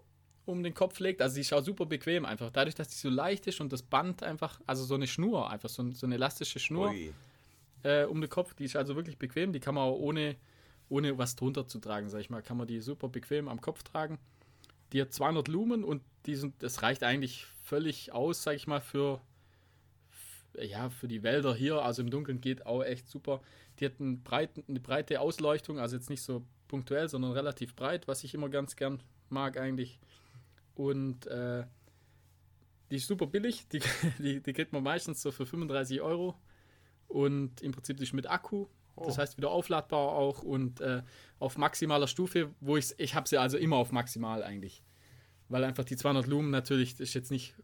um 0.45 0.63
den 0.63 0.73
Kopf 0.73 0.99
legt. 0.99 1.21
Also 1.21 1.35
die 1.35 1.43
schaut 1.43 1.63
super 1.63 1.85
bequem 1.85 2.25
einfach. 2.25 2.49
Dadurch, 2.49 2.73
dass 2.73 2.87
die 2.87 2.95
so 2.95 3.09
leicht 3.09 3.45
ist 3.45 3.61
und 3.61 3.71
das 3.71 3.83
Band 3.83 4.23
einfach, 4.23 4.59
also 4.65 4.83
so 4.83 4.95
eine 4.95 5.05
Schnur, 5.05 5.51
einfach 5.51 5.69
so, 5.69 5.87
so 5.91 6.07
eine 6.07 6.15
elastische 6.15 6.57
Schnur 6.57 6.95
äh, 7.83 8.05
um 8.05 8.21
den 8.21 8.29
Kopf, 8.29 8.53
die 8.53 8.65
ist 8.65 8.75
also 8.75 8.95
wirklich 8.95 9.17
bequem. 9.17 9.53
Die 9.53 9.59
kann 9.59 9.75
man 9.75 9.85
auch 9.85 9.97
ohne, 9.97 10.35
ohne 10.89 11.17
was 11.17 11.35
drunter 11.35 11.67
zu 11.67 11.79
tragen, 11.79 12.09
sag 12.09 12.19
ich 12.19 12.29
mal, 12.29 12.41
kann 12.41 12.57
man 12.57 12.67
die 12.67 12.79
super 12.81 13.09
bequem 13.09 13.47
am 13.47 13.61
Kopf 13.61 13.83
tragen. 13.83 14.19
Die 14.93 15.01
hat 15.01 15.13
200 15.13 15.47
Lumen 15.47 15.83
und 15.83 16.01
die 16.25 16.35
sind, 16.35 16.61
das 16.63 16.81
reicht 16.81 17.03
eigentlich 17.03 17.45
völlig 17.63 18.13
aus, 18.13 18.43
sag 18.43 18.55
ich 18.55 18.67
mal, 18.67 18.79
für, 18.79 19.21
ja, 20.57 20.89
für 20.89 21.07
die 21.07 21.23
Wälder 21.23 21.53
hier, 21.53 21.81
also 21.81 22.01
im 22.01 22.09
Dunkeln 22.09 22.41
geht 22.41 22.65
auch 22.65 22.83
echt 22.83 23.09
super. 23.09 23.41
Die 23.79 23.85
hat 23.85 23.99
einen 23.99 24.23
breiten, 24.23 24.63
eine 24.67 24.79
breite 24.79 25.19
Ausleuchtung, 25.19 25.79
also 25.79 25.95
jetzt 25.95 26.09
nicht 26.09 26.21
so 26.23 26.45
punktuell, 26.67 27.09
sondern 27.09 27.31
relativ 27.31 27.75
breit, 27.75 28.07
was 28.07 28.23
ich 28.23 28.33
immer 28.33 28.49
ganz 28.49 28.75
gern 28.75 29.01
mag 29.29 29.57
eigentlich. 29.57 29.99
Und 30.75 31.27
äh, 31.27 31.65
die 32.91 32.97
ist 32.97 33.07
super 33.07 33.27
billig, 33.27 33.67
die, 33.69 33.81
die, 34.19 34.41
die 34.41 34.53
kriegt 34.53 34.73
man 34.73 34.83
meistens 34.83 35.21
so 35.21 35.31
für 35.31 35.45
35 35.45 36.01
Euro. 36.01 36.35
Und 37.07 37.61
im 37.61 37.71
Prinzip 37.71 37.99
ist 38.01 38.13
mit 38.13 38.29
Akku, 38.29 38.67
oh. 38.95 39.05
das 39.05 39.17
heißt 39.17 39.37
wieder 39.37 39.51
aufladbar 39.51 40.09
auch 40.09 40.43
und 40.43 40.81
äh, 40.81 41.03
auf 41.39 41.57
maximaler 41.57 42.07
Stufe, 42.07 42.53
wo 42.59 42.77
ich 42.77 42.93
ich 42.97 43.15
habe 43.15 43.27
sie 43.27 43.37
also 43.37 43.57
immer 43.57 43.77
auf 43.77 43.91
maximal 43.91 44.43
eigentlich. 44.43 44.83
Weil 45.49 45.63
einfach 45.63 45.85
die 45.85 45.95
200 45.95 46.27
Lumen 46.27 46.51
natürlich, 46.51 46.93
das 46.93 47.01
ist 47.01 47.13
jetzt 47.13 47.31
nicht 47.31 47.55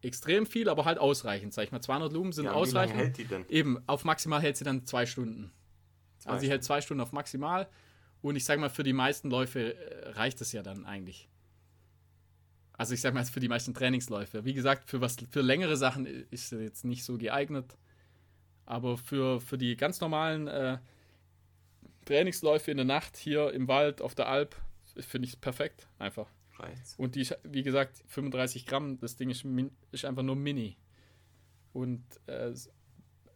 extrem 0.00 0.46
viel, 0.46 0.68
aber 0.68 0.84
halt 0.84 0.98
ausreichend, 0.98 1.52
sag 1.52 1.64
ich 1.64 1.72
mal. 1.72 1.80
200 1.80 2.12
Lumen 2.12 2.32
sind 2.32 2.46
ja, 2.46 2.52
ausreichend. 2.52 2.94
Wie 2.94 2.98
lange 2.98 3.08
hält 3.08 3.18
die 3.18 3.24
denn? 3.24 3.44
Eben, 3.48 3.78
auf 3.86 4.04
maximal 4.04 4.40
hält 4.40 4.56
sie 4.56 4.64
dann 4.64 4.86
zwei 4.86 5.04
Stunden. 5.04 5.52
Zwei 6.18 6.30
also 6.30 6.44
sie 6.44 6.50
hält 6.50 6.64
zwei 6.64 6.80
Stunden 6.80 7.02
auf 7.02 7.12
maximal 7.12 7.68
und 8.22 8.36
ich 8.36 8.44
sag 8.44 8.58
mal, 8.58 8.70
für 8.70 8.82
die 8.82 8.92
meisten 8.92 9.30
Läufe 9.30 9.74
äh, 9.74 10.08
reicht 10.10 10.40
es 10.40 10.52
ja 10.52 10.62
dann 10.62 10.84
eigentlich. 10.86 11.28
Also 12.72 12.94
ich 12.94 13.00
sag 13.00 13.14
mal, 13.14 13.24
für 13.24 13.40
die 13.40 13.48
meisten 13.48 13.72
Trainingsläufe. 13.74 14.44
Wie 14.44 14.52
gesagt, 14.52 14.88
für 14.88 15.00
was 15.00 15.16
für 15.30 15.40
längere 15.40 15.76
Sachen 15.76 16.06
ist 16.30 16.50
sie 16.50 16.58
jetzt 16.58 16.84
nicht 16.84 17.04
so 17.04 17.16
geeignet. 17.16 17.76
Aber 18.66 18.98
für, 18.98 19.40
für 19.40 19.56
die 19.56 19.76
ganz 19.76 20.00
normalen 20.00 20.48
äh, 20.48 20.78
Trainingsläufe 22.04 22.70
in 22.70 22.76
der 22.76 22.86
Nacht 22.86 23.16
hier 23.16 23.52
im 23.52 23.68
Wald, 23.68 24.02
auf 24.02 24.14
der 24.14 24.28
Alp, 24.28 24.56
finde 24.98 25.26
ich 25.26 25.34
es 25.34 25.36
perfekt. 25.36 25.88
Einfach. 25.98 26.28
Reicht's. 26.58 26.94
Und 26.98 27.14
die, 27.14 27.28
wie 27.44 27.62
gesagt, 27.62 28.02
35 28.08 28.66
Gramm, 28.66 28.98
das 28.98 29.16
Ding 29.16 29.30
ist, 29.30 29.44
ist 29.92 30.04
einfach 30.04 30.22
nur 30.22 30.36
mini. 30.36 30.76
Und 31.72 32.02
äh, 32.26 32.52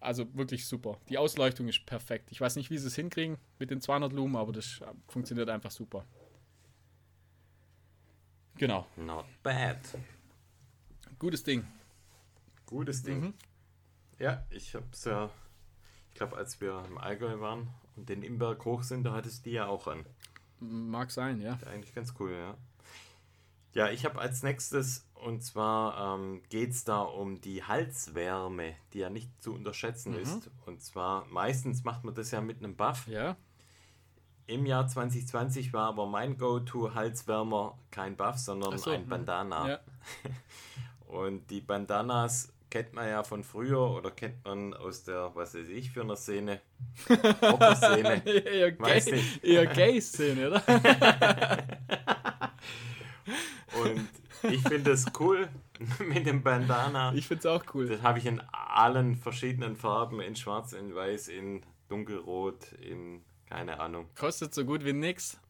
also 0.00 0.34
wirklich 0.34 0.66
super. 0.66 0.98
Die 1.08 1.18
Ausleuchtung 1.18 1.68
ist 1.68 1.84
perfekt. 1.84 2.30
Ich 2.32 2.40
weiß 2.40 2.56
nicht, 2.56 2.70
wie 2.70 2.78
sie 2.78 2.86
es 2.86 2.96
hinkriegen 2.96 3.36
mit 3.58 3.70
den 3.70 3.80
200 3.80 4.12
Lumen, 4.12 4.36
aber 4.36 4.52
das 4.52 4.80
funktioniert 5.08 5.50
einfach 5.50 5.70
super. 5.70 6.06
Genau. 8.56 8.86
Not 8.96 9.26
bad. 9.42 9.78
Gutes 11.18 11.42
Ding. 11.42 11.64
Gutes 12.66 13.02
Ding. 13.02 13.20
Mhm. 13.20 13.34
Ja, 14.20 14.44
ich 14.50 14.74
hab's 14.74 15.06
ja, 15.06 15.30
ich 16.10 16.14
glaube, 16.14 16.36
als 16.36 16.60
wir 16.60 16.84
im 16.86 16.98
Allgäu 16.98 17.40
waren 17.40 17.68
und 17.96 18.08
den 18.10 18.22
Imberg 18.22 18.64
hoch 18.66 18.82
sind, 18.82 19.04
da 19.04 19.14
hattest 19.14 19.46
du 19.46 19.50
die 19.50 19.56
ja 19.56 19.66
auch 19.66 19.86
an. 19.86 20.04
Mag 20.60 21.10
sein, 21.10 21.40
ja. 21.40 21.58
Eigentlich 21.66 21.94
ganz 21.94 22.12
cool, 22.20 22.32
ja. 22.32 22.54
Ja, 23.72 23.88
ich 23.88 24.04
habe 24.04 24.18
als 24.18 24.42
nächstes, 24.42 25.06
und 25.14 25.42
zwar 25.42 26.18
ähm, 26.18 26.42
geht 26.50 26.70
es 26.70 26.84
da 26.84 27.00
um 27.00 27.40
die 27.40 27.64
Halswärme, 27.64 28.74
die 28.92 28.98
ja 28.98 29.08
nicht 29.08 29.30
zu 29.42 29.54
unterschätzen 29.54 30.12
mhm. 30.12 30.18
ist. 30.18 30.50
Und 30.66 30.82
zwar, 30.82 31.24
meistens 31.30 31.84
macht 31.84 32.04
man 32.04 32.14
das 32.14 32.30
ja 32.30 32.42
mit 32.42 32.58
einem 32.58 32.76
Buff. 32.76 33.06
Ja. 33.06 33.36
Im 34.46 34.66
Jahr 34.66 34.86
2020 34.86 35.72
war 35.72 35.86
aber 35.88 36.06
mein 36.06 36.36
Go-To-Halswärmer 36.36 37.78
kein 37.90 38.16
Buff, 38.16 38.36
sondern 38.36 38.76
so, 38.76 38.90
ein 38.90 39.08
Bandana. 39.08 39.68
Ja. 39.68 39.80
Und 41.06 41.48
die 41.50 41.60
Bandanas 41.60 42.52
kennt 42.70 42.94
man 42.94 43.08
ja 43.08 43.22
von 43.22 43.42
früher 43.44 43.90
oder 43.90 44.10
kennt 44.10 44.44
man 44.44 44.72
aus 44.74 45.04
der, 45.04 45.34
was 45.34 45.54
weiß 45.54 45.68
ich, 45.68 45.90
für 45.90 46.02
eine 46.02 46.16
Szene. 46.16 46.60
Szene. 47.74 48.22
eher 49.42 49.66
Gay-Szene, 49.66 50.48
oder? 50.48 50.62
Und 53.82 54.08
ich 54.50 54.62
finde 54.62 54.92
es 54.92 55.06
cool 55.18 55.48
mit 56.08 56.26
dem 56.26 56.42
Bandana. 56.42 57.12
Ich 57.14 57.26
finde 57.26 57.40
es 57.40 57.46
auch 57.46 57.64
cool. 57.74 57.88
Das 57.88 58.02
habe 58.02 58.18
ich 58.18 58.26
in 58.26 58.40
allen 58.52 59.16
verschiedenen 59.16 59.76
Farben, 59.76 60.20
in 60.20 60.36
schwarz, 60.36 60.72
in 60.72 60.94
weiß, 60.94 61.28
in 61.28 61.62
dunkelrot, 61.88 62.72
in 62.72 63.22
keine 63.46 63.80
Ahnung. 63.80 64.08
Kostet 64.16 64.54
so 64.54 64.64
gut 64.64 64.84
wie 64.84 64.92
nix. 64.92 65.40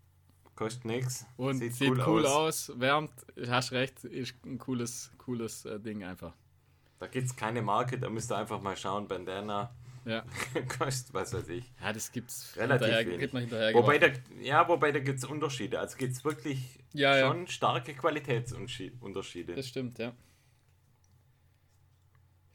Kostet 0.56 0.84
nix. 0.86 1.26
Und 1.36 1.58
sieht, 1.58 1.74
sieht 1.74 1.90
cool, 1.90 2.02
cool 2.06 2.26
aus. 2.26 2.70
aus. 2.70 2.80
wärmt, 2.80 3.12
hast 3.48 3.72
recht, 3.72 4.04
ist 4.04 4.34
ein 4.44 4.58
cooles, 4.58 5.10
cooles 5.18 5.64
äh, 5.64 5.78
Ding 5.78 6.02
einfach. 6.02 6.34
Da 7.00 7.06
gibt 7.06 7.26
es 7.26 7.34
keine 7.34 7.62
Marke, 7.62 7.98
da 7.98 8.10
müsst 8.10 8.30
ihr 8.30 8.36
einfach 8.36 8.60
mal 8.60 8.76
schauen, 8.76 9.08
Bandana. 9.08 9.74
Ja. 10.04 10.22
Kostet, 10.78 11.14
was 11.14 11.32
weiß 11.32 11.48
ich. 11.48 11.64
Ja, 11.80 11.94
das 11.94 12.12
gibt's 12.12 12.54
relativ 12.56 12.88
wenig. 12.88 13.32
Wobei 13.74 13.98
da, 13.98 14.08
ja, 14.38 14.68
wobei 14.68 14.92
da 14.92 14.98
gibt 14.98 15.18
es 15.18 15.24
Unterschiede. 15.24 15.80
Also 15.80 15.96
gibt 15.96 16.12
es 16.12 16.24
wirklich 16.24 16.78
ja, 16.92 17.20
schon 17.20 17.40
ja. 17.40 17.46
starke 17.46 17.94
Qualitätsunterschiede. 17.94 19.54
Das 19.54 19.66
stimmt, 19.66 19.98
ja. 19.98 20.12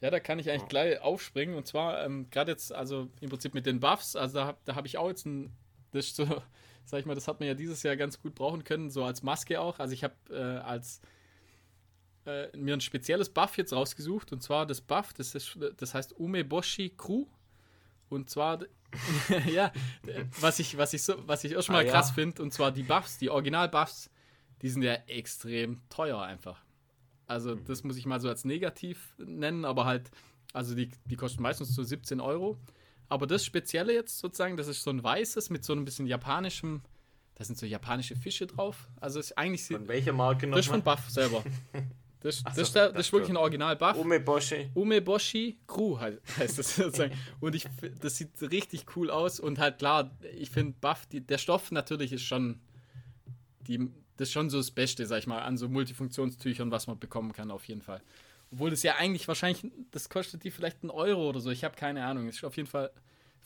Ja, 0.00 0.10
da 0.10 0.20
kann 0.20 0.38
ich 0.38 0.48
eigentlich 0.48 0.62
oh. 0.62 0.68
gleich 0.68 1.00
aufspringen. 1.00 1.56
Und 1.56 1.66
zwar 1.66 2.04
ähm, 2.04 2.30
gerade 2.30 2.52
jetzt, 2.52 2.72
also 2.72 3.10
im 3.20 3.28
Prinzip 3.28 3.52
mit 3.52 3.66
den 3.66 3.80
Buffs, 3.80 4.14
also 4.14 4.38
da, 4.38 4.56
da 4.64 4.76
habe 4.76 4.86
ich 4.86 4.96
auch 4.96 5.08
jetzt 5.08 5.26
ein, 5.26 5.56
das 5.90 6.14
so, 6.14 6.24
sag 6.84 7.00
ich 7.00 7.06
mal, 7.06 7.16
das 7.16 7.26
hat 7.26 7.40
man 7.40 7.48
ja 7.48 7.54
dieses 7.54 7.82
Jahr 7.82 7.96
ganz 7.96 8.20
gut 8.22 8.36
brauchen 8.36 8.62
können, 8.62 8.90
so 8.90 9.02
als 9.02 9.24
Maske 9.24 9.60
auch. 9.60 9.80
Also 9.80 9.92
ich 9.92 10.04
habe 10.04 10.14
äh, 10.30 10.58
als 10.60 11.00
äh, 12.26 12.56
mir 12.56 12.74
ein 12.74 12.80
spezielles 12.80 13.28
Buff 13.28 13.56
jetzt 13.56 13.72
rausgesucht 13.72 14.32
und 14.32 14.42
zwar 14.42 14.66
das 14.66 14.80
Buff, 14.80 15.12
das, 15.12 15.34
ist, 15.34 15.58
das 15.76 15.94
heißt 15.94 16.12
Umeboshi 16.18 16.92
Crew. 16.96 17.26
Und 18.08 18.30
zwar, 18.30 18.60
ja, 19.46 19.72
was 20.40 20.58
ich, 20.58 20.76
was 20.76 20.92
ich, 20.92 21.02
so, 21.02 21.14
was 21.26 21.44
ich 21.44 21.56
auch 21.56 21.62
schon 21.62 21.74
mal 21.74 21.86
ah, 21.86 21.90
krass 21.90 22.08
ja. 22.10 22.14
finde, 22.14 22.42
und 22.42 22.52
zwar 22.52 22.70
die 22.70 22.84
Buffs, 22.84 23.18
die 23.18 23.30
Original-Buffs, 23.30 24.10
die 24.62 24.68
sind 24.68 24.82
ja 24.82 24.94
extrem 25.06 25.80
teuer 25.88 26.20
einfach. 26.22 26.62
Also, 27.26 27.56
mhm. 27.56 27.64
das 27.64 27.82
muss 27.82 27.96
ich 27.96 28.06
mal 28.06 28.20
so 28.20 28.28
als 28.28 28.44
negativ 28.44 29.14
nennen, 29.18 29.64
aber 29.64 29.84
halt, 29.84 30.10
also 30.52 30.74
die, 30.74 30.90
die 31.06 31.16
kosten 31.16 31.42
meistens 31.42 31.74
so 31.74 31.82
17 31.82 32.20
Euro. 32.20 32.56
Aber 33.08 33.26
das 33.26 33.44
Spezielle 33.44 33.92
jetzt 33.92 34.18
sozusagen, 34.18 34.56
das 34.56 34.68
ist 34.68 34.82
so 34.82 34.90
ein 34.90 35.02
weißes 35.02 35.50
mit 35.50 35.64
so 35.64 35.72
ein 35.72 35.84
bisschen 35.84 36.06
japanischem, 36.06 36.82
da 37.34 37.44
sind 37.44 37.58
so 37.58 37.66
japanische 37.66 38.16
Fische 38.16 38.46
drauf. 38.46 38.88
Also 39.00 39.20
ist 39.20 39.36
eigentlich. 39.36 39.66
Von 39.66 39.88
welcher 39.88 40.12
Marke 40.12 40.46
noch? 40.46 40.56
Das 40.56 40.66
ist 40.66 40.70
von 40.70 40.82
Buff 40.82 41.10
selber. 41.10 41.44
Das, 42.26 42.42
das, 42.42 42.56
so, 42.56 42.62
ist, 42.62 42.74
der, 42.74 42.90
das 42.90 43.06
ist 43.06 43.12
wirklich 43.12 43.30
ein 43.30 43.36
Original-Buff. 43.36 43.96
Umeboshi. 43.96 44.70
Umeboshi 44.74 45.58
Crew 45.68 45.96
heißt 46.00 46.58
das 46.58 46.76
sozusagen. 46.76 47.16
und 47.38 47.54
ich, 47.54 47.66
das 48.00 48.16
sieht 48.16 48.30
richtig 48.42 48.84
cool 48.96 49.10
aus. 49.10 49.38
Und 49.38 49.60
halt 49.60 49.78
klar, 49.78 50.10
ich 50.36 50.50
finde 50.50 50.74
Buff, 50.80 51.06
die, 51.06 51.20
der 51.20 51.38
Stoff 51.38 51.70
natürlich 51.70 52.12
ist 52.12 52.24
schon, 52.24 52.58
die, 53.60 53.78
das 54.16 54.28
ist 54.28 54.32
schon 54.32 54.50
so 54.50 54.58
das 54.58 54.72
Beste, 54.72 55.06
sag 55.06 55.18
ich 55.18 55.28
mal, 55.28 55.38
an 55.42 55.56
so 55.56 55.68
Multifunktionstüchern, 55.68 56.72
was 56.72 56.88
man 56.88 56.98
bekommen 56.98 57.32
kann, 57.32 57.52
auf 57.52 57.68
jeden 57.68 57.82
Fall. 57.82 58.02
Obwohl 58.50 58.70
das 58.70 58.82
ja 58.82 58.96
eigentlich 58.96 59.28
wahrscheinlich, 59.28 59.70
das 59.92 60.08
kostet 60.08 60.42
die 60.42 60.50
vielleicht 60.50 60.82
einen 60.82 60.90
Euro 60.90 61.28
oder 61.28 61.38
so. 61.38 61.50
Ich 61.50 61.62
habe 61.62 61.76
keine 61.76 62.04
Ahnung. 62.04 62.28
Ist 62.28 62.42
auf 62.42 62.56
jeden 62.56 62.68
Fall 62.68 62.90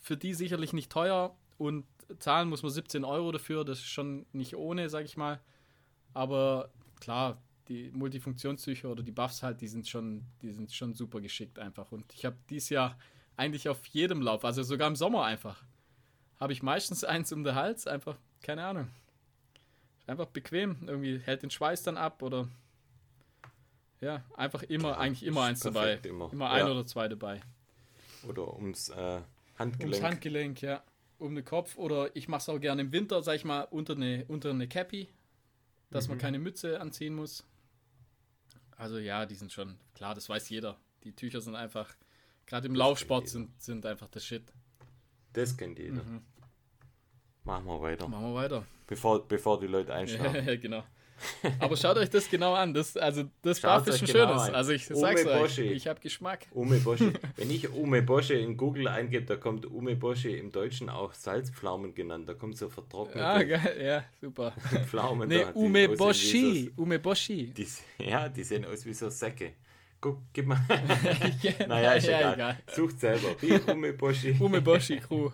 für 0.01 0.17
die 0.17 0.33
sicherlich 0.33 0.73
nicht 0.73 0.91
teuer 0.91 1.35
und 1.59 1.85
zahlen 2.17 2.49
muss 2.49 2.63
man 2.63 2.71
17 2.71 3.03
Euro 3.05 3.31
dafür. 3.31 3.63
Das 3.63 3.77
ist 3.77 3.89
schon 3.89 4.25
nicht 4.33 4.55
ohne, 4.55 4.89
sag 4.89 5.05
ich 5.05 5.17
mal. 5.17 5.39
Aber 6.15 6.71
klar, 6.99 7.37
die 7.67 7.91
Multifunktionstücher 7.91 8.89
oder 8.89 9.03
die 9.03 9.11
Buffs 9.11 9.43
halt, 9.43 9.61
die 9.61 9.67
sind 9.67 9.87
schon, 9.87 10.25
die 10.41 10.51
sind 10.51 10.71
schon 10.71 10.93
super 10.93 11.21
geschickt 11.21 11.59
einfach. 11.59 11.91
Und 11.91 12.13
ich 12.13 12.25
habe 12.25 12.37
dieses 12.49 12.69
Jahr 12.69 12.97
eigentlich 13.37 13.69
auf 13.69 13.85
jedem 13.87 14.21
Lauf, 14.21 14.43
also 14.45 14.63
sogar 14.63 14.87
im 14.87 14.95
Sommer 14.95 15.25
einfach, 15.25 15.63
habe 16.39 16.53
ich 16.53 16.63
meistens 16.63 17.03
eins 17.05 17.31
um 17.31 17.43
den 17.43 17.55
Hals, 17.55 17.87
einfach, 17.87 18.17
keine 18.41 18.65
Ahnung. 18.65 18.89
Einfach 20.07 20.25
bequem, 20.25 20.77
irgendwie 20.87 21.19
hält 21.19 21.43
den 21.43 21.51
Schweiß 21.51 21.83
dann 21.83 21.97
ab 21.97 22.21
oder 22.21 22.47
ja, 24.01 24.23
einfach 24.35 24.63
immer, 24.63 24.97
eigentlich 24.97 25.23
immer 25.23 25.43
eins 25.43 25.59
dabei. 25.59 25.99
Immer, 26.03 26.33
immer 26.33 26.49
ein 26.49 26.65
ja. 26.65 26.71
oder 26.71 26.85
zwei 26.85 27.07
dabei. 27.07 27.39
Oder 28.27 28.53
ums 28.55 28.89
äh, 28.89 29.21
Handgelenk. 29.57 29.93
Ums 29.93 30.03
Handgelenk, 30.03 30.61
ja. 30.61 30.83
Um 31.19 31.35
den 31.35 31.45
Kopf. 31.45 31.77
Oder 31.77 32.15
ich 32.15 32.27
mache 32.27 32.41
es 32.41 32.49
auch 32.49 32.59
gerne 32.59 32.81
im 32.81 32.91
Winter, 32.91 33.21
sag 33.21 33.35
ich 33.35 33.45
mal, 33.45 33.61
unter 33.61 33.93
eine, 33.93 34.25
unter 34.27 34.49
eine 34.49 34.67
Cappy, 34.67 35.07
dass 35.91 36.07
mhm. 36.07 36.13
man 36.13 36.17
keine 36.19 36.39
Mütze 36.39 36.81
anziehen 36.81 37.13
muss. 37.13 37.45
Also 38.81 38.97
ja, 38.97 39.27
die 39.27 39.35
sind 39.35 39.51
schon, 39.51 39.77
klar, 39.93 40.15
das 40.15 40.27
weiß 40.27 40.49
jeder. 40.49 40.75
Die 41.03 41.15
Tücher 41.15 41.39
sind 41.39 41.55
einfach, 41.55 41.95
gerade 42.47 42.65
im 42.65 42.73
das 42.73 42.79
Laufsport 42.79 43.29
sind, 43.29 43.61
sind 43.61 43.85
einfach 43.85 44.07
der 44.07 44.21
Shit. 44.21 44.51
Das 45.33 45.55
kennt 45.55 45.77
jeder. 45.77 46.01
Mhm. 46.01 46.23
Machen 47.43 47.65
wir 47.67 47.79
weiter. 47.79 48.07
Machen 48.07 48.33
wir 48.33 48.33
weiter. 48.33 48.65
Bevor, 48.87 49.27
bevor 49.27 49.59
die 49.59 49.67
Leute 49.67 49.93
einschlafen. 49.93 50.47
Genau. 50.61 50.83
Aber 51.59 51.77
schaut 51.77 51.97
euch 51.97 52.09
das 52.09 52.29
genau 52.29 52.53
an. 52.53 52.73
Das, 52.73 52.97
also 52.97 53.23
das 53.41 53.59
Buff 53.59 53.87
ist 53.87 54.01
ein 54.01 54.07
genau 54.07 54.27
schönes. 54.27 54.41
An. 54.43 54.55
Also 54.55 54.71
ich 54.71 54.85
sag's 54.85 55.23
Ume 55.23 55.31
euch, 55.41 55.57
ich 55.59 55.87
habe 55.87 55.99
Geschmack. 55.99 56.47
Umeboshi. 56.51 57.13
Wenn 57.35 57.51
ich 57.51 57.69
Umeboshi 57.69 58.33
in 58.33 58.57
Google 58.57 58.87
eingebe, 58.87 59.25
da 59.25 59.35
kommt 59.35 59.65
Umeboshi 59.65 60.37
im 60.37 60.51
Deutschen 60.51 60.89
auch 60.89 61.13
Salzpflaumen 61.13 61.93
genannt. 61.93 62.27
Da 62.27 62.33
kommt 62.33 62.57
so 62.57 62.69
vertrocknet. 62.69 63.23
Ah, 63.23 63.43
geil. 63.43 63.81
Ja, 63.83 64.03
super. 64.19 64.53
Pflaumen 64.87 65.29
nee, 65.29 65.43
da. 65.43 65.51
Umeboshi. 65.51 66.71
So, 66.75 66.83
Umeboshi. 66.83 67.53
Die, 67.53 67.67
ja, 67.99 68.29
die 68.29 68.43
sehen 68.43 68.65
aus 68.65 68.85
wie 68.85 68.93
so 68.93 69.09
Säcke. 69.09 69.53
Guck, 69.99 70.17
gib 70.33 70.47
mal. 70.47 70.59
naja, 71.67 71.93
ist 71.93 72.07
ja, 72.07 72.17
egal. 72.17 72.33
egal. 72.33 72.57
Sucht 72.73 72.99
selber. 72.99 73.35
Wie 73.39 73.53
Umeboshi. 73.71 74.35
Umeboshi 74.39 74.99
Crew. 74.99 75.29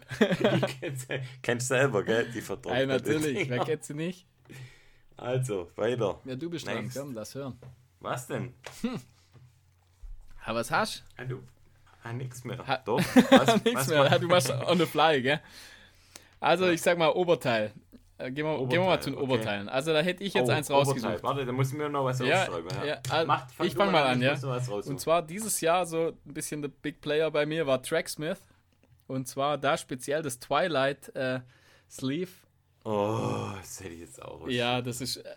kennst 1.42 1.68
selber, 1.70 2.04
gell? 2.04 2.30
Die 2.34 2.42
vertrocknet. 2.42 2.82
Ja, 2.82 2.86
natürlich. 2.86 3.50
Wer 3.50 3.60
kennt 3.60 3.86
sie 3.86 3.94
nicht? 3.94 4.28
Also, 5.18 5.72
weiter. 5.76 6.20
Ja, 6.26 6.36
du 6.36 6.50
bist 6.50 6.68
dran. 6.68 6.90
Komm, 6.94 7.14
lass 7.14 7.36
hören. 7.36 7.58
Was 8.00 8.28
denn? 8.28 8.54
Hm. 8.82 9.00
Ha, 10.46 10.56
was 10.56 10.72
hast 10.72 11.04
du? 11.28 11.44
Ah, 12.04 12.14
nix 12.14 12.44
mehr. 12.44 12.66
Ha 12.66 12.78
Doch. 12.86 13.00
Was, 13.32 13.64
nix 13.66 13.76
was 13.76 13.88
mehr. 13.90 14.20
Du 14.20 14.28
machst 14.28 14.50
on 14.50 14.78
the 14.78 14.86
fly, 14.86 15.22
gell? 15.22 15.42
Also, 16.40 16.70
ich 16.70 16.82
sag 16.82 16.98
mal 16.98 17.10
Oberteil. 17.10 17.74
Äh, 18.20 18.32
gehen, 18.32 18.46
wir, 18.46 18.58
gehen 18.68 18.82
wir 18.82 18.86
mal 18.86 19.02
zu 19.02 19.12
den 19.12 19.20
okay. 19.20 19.26
Oberteilen. 19.26 19.70
Also 19.70 19.94
da 19.94 20.00
hätte 20.00 20.24
ich 20.24 20.34
jetzt 20.34 20.50
oh, 20.50 20.52
eins 20.52 20.72
rausgesucht. 20.72 21.06
Oberteil. 21.06 21.24
Warte, 21.24 21.46
da 21.46 21.52
muss 21.52 21.72
ich 21.72 21.78
mir 21.78 21.90
noch 21.90 22.06
was 22.06 22.20
ja, 22.20 22.44
aufschreiben. 22.44 22.70
Ja. 22.80 22.86
Ja, 22.86 23.02
also 23.10 23.28
Macht, 23.28 23.52
fang 23.52 23.68
ich 23.68 23.76
fange 23.76 23.92
mal 23.92 24.04
an, 24.04 24.14
an 24.14 24.22
ja. 24.22 24.36
Und 24.86 25.00
zwar 25.00 25.22
dieses 25.22 25.62
Jahr 25.62 25.86
so 25.86 26.08
ein 26.08 26.34
bisschen 26.34 26.62
der 26.62 26.70
Big 26.70 27.00
Player 27.00 27.30
bei 27.30 27.46
mir 27.46 27.68
war 27.68 27.82
Tracksmith. 27.82 28.40
Und 29.06 29.28
zwar 29.28 29.58
da 29.58 29.78
speziell 29.78 30.24
das 30.24 30.40
Twilight 30.40 31.16
äh, 31.16 31.42
Sleeve. 31.90 32.32
Oh, 32.88 33.52
das 33.58 33.82
hätte 33.82 33.96
ich 33.96 34.00
jetzt 34.00 34.22
auch. 34.22 34.48
Ja, 34.48 34.82
das 34.82 35.02
ist. 35.02 35.18
Äh, 35.18 35.36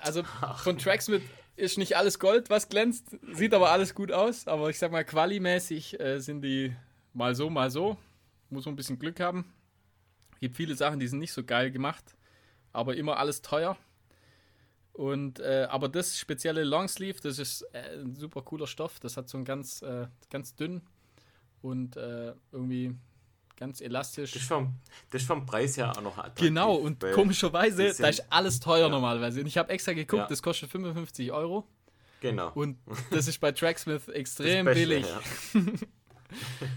also 0.00 0.22
von 0.56 0.78
Tracksmith 0.78 1.22
ist 1.54 1.76
nicht 1.76 1.98
alles 1.98 2.18
Gold, 2.18 2.48
was 2.48 2.70
glänzt. 2.70 3.14
Sieht 3.32 3.52
aber 3.52 3.70
alles 3.70 3.94
gut 3.94 4.10
aus. 4.10 4.46
Aber 4.48 4.70
ich 4.70 4.78
sag 4.78 4.90
mal, 4.90 5.04
qualimäßig 5.04 6.00
äh, 6.00 6.18
sind 6.20 6.40
die 6.40 6.74
mal 7.12 7.34
so, 7.34 7.50
mal 7.50 7.70
so. 7.70 7.98
Muss 8.48 8.64
man 8.64 8.72
ein 8.72 8.76
bisschen 8.76 8.98
Glück 8.98 9.20
haben. 9.20 9.52
Gibt 10.40 10.56
viele 10.56 10.74
Sachen, 10.74 10.98
die 10.98 11.08
sind 11.08 11.18
nicht 11.18 11.32
so 11.32 11.44
geil 11.44 11.70
gemacht, 11.70 12.16
aber 12.72 12.96
immer 12.96 13.18
alles 13.18 13.42
teuer. 13.42 13.76
Und 14.94 15.40
äh, 15.40 15.66
aber 15.68 15.90
das 15.90 16.18
spezielle 16.18 16.64
Longsleeve, 16.64 17.20
das 17.20 17.38
ist 17.38 17.62
äh, 17.74 17.98
ein 18.00 18.16
super 18.16 18.40
cooler 18.40 18.66
Stoff. 18.66 18.98
Das 18.98 19.18
hat 19.18 19.28
so 19.28 19.36
ein 19.36 19.44
ganz, 19.44 19.82
äh, 19.82 20.06
ganz 20.30 20.54
dünn 20.54 20.80
und 21.60 21.98
äh, 21.98 22.32
irgendwie 22.50 22.94
ganz 23.58 23.80
elastisch. 23.80 24.32
Das 24.32 24.42
ist, 24.42 24.48
vom, 24.48 24.74
das 25.10 25.22
ist 25.22 25.28
vom 25.28 25.44
Preis 25.44 25.76
her 25.76 25.90
auch 25.90 26.00
noch 26.00 26.16
attraktiv. 26.16 26.46
Genau, 26.48 26.74
und 26.74 27.04
komischerweise, 27.12 27.92
da 27.98 28.08
ist 28.08 28.24
alles 28.30 28.60
teuer 28.60 28.86
ja. 28.86 28.88
normalerweise. 28.88 29.40
Und 29.40 29.46
ich 29.46 29.58
habe 29.58 29.70
extra 29.70 29.92
geguckt, 29.92 30.22
ja. 30.22 30.26
das 30.28 30.42
kostet 30.42 30.70
55 30.70 31.32
Euro. 31.32 31.66
Genau. 32.20 32.50
Und 32.54 32.78
das 33.10 33.28
ist 33.28 33.38
bei 33.38 33.52
Tracksmith 33.52 34.08
extrem 34.14 34.66
billig. 34.66 35.06
Ja. 35.06 35.60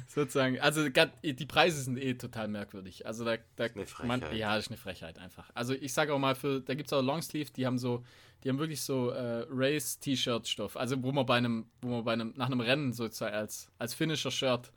Sozusagen. 0.07 0.59
Also 0.59 0.87
die 0.89 1.45
Preise 1.45 1.81
sind 1.81 1.97
eh 1.97 2.13
total 2.13 2.47
merkwürdig. 2.47 3.05
Also 3.05 3.25
da, 3.25 3.37
da 3.55 3.65
eine 3.65 3.85
Frechheit. 3.85 4.21
Man, 4.21 4.35
ja, 4.35 4.55
das 4.55 4.65
ist 4.65 4.71
eine 4.71 4.77
Frechheit 4.77 5.19
einfach. 5.19 5.49
Also 5.53 5.73
ich 5.73 5.93
sage 5.93 6.13
auch 6.13 6.19
mal, 6.19 6.35
für, 6.35 6.61
da 6.61 6.73
gibt 6.73 6.87
es 6.87 6.93
auch 6.93 7.01
Longsleeve, 7.01 7.51
die 7.51 7.65
haben 7.65 7.77
so, 7.77 8.03
die 8.43 8.49
haben 8.49 8.59
wirklich 8.59 8.81
so 8.81 9.09
äh, 9.09 9.45
Race-T-Shirt-Stoff. 9.49 10.77
Also 10.77 11.01
wo 11.03 11.11
man 11.11 11.25
bei 11.25 11.37
einem, 11.37 11.65
wo 11.81 11.89
man 11.89 12.03
bei 12.03 12.13
einem, 12.13 12.33
nach 12.37 12.47
einem 12.47 12.61
Rennen 12.61 12.93
sozusagen 12.93 13.35
als, 13.35 13.69
als 13.77 13.93
Finisher-Shirt 13.93 14.71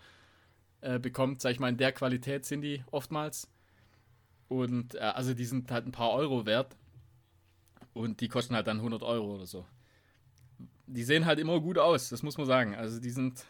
äh, 0.85 0.99
bekommt, 0.99 1.41
sag 1.41 1.53
ich 1.53 1.61
mal, 1.61 1.69
in 1.69 1.77
der 1.77 1.93
Qualität 1.93 2.45
sind 2.45 2.61
die 2.61 2.85
oftmals. 2.91 3.49
Und 4.49 4.95
äh, 4.95 4.99
also 4.99 5.35
die 5.35 5.47
sind 5.47 5.71
halt 5.71 5.87
ein 5.87 5.93
paar 5.93 6.13
Euro 6.13 6.47
wert. 6.47 6.77
Und 7.93 8.21
die 8.21 8.29
kosten 8.29 8.55
halt 8.55 8.67
dann 8.67 8.79
100 8.79 9.03
Euro 9.03 9.37
oder 9.37 9.47
so. 9.47 9.65
Die 10.87 11.05
sehen 11.05 11.27
halt 11.27 11.39
immer 11.39 11.61
gut 11.61 11.79
aus, 11.79 12.11
das 12.11 12.23
muss 12.23 12.37
man 12.37 12.47
sagen. 12.47 12.75
Also 12.75 13.01
die 13.01 13.11
sind 13.11 13.45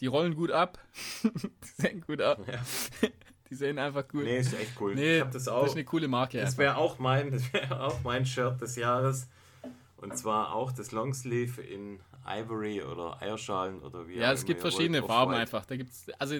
die 0.00 0.06
rollen 0.06 0.36
gut 0.36 0.52
ab. 0.52 0.78
die 1.24 1.82
sehen 1.82 2.00
gut 2.00 2.20
ab. 2.20 2.40
Ja. 2.46 2.60
Die 3.50 3.54
sehen 3.54 3.78
einfach 3.78 4.06
gut. 4.06 4.24
Nee, 4.24 4.40
ist 4.40 4.52
echt 4.52 4.78
cool. 4.78 4.94
Nee, 4.94 5.16
ich 5.16 5.20
hab 5.22 5.30
das 5.30 5.48
auch. 5.48 5.62
Das 5.62 5.70
ist 5.70 5.76
eine 5.76 5.86
coole 5.86 6.06
Marke. 6.06 6.38
Das 6.38 6.58
wäre 6.58 6.76
auch 6.76 6.98
mein, 6.98 7.42
auch 7.70 8.02
mein 8.04 8.26
Shirt 8.26 8.60
des 8.60 8.76
Jahres. 8.76 9.26
Und 9.96 10.18
zwar 10.18 10.54
auch 10.54 10.70
das 10.70 10.92
Longsleeve 10.92 11.62
in 11.62 11.98
Ivory 12.28 12.82
oder 12.82 13.20
Eierschalen 13.20 13.80
oder 13.82 14.06
wie 14.06 14.16
Ja, 14.16 14.32
es 14.32 14.44
gibt 14.44 14.60
verschiedene 14.60 15.02
Farben 15.02 15.34
einfach. 15.34 15.64
Da 15.64 15.76
gibt's 15.76 16.06
also 16.18 16.36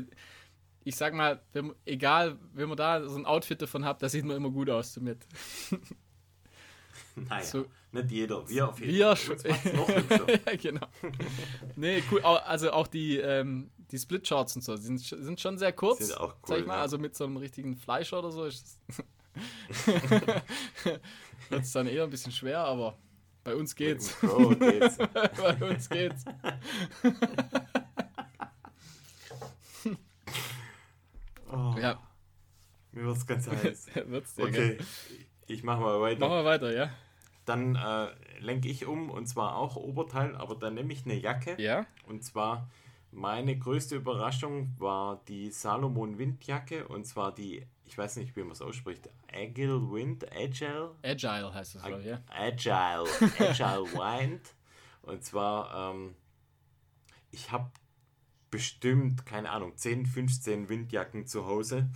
ich 0.85 0.97
sag 0.97 1.13
mal, 1.13 1.43
wenn, 1.53 1.75
egal, 1.85 2.39
wenn 2.55 2.69
man 2.69 2.79
da 2.79 3.07
so 3.07 3.19
ein 3.19 3.27
Outfit 3.27 3.61
davon 3.61 3.85
hat, 3.85 4.01
das 4.01 4.13
sieht 4.13 4.25
man 4.25 4.37
immer 4.37 4.51
gut 4.51 4.71
aus 4.71 4.95
damit. 4.95 5.27
Naja, 7.29 7.43
so, 7.43 7.67
nicht 7.91 8.11
jeder. 8.13 8.49
Wir 8.49 8.69
auf 8.69 8.81
jeden 8.81 9.17
Fall. 9.17 10.41
ja, 10.47 10.57
genau. 10.57 10.87
nee, 11.75 12.01
cool. 12.13 12.21
Also 12.23 12.71
auch 12.71 12.87
die, 12.87 13.17
ähm, 13.17 13.71
die 13.91 13.99
Split-Shorts 13.99 14.55
und 14.55 14.63
so 14.63 14.77
sind, 14.77 14.99
sind 14.99 15.41
schon 15.41 15.59
sehr 15.59 15.73
kurz. 15.73 15.99
Sind 15.99 16.17
auch 16.17 16.35
cool, 16.35 16.47
sag 16.47 16.59
ich 16.61 16.67
mal. 16.67 16.77
Ja. 16.77 16.83
Also 16.83 16.97
mit 16.99 17.17
so 17.17 17.25
einem 17.25 17.39
richtigen 17.39 17.77
Fleischer 17.77 18.21
oder 18.21 18.31
so 18.31 18.45
ist 18.45 18.79
ist 21.51 21.75
dann 21.75 21.87
eher 21.87 22.05
ein 22.05 22.11
bisschen 22.11 22.33
schwer, 22.33 22.61
aber 22.61 22.97
bei 23.49 23.57
uns 23.57 23.75
geht's. 23.75 24.13
Bro, 24.21 24.51
geht's. 24.57 24.99
bei 25.39 25.57
uns 25.67 25.89
geht's. 25.89 26.27
oh, 31.51 31.75
ja. 31.81 31.99
Mir 32.93 33.07
wird's 33.07 33.27
ganz 33.27 33.49
heiß. 33.51 33.87
wird's 34.07 34.35
dir, 34.35 34.45
okay, 34.45 34.77
gell? 34.77 34.87
ich 35.47 35.63
mach 35.63 35.81
mal 35.81 35.99
weiter. 36.01 36.21
Mach 36.21 36.29
mal 36.29 36.45
weiter, 36.45 36.75
ja. 36.75 36.91
Dann 37.47 37.77
äh, 37.77 38.09
lenke 38.41 38.69
ich 38.69 38.85
um 38.85 39.09
und 39.09 39.27
zwar 39.27 39.57
auch 39.57 39.77
Oberteil, 39.77 40.37
aber 40.37 40.55
dann 40.55 40.75
nehme 40.75 40.93
ich 40.93 41.07
eine 41.07 41.15
Jacke. 41.15 41.57
Ja. 41.59 41.87
Und 42.07 42.23
zwar 42.23 42.69
meine 43.11 43.57
größte 43.57 43.97
Überraschung 43.97 44.75
war 44.77 45.23
die 45.27 45.51
Salomon 45.51 46.19
Windjacke 46.19 46.87
und 46.87 47.07
zwar 47.07 47.35
die, 47.35 47.67
ich 47.89 47.97
weiß 47.97 48.17
nicht, 48.17 48.37
wie 48.37 48.43
man 48.43 48.53
es 48.53 48.61
ausspricht, 48.61 49.09
Agile 49.33 49.91
Wind, 49.91 50.31
Agile. 50.31 50.95
Agile 51.03 51.55
heißt 51.55 51.77
es, 51.77 51.83
Ag 51.83 52.05
ja. 52.05 52.21
Agile, 52.29 53.09
Agile 53.39 53.93
Wind. 53.95 54.43
Und 55.01 55.25
zwar, 55.25 55.95
ähm, 55.95 56.15
ich 57.31 57.51
habe 57.51 57.71
bestimmt, 58.51 59.25
keine 59.25 59.51
Ahnung, 59.51 59.75
10, 59.75 60.05
15 60.05 60.69
Windjacken 60.69 61.27
zu 61.27 61.47
Hause 61.47 61.89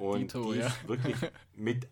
und 0.00 0.32
Dito, 0.32 0.52
die 0.52 0.60
ja. 0.60 0.66
ist 0.68 0.88
wirklich 0.88 1.16
mit, 1.54 1.86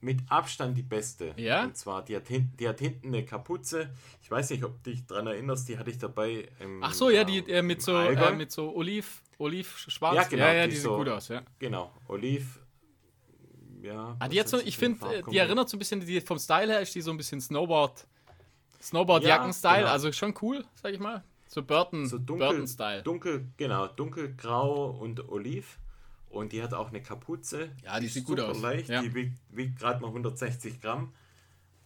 mit 0.00 0.20
Abstand 0.28 0.78
die 0.78 0.82
beste. 0.82 1.34
Ja? 1.36 1.64
Und 1.64 1.76
zwar, 1.76 2.04
die 2.04 2.14
hat, 2.14 2.28
hinten, 2.28 2.56
die 2.56 2.68
hat 2.68 2.78
hinten 2.78 3.08
eine 3.08 3.24
Kapuze. 3.24 3.90
Ich 4.22 4.30
weiß 4.30 4.50
nicht, 4.50 4.64
ob 4.64 4.82
du 4.84 4.90
dich 4.90 5.04
daran 5.06 5.26
erinnerst, 5.26 5.68
die 5.68 5.76
hatte 5.76 5.90
ich 5.90 5.98
dabei. 5.98 6.48
Im, 6.60 6.82
Ach 6.82 6.94
so, 6.94 7.10
ja, 7.10 7.24
die 7.24 7.38
äh, 7.50 7.62
mit, 7.62 7.82
so, 7.82 7.98
äh, 7.98 8.32
mit 8.34 8.52
so 8.52 8.74
Oliv, 8.74 9.22
Oliv 9.38 9.78
schwarz. 9.78 10.14
Ja, 10.14 10.22
genau, 10.24 10.44
ja, 10.44 10.52
ja 10.52 10.64
die, 10.64 10.70
die 10.70 10.76
sieht 10.76 10.84
so, 10.84 10.96
gut 10.96 11.08
aus, 11.08 11.28
ja. 11.28 11.42
Genau, 11.58 11.92
Oliv. 12.06 12.59
Ja. 13.82 14.16
Ah, 14.18 14.28
die 14.28 14.42
so, 14.46 14.58
ich 14.58 14.76
finde, 14.76 15.06
äh, 15.06 15.22
die 15.30 15.38
erinnert 15.38 15.68
so 15.68 15.76
ein 15.76 15.78
bisschen, 15.78 16.00
die, 16.00 16.20
vom 16.20 16.38
Style 16.38 16.72
her 16.72 16.80
ist 16.80 16.94
die 16.94 17.00
so 17.00 17.10
ein 17.10 17.16
bisschen 17.16 17.40
Snowboard. 17.40 18.06
Snowboard-Jacken-Style, 18.82 19.74
ja, 19.74 19.80
genau. 19.80 19.92
also 19.92 20.12
schon 20.12 20.34
cool, 20.40 20.64
sag 20.74 20.92
ich 20.92 21.00
mal. 21.00 21.22
So 21.46 21.62
Burton-Style. 21.62 22.08
So 22.08 22.18
dunkel, 22.18 22.64
Burton 22.64 23.04
dunkel, 23.04 23.46
genau, 23.56 23.86
dunkelgrau 23.88 24.90
und 24.90 25.28
Oliv. 25.28 25.78
Und 26.30 26.52
die 26.52 26.62
hat 26.62 26.72
auch 26.72 26.88
eine 26.88 27.02
Kapuze. 27.02 27.70
Ja, 27.84 27.98
die, 27.98 28.06
die 28.06 28.12
sieht 28.12 28.24
gut 28.24 28.38
aus. 28.38 28.60
leicht. 28.60 28.88
Ja. 28.88 29.02
Die 29.02 29.12
wiegt, 29.14 29.36
wiegt 29.50 29.78
gerade 29.80 30.00
mal 30.00 30.08
160 30.08 30.80
Gramm. 30.80 31.12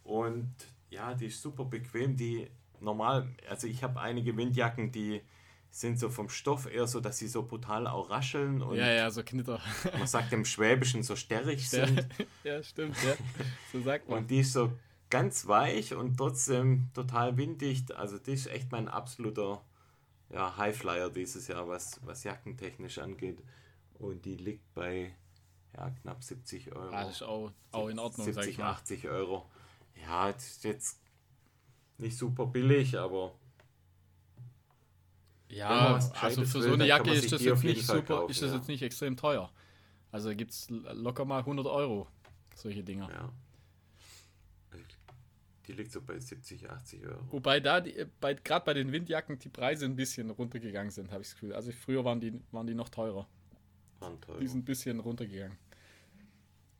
Und 0.05 0.55
ja, 0.91 1.15
die 1.15 1.27
ist 1.27 1.41
super 1.41 1.65
bequem. 1.65 2.17
Die 2.17 2.47
normal, 2.81 3.29
also 3.49 3.67
ich 3.67 3.83
habe 3.83 4.01
einige 4.01 4.37
Windjacken, 4.37 4.93
die 4.93 5.23
sind 5.75 5.99
so 5.99 6.09
vom 6.09 6.29
Stoff 6.29 6.73
eher 6.73 6.87
so, 6.87 7.01
dass 7.01 7.19
sie 7.19 7.27
so 7.27 7.43
brutal 7.43 7.89
auch 7.89 8.09
rascheln. 8.09 8.63
Und 8.63 8.77
ja, 8.77 8.93
ja, 8.93 9.11
so 9.11 9.25
Knitter. 9.25 9.61
Man 9.99 10.07
sagt 10.07 10.33
im 10.33 10.45
Schwäbischen 10.45 11.03
so 11.03 11.17
sterrig 11.17 11.69
sind. 11.69 12.07
ja, 12.45 12.63
stimmt, 12.63 12.97
ja. 13.03 13.15
So 13.73 13.83
sagt 13.83 14.09
man. 14.09 14.19
Und 14.19 14.31
die 14.31 14.39
ist 14.39 14.53
so 14.53 14.73
ganz 15.11 15.49
weich 15.49 15.93
und 15.93 16.17
trotzdem 16.17 16.91
total 16.95 17.37
winddicht. 17.37 17.93
Also 17.93 18.19
die 18.19 18.35
ist 18.35 18.47
echt 18.47 18.71
mein 18.71 18.87
absoluter 18.87 19.63
ja, 20.31 20.57
Highflyer 20.57 21.11
dieses 21.11 21.49
Jahr, 21.49 21.69
was, 21.69 22.01
was 22.05 22.23
jackentechnisch 22.23 22.99
angeht. 22.99 23.43
Und 23.99 24.25
die 24.25 24.37
liegt 24.37 24.73
bei 24.75 25.13
ja, 25.77 25.91
knapp 25.91 26.23
70 26.23 26.75
Euro. 26.75 26.95
Ah, 26.95 27.03
das 27.03 27.17
ist 27.17 27.23
auch, 27.23 27.51
auch 27.73 27.89
in 27.89 27.99
Ordnung, 27.99 28.27
70, 28.27 28.45
sag 28.45 28.51
ich 28.51 28.59
mal. 28.59 28.71
80 28.71 29.09
Euro. 29.09 29.51
Ja, 30.07 30.31
das 30.31 30.47
ist 30.47 30.65
jetzt 30.65 31.01
nicht 31.99 32.17
super 32.17 32.47
billig, 32.47 32.97
aber. 32.97 33.33
Ja, 35.55 36.01
also 36.21 36.45
für 36.45 36.63
so 36.63 36.73
eine 36.73 36.87
Jacke 36.87 37.13
ist 37.13 37.31
das 37.31 37.43
jetzt 37.43 37.63
nicht 37.63 37.87
super, 37.87 38.03
kaufen, 38.03 38.31
ist 38.31 38.43
das 38.43 38.51
ja. 38.51 38.57
jetzt 38.57 38.69
nicht 38.69 38.83
extrem 38.83 39.17
teuer. 39.17 39.53
Also 40.11 40.35
gibt 40.35 40.51
es 40.51 40.69
locker 40.71 41.25
mal 41.25 41.39
100 41.41 41.67
Euro, 41.67 42.09
solche 42.57 42.83
Dinger. 42.83 43.09
Ja. 43.11 43.33
Die 45.67 45.73
liegt 45.73 45.93
so 45.93 46.03
bei 46.03 46.19
70, 46.19 46.69
80 46.69 47.07
Euro. 47.07 47.21
Wobei 47.31 47.61
da, 47.61 47.83
bei, 48.21 48.35
gerade 48.35 48.67
bei 48.67 48.75
den 48.75 48.93
Windjacken, 48.93 49.39
die 49.39 49.49
Preise 49.49 49.87
ein 49.87 49.97
bisschen 49.97 50.31
runtergegangen 50.31 50.91
sind, 50.91 51.11
habe 51.11 51.23
ich 51.23 51.29
das 51.29 51.35
Gefühl. 51.35 51.55
Also 51.55 51.73
früher 51.73 52.05
waren 52.05 52.21
die, 52.21 52.39
waren 52.51 52.67
die 52.67 52.75
noch 52.75 52.91
teurer. 52.91 53.27
Die 54.41 54.47
sind 54.47 54.61
ein 54.61 54.65
bisschen 54.65 55.01
runtergegangen. 55.01 55.57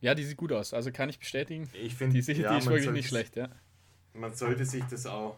Ja, 0.01 0.13
die 0.13 0.23
sieht 0.23 0.37
gut 0.37 0.51
aus. 0.51 0.73
Also 0.73 0.91
kann 0.91 1.09
ich 1.09 1.17
bestätigen. 1.17 1.67
Ich 1.73 1.95
finde, 1.95 2.21
die, 2.21 2.31
ja, 2.33 2.51
die 2.51 2.59
ist 2.59 2.67
wirklich 2.67 2.91
nicht 2.91 3.07
schlecht, 3.07 3.35
ja. 3.35 3.49
Man 4.13 4.35
sollte 4.35 4.65
sich 4.65 4.83
das 4.85 5.07
auch. 5.07 5.37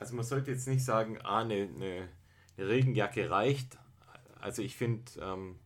Also 0.00 0.16
man 0.16 0.24
sollte 0.24 0.50
jetzt 0.50 0.66
nicht 0.66 0.84
sagen, 0.84 1.18
ah, 1.22 1.42
eine, 1.42 1.54
eine, 1.54 2.08
eine 2.08 2.08
Regenjacke 2.68 3.30
reicht. 3.30 3.78
Also 4.40 4.62
ich 4.62 4.76
finde, 4.76 5.04
ähm, 5.20 5.56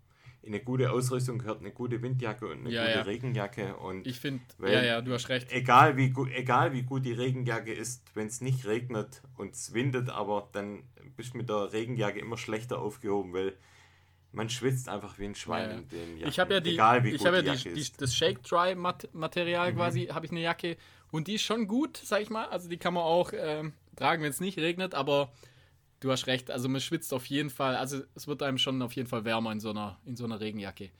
in 0.45 0.53
eine 0.53 0.63
gute 0.63 0.91
Ausrüstung 0.91 1.39
gehört 1.39 1.61
eine 1.61 1.73
gute 1.73 2.03
Windjacke 2.03 2.47
und 2.47 2.61
eine 2.61 2.71
ja, 2.71 2.83
gute 2.85 2.97
ja. 2.97 3.03
Regenjacke. 3.03 3.77
Und 3.77 4.07
ich 4.07 4.21
finde, 4.21 4.43
ja, 4.63 4.83
ja, 4.83 5.01
du 5.01 5.13
hast 5.13 5.29
recht. 5.29 5.51
Egal 5.51 5.97
wie, 5.97 6.13
egal 6.35 6.73
wie 6.73 6.83
gut 6.83 7.07
die 7.07 7.13
Regenjacke 7.13 7.73
ist, 7.73 8.03
wenn 8.15 8.27
es 8.27 8.41
nicht 8.41 8.67
regnet 8.67 9.23
und 9.37 9.55
es 9.55 9.73
windet, 9.73 10.11
aber 10.11 10.49
dann 10.53 10.83
bist 11.17 11.33
du 11.33 11.39
mit 11.39 11.49
der 11.49 11.73
Regenjacke 11.73 12.19
immer 12.19 12.37
schlechter 12.37 12.79
aufgehoben, 12.81 13.33
weil 13.33 13.55
man 14.33 14.51
schwitzt 14.51 14.89
einfach 14.89 15.19
wie 15.19 15.25
ein 15.25 15.35
Schwein 15.35 15.71
ja, 15.71 15.77
in 15.77 15.89
den 15.89 16.17
Jacken. 16.19 16.29
Ich 16.29 16.39
habe 16.39 16.55
ja 16.55 16.61
die, 16.61 16.73
Egal, 16.73 17.05
wie 17.05 17.11
ich 17.11 17.25
habe 17.25 17.37
ja 17.37 17.55
die, 17.55 17.73
die, 17.73 17.93
das 17.97 18.15
Shake 18.15 18.43
Dry 18.43 18.75
Material 18.75 19.73
mhm. 19.73 19.77
quasi, 19.77 20.07
habe 20.07 20.27
ich 20.27 20.33
eine 20.33 20.43
Jacke 20.43 20.77
und 21.11 21.29
die 21.29 21.35
ist 21.35 21.43
schon 21.43 21.69
gut, 21.69 21.97
sag 21.97 22.21
ich 22.21 22.31
mal. 22.31 22.47
Also 22.47 22.69
die 22.69 22.77
kann 22.77 22.93
man 22.93 23.05
auch 23.05 23.33
ähm, 23.35 23.73
tragen, 23.97 24.23
wenn 24.23 24.31
es 24.31 24.41
nicht 24.41 24.59
regnet, 24.59 24.95
aber 24.95 25.33
du 26.05 26.13
hast 26.13 26.27
recht. 26.27 26.51
Also 26.51 26.69
man 26.69 26.81
schwitzt 26.81 27.13
auf 27.15 27.27
jeden 27.27 27.51
Fall. 27.51 27.77
Also 27.77 28.03
es 28.15 28.29
wird 28.29 28.43
einem 28.43 28.59
schon 28.59 28.81
auf 28.83 28.93
jeden 28.93 29.09
Fall 29.09 29.25
wärmer 29.25 29.53
in 29.53 29.61
so 29.61 29.71
einer, 29.71 29.99
in 30.05 30.17
so 30.17 30.25
einer 30.25 30.39
Regenjacke. 30.39 30.91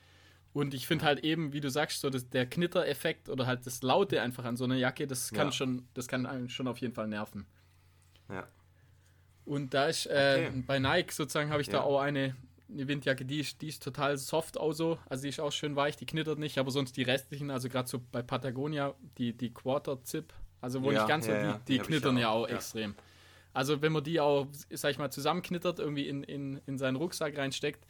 Und 0.51 0.73
ich 0.73 0.87
finde 0.87 1.05
halt 1.05 1.19
eben, 1.23 1.53
wie 1.53 1.61
du 1.61 1.69
sagst, 1.69 2.01
so 2.01 2.09
das, 2.09 2.29
der 2.29 2.45
Knittereffekt 2.45 3.29
oder 3.29 3.45
halt 3.45 3.65
das 3.65 3.83
Laute 3.83 4.21
einfach 4.21 4.45
an 4.45 4.57
so 4.57 4.63
einer 4.63 4.75
Jacke, 4.75 5.05
das 5.05 5.31
kann 5.31 5.47
ja. 5.47 5.51
schon, 5.51 5.87
das 5.93 6.07
kann 6.07 6.25
einen 6.25 6.49
schon 6.49 6.67
auf 6.67 6.79
jeden 6.79 6.93
Fall 6.93 7.07
nerven. 7.07 7.45
Ja. 8.29 8.47
Und 9.43 9.73
da 9.73 9.87
ist 9.87 10.07
äh, 10.07 10.47
okay. 10.47 10.63
bei 10.65 10.79
Nike 10.79 11.11
sozusagen 11.11 11.51
habe 11.51 11.61
ich 11.61 11.67
ja. 11.67 11.73
da 11.73 11.81
auch 11.81 11.99
eine, 11.99 12.35
eine 12.71 12.87
Windjacke, 12.87 13.25
die 13.25 13.41
ist, 13.41 13.61
die 13.61 13.67
ist 13.67 13.83
total 13.83 14.17
soft 14.17 14.57
auch 14.57 14.71
so. 14.71 14.97
Also 15.07 15.23
die 15.23 15.29
ist 15.29 15.39
auch 15.39 15.51
schön 15.51 15.75
weich, 15.75 15.97
die 15.97 16.05
knittert 16.05 16.39
nicht, 16.39 16.57
aber 16.57 16.71
sonst 16.71 16.97
die 16.97 17.03
restlichen, 17.03 17.51
also 17.51 17.69
gerade 17.69 17.87
so 17.87 18.01
bei 18.11 18.23
Patagonia, 18.23 18.95
die, 19.17 19.33
die 19.33 19.53
Quarter-Zip, 19.53 20.33
also 20.61 20.81
wo 20.81 20.91
ja, 20.91 20.99
nicht 20.99 21.09
ganz 21.09 21.25
so, 21.25 21.33
die, 21.33 21.77
die, 21.77 21.79
knittern 21.79 22.15
auch. 22.15 22.21
ja 22.21 22.29
auch 22.29 22.47
extrem. 22.47 22.95
Also 23.55 23.81
wenn 23.81 23.93
man 23.93 24.03
die 24.03 24.19
auch, 24.19 24.47
sag 24.69 24.91
ich 24.91 24.97
mal, 24.97 25.09
zusammenknittert, 25.09 25.79
irgendwie 25.79 26.09
in, 26.09 26.23
in, 26.23 26.61
in 26.65 26.77
seinen 26.77 26.97
Rucksack 26.97 27.37
reinsteckt, 27.37 27.85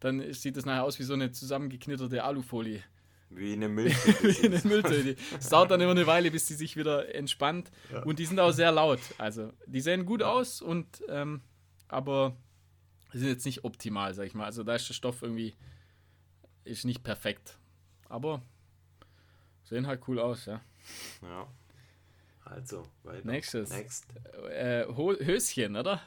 dann 0.00 0.32
sieht 0.32 0.56
das 0.56 0.66
nachher 0.66 0.82
aus 0.82 0.98
wie 0.98 1.04
so 1.04 1.14
eine 1.14 1.30
zusammengeknitterte 1.30 2.24
Alufolie. 2.24 2.82
Wie 3.30 3.52
eine 3.52 3.68
Mülltüte. 3.70 4.22
wie 4.22 4.46
eine 4.46 4.60
Mülltüte. 4.64 5.16
Es 5.38 5.48
dauert 5.48 5.70
dann 5.70 5.80
immer 5.80 5.92
eine 5.92 6.06
Weile, 6.08 6.32
bis 6.32 6.46
die 6.46 6.54
sich 6.54 6.76
wieder 6.76 7.14
entspannt. 7.14 7.70
Ja. 7.92 8.02
Und 8.02 8.18
die 8.18 8.26
sind 8.26 8.40
auch 8.40 8.50
sehr 8.50 8.72
laut. 8.72 8.98
Also, 9.18 9.52
die 9.66 9.80
sehen 9.80 10.04
gut 10.04 10.22
aus, 10.22 10.60
und 10.60 11.02
ähm, 11.08 11.42
aber 11.86 12.36
sind 13.12 13.28
jetzt 13.28 13.46
nicht 13.46 13.62
optimal, 13.62 14.14
sag 14.14 14.26
ich 14.26 14.34
mal. 14.34 14.46
Also, 14.46 14.64
da 14.64 14.74
ist 14.74 14.88
der 14.88 14.94
Stoff 14.94 15.22
irgendwie 15.22 15.54
ist 16.64 16.84
nicht 16.84 17.04
perfekt. 17.04 17.56
Aber 18.08 18.42
sehen 19.62 19.86
halt 19.86 20.02
cool 20.08 20.18
aus, 20.18 20.46
ja. 20.46 20.60
Ja. 21.22 21.46
Also, 22.44 22.84
weiter. 23.02 23.26
Nächstes. 23.26 23.70
Next. 23.70 24.06
Äh, 24.50 24.84
Höschen, 24.86 25.76
oder? 25.76 26.00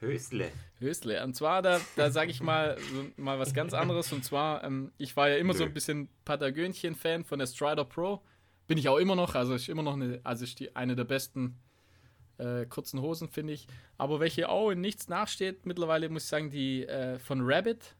Hösle. 0.00 0.50
Hösle. 0.78 1.22
Und 1.24 1.34
zwar, 1.34 1.62
da, 1.62 1.80
da 1.96 2.10
sage 2.10 2.30
ich 2.30 2.42
mal, 2.42 2.76
mal 3.16 3.38
was 3.38 3.54
ganz 3.54 3.72
anderes. 3.72 4.12
Und 4.12 4.24
zwar, 4.24 4.62
ähm, 4.64 4.92
ich 4.98 5.16
war 5.16 5.28
ja 5.28 5.36
immer 5.36 5.52
Nö. 5.52 5.58
so 5.58 5.64
ein 5.64 5.72
bisschen 5.72 6.08
Patagönchen-Fan 6.24 7.24
von 7.24 7.38
der 7.38 7.46
Strider 7.46 7.84
Pro. 7.84 8.22
Bin 8.66 8.78
ich 8.78 8.88
auch 8.88 8.98
immer 8.98 9.16
noch. 9.16 9.34
Also 9.34 9.54
ist 9.54 9.68
immer 9.68 9.82
noch 9.82 9.94
eine, 9.94 10.20
also 10.24 10.44
ist 10.44 10.60
die, 10.60 10.74
eine 10.76 10.96
der 10.96 11.04
besten 11.04 11.58
äh, 12.38 12.66
kurzen 12.66 13.00
Hosen, 13.00 13.28
finde 13.28 13.54
ich. 13.54 13.66
Aber 13.96 14.20
welche 14.20 14.48
auch 14.48 14.70
in 14.70 14.80
nichts 14.80 15.08
nachsteht, 15.08 15.64
mittlerweile 15.66 16.08
muss 16.08 16.24
ich 16.24 16.28
sagen, 16.28 16.50
die 16.50 16.86
äh, 16.86 17.18
von 17.18 17.40
Rabbit, 17.42 17.94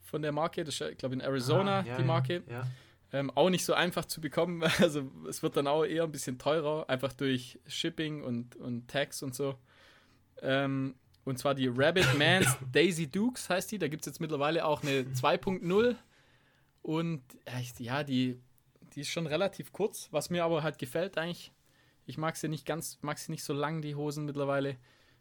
von 0.00 0.22
der 0.22 0.32
Marke, 0.32 0.64
das 0.64 0.80
ist, 0.80 0.90
ich 0.90 0.98
glaube 0.98 1.14
in 1.14 1.20
Arizona 1.20 1.80
ah, 1.80 1.84
ja, 1.84 1.96
die 1.96 2.04
Marke. 2.04 2.42
Ja, 2.46 2.52
ja. 2.52 2.66
Ähm, 3.14 3.30
auch 3.36 3.48
nicht 3.48 3.64
so 3.64 3.74
einfach 3.74 4.06
zu 4.06 4.20
bekommen. 4.20 4.64
Also 4.80 5.08
es 5.28 5.40
wird 5.40 5.56
dann 5.56 5.68
auch 5.68 5.84
eher 5.84 6.02
ein 6.02 6.10
bisschen 6.10 6.36
teurer, 6.36 6.90
einfach 6.90 7.12
durch 7.12 7.60
Shipping 7.68 8.24
und, 8.24 8.56
und 8.56 8.88
Tax 8.88 9.22
und 9.22 9.36
so. 9.36 9.54
Ähm, 10.42 10.96
und 11.24 11.38
zwar 11.38 11.54
die 11.54 11.68
Rabbit 11.68 12.12
Mans 12.18 12.58
Daisy 12.72 13.06
Dukes 13.06 13.48
heißt 13.48 13.70
die. 13.70 13.78
Da 13.78 13.86
gibt 13.86 14.02
es 14.02 14.06
jetzt 14.06 14.20
mittlerweile 14.20 14.64
auch 14.64 14.82
eine 14.82 15.02
2.0. 15.02 15.94
Und 16.82 17.22
ja, 17.78 18.02
die, 18.02 18.40
die 18.94 19.00
ist 19.02 19.10
schon 19.10 19.28
relativ 19.28 19.72
kurz, 19.72 20.08
was 20.10 20.28
mir 20.28 20.44
aber 20.44 20.64
halt 20.64 20.78
gefällt 20.78 21.16
eigentlich. 21.16 21.52
Ich 22.06 22.18
mag 22.18 22.34
sie 22.34 22.48
nicht 22.48 22.66
ganz, 22.66 22.98
mag 23.00 23.18
sie 23.18 23.30
nicht 23.30 23.44
so 23.44 23.52
lang, 23.52 23.80
die 23.80 23.94
Hosen 23.94 24.24
mittlerweile. 24.24 24.76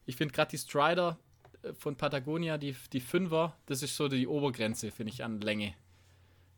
Ich 0.07 0.15
finde 0.15 0.33
gerade 0.33 0.49
die 0.49 0.57
Strider 0.57 1.19
äh, 1.61 1.73
von 1.73 1.95
Patagonia, 1.95 2.57
die, 2.57 2.75
die 2.91 3.03
5er, 3.03 3.53
das 3.67 3.83
ist 3.83 3.95
so 3.95 4.07
die 4.07 4.27
Obergrenze, 4.27 4.89
finde 4.89 5.13
ich, 5.13 5.23
an 5.23 5.41
Länge. 5.41 5.75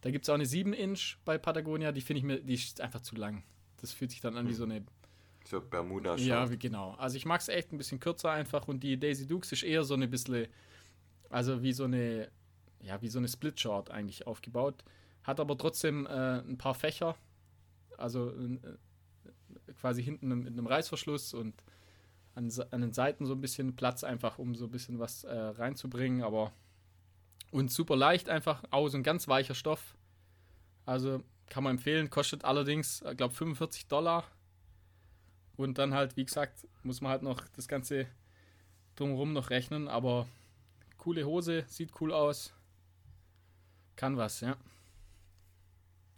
Da 0.05 0.11
gibt 0.11 0.25
es 0.25 0.29
auch 0.29 0.35
eine 0.35 0.43
7-Inch 0.43 1.17
bei 1.25 1.39
Patagonia, 1.39 1.91
die 1.91 1.99
finde 1.99 2.19
ich 2.19 2.23
mir, 2.23 2.39
die 2.39 2.53
ist 2.53 2.79
einfach 2.79 3.01
zu 3.01 3.15
lang. 3.15 3.41
Das 3.81 3.91
fühlt 3.91 4.11
sich 4.11 4.21
dann 4.21 4.37
an 4.37 4.45
wie 4.45 4.51
hm. 4.51 4.55
so 4.55 4.63
eine. 4.65 4.85
So 5.45 5.59
bermuda 5.59 6.13
-Short. 6.13 6.19
Ja, 6.19 6.51
wie, 6.51 6.59
genau. 6.59 6.91
Also 6.99 7.17
ich 7.17 7.25
mag 7.25 7.41
es 7.41 7.47
echt 7.47 7.73
ein 7.73 7.79
bisschen 7.79 7.99
kürzer 7.99 8.29
einfach 8.29 8.67
und 8.67 8.83
die 8.83 8.99
Daisy 8.99 9.25
Dukes 9.25 9.51
ist 9.51 9.63
eher 9.63 9.83
so 9.83 9.95
eine 9.95 10.07
bisschen, 10.07 10.45
also 11.31 11.63
wie 11.63 11.73
so 11.73 11.85
eine, 11.85 12.29
ja, 12.83 13.01
wie 13.01 13.07
so 13.07 13.17
eine 13.17 13.27
Split-Short 13.27 13.89
eigentlich 13.89 14.27
aufgebaut. 14.27 14.83
Hat 15.23 15.39
aber 15.39 15.57
trotzdem 15.57 16.05
äh, 16.05 16.37
ein 16.41 16.59
paar 16.59 16.75
Fächer, 16.75 17.15
also 17.97 18.29
äh, 18.29 18.59
quasi 19.79 20.03
hinten 20.03 20.27
mit 20.27 20.53
einem 20.53 20.67
Reißverschluss 20.67 21.33
und 21.33 21.55
an, 22.35 22.51
an, 22.69 22.81
den 22.81 22.93
Seiten 22.93 23.25
so 23.25 23.33
ein 23.33 23.41
bisschen 23.41 23.75
Platz 23.75 24.03
einfach, 24.03 24.37
um 24.37 24.53
so 24.53 24.65
ein 24.65 24.71
bisschen 24.71 24.99
was 24.99 25.23
äh, 25.23 25.35
reinzubringen, 25.35 26.21
aber 26.21 26.53
und 27.55 27.71
super 27.71 27.95
leicht 27.95 28.27
einfach, 28.27 28.63
auch 28.69 28.89
so 28.89 28.97
ein 28.97 29.03
ganz 29.03 29.29
weicher 29.29 29.55
Stoff. 29.55 29.95
Also 30.85 31.23
kann 31.47 31.63
man 31.63 31.77
empfehlen, 31.77 32.09
kostet 32.09 32.43
allerdings, 32.43 33.01
ich 33.09 33.15
glaube, 33.15 33.33
45 33.33 33.87
Dollar. 33.87 34.25
Und 35.55 35.77
dann 35.77 35.93
halt, 35.93 36.17
wie 36.17 36.25
gesagt, 36.25 36.67
muss 36.83 36.99
man 36.99 37.11
halt 37.13 37.23
noch 37.23 37.47
das 37.55 37.69
Ganze 37.69 38.07
drumherum 38.97 39.31
noch 39.31 39.51
rechnen. 39.51 39.87
Aber 39.87 40.27
coole 40.97 41.25
Hose, 41.25 41.63
sieht 41.69 41.93
cool 42.01 42.11
aus. 42.11 42.51
Kann 43.95 44.17
was, 44.17 44.41
ja. 44.41 44.57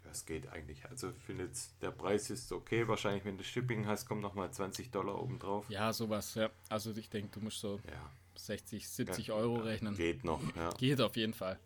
Das 0.05 0.25
geht 0.25 0.47
eigentlich. 0.47 0.89
Also 0.89 1.11
ich 1.11 1.23
finde 1.23 1.43
jetzt, 1.43 1.79
der 1.83 1.91
Preis 1.91 2.31
ist 2.31 2.51
okay. 2.51 2.87
Wahrscheinlich, 2.87 3.25
wenn 3.25 3.37
du 3.37 3.43
Shipping 3.43 3.85
hast, 3.85 4.07
kommt 4.07 4.23
nochmal 4.23 4.49
20 4.49 4.89
Dollar 4.89 5.21
obendrauf. 5.21 5.69
Ja, 5.69 5.93
sowas, 5.93 6.33
ja. 6.33 6.49
Also 6.69 6.95
ich 6.95 7.11
denke, 7.11 7.29
du 7.31 7.41
musst 7.41 7.59
so 7.59 7.79
ja. 7.85 8.09
60, 8.37 8.87
70 8.87 9.27
ja, 9.27 9.33
Euro 9.33 9.57
rechnen. 9.57 9.95
Geht 9.95 10.23
noch, 10.23 10.41
ja. 10.55 10.69
Geht 10.77 11.01
auf 11.01 11.15
jeden 11.15 11.33
Fall. 11.33 11.59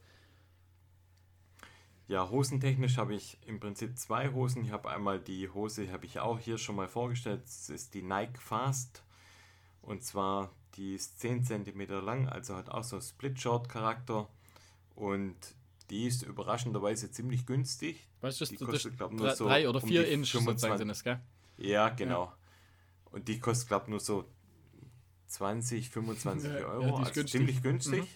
Ja, 2.08 2.30
hosentechnisch 2.30 2.98
habe 2.98 3.16
ich 3.16 3.38
im 3.46 3.60
Prinzip 3.60 3.98
zwei 3.98 4.34
Hosen. 4.34 4.66
Ich 4.66 4.72
habe 4.72 4.90
einmal 4.90 5.20
die 5.20 5.48
Hose, 5.50 5.92
habe 5.94 6.06
ich 6.06 6.20
auch 6.20 6.40
hier 6.40 6.58
schon 6.58 6.76
mal 6.76 6.90
vorgestellt. 6.90 7.42
Das 7.46 7.70
ist 7.70 7.94
die 7.94 8.02
Nike 8.02 8.38
Fast. 8.38 9.04
Und 9.82 10.04
zwar, 10.04 10.52
die 10.76 10.96
ist 10.96 11.22
10 11.22 11.46
cm 11.46 12.04
lang, 12.04 12.28
also 12.28 12.56
hat 12.56 12.70
auch 12.70 12.84
so 12.84 13.00
Split-Short-Charakter. 13.00 14.28
Und 14.96 15.38
die 15.90 16.06
ist 16.06 16.24
überraschenderweise 16.24 17.12
ziemlich 17.12 17.46
günstig. 17.46 18.08
Weißt 18.22 18.42
du, 18.42 18.46
die 18.46 18.58
kostet, 18.58 18.98
glaube 18.98 19.16
nur 19.16 19.34
so. 19.36 19.46
Drei 19.46 19.68
oder 19.70 19.80
vier 19.80 20.02
um 20.02 20.12
Inch 20.12 20.32
sozusagen 20.32 20.78
sind 20.78 20.90
es, 20.90 21.04
gell? 21.04 21.20
Ja, 21.58 21.90
genau. 21.90 22.26
Ja. 22.26 22.38
Und 23.12 23.28
die 23.28 23.40
kostet, 23.40 23.68
glaube 23.70 23.86
ich, 23.86 23.90
nur 23.90 24.00
so 24.00 24.26
20, 25.32 25.90
25 25.90 26.52
ja, 26.52 26.60
Euro. 26.66 26.84
Ja, 26.84 26.94
also 26.96 27.14
günstig. 27.14 27.32
ziemlich 27.32 27.62
günstig. 27.64 28.02
Mhm. 28.02 28.08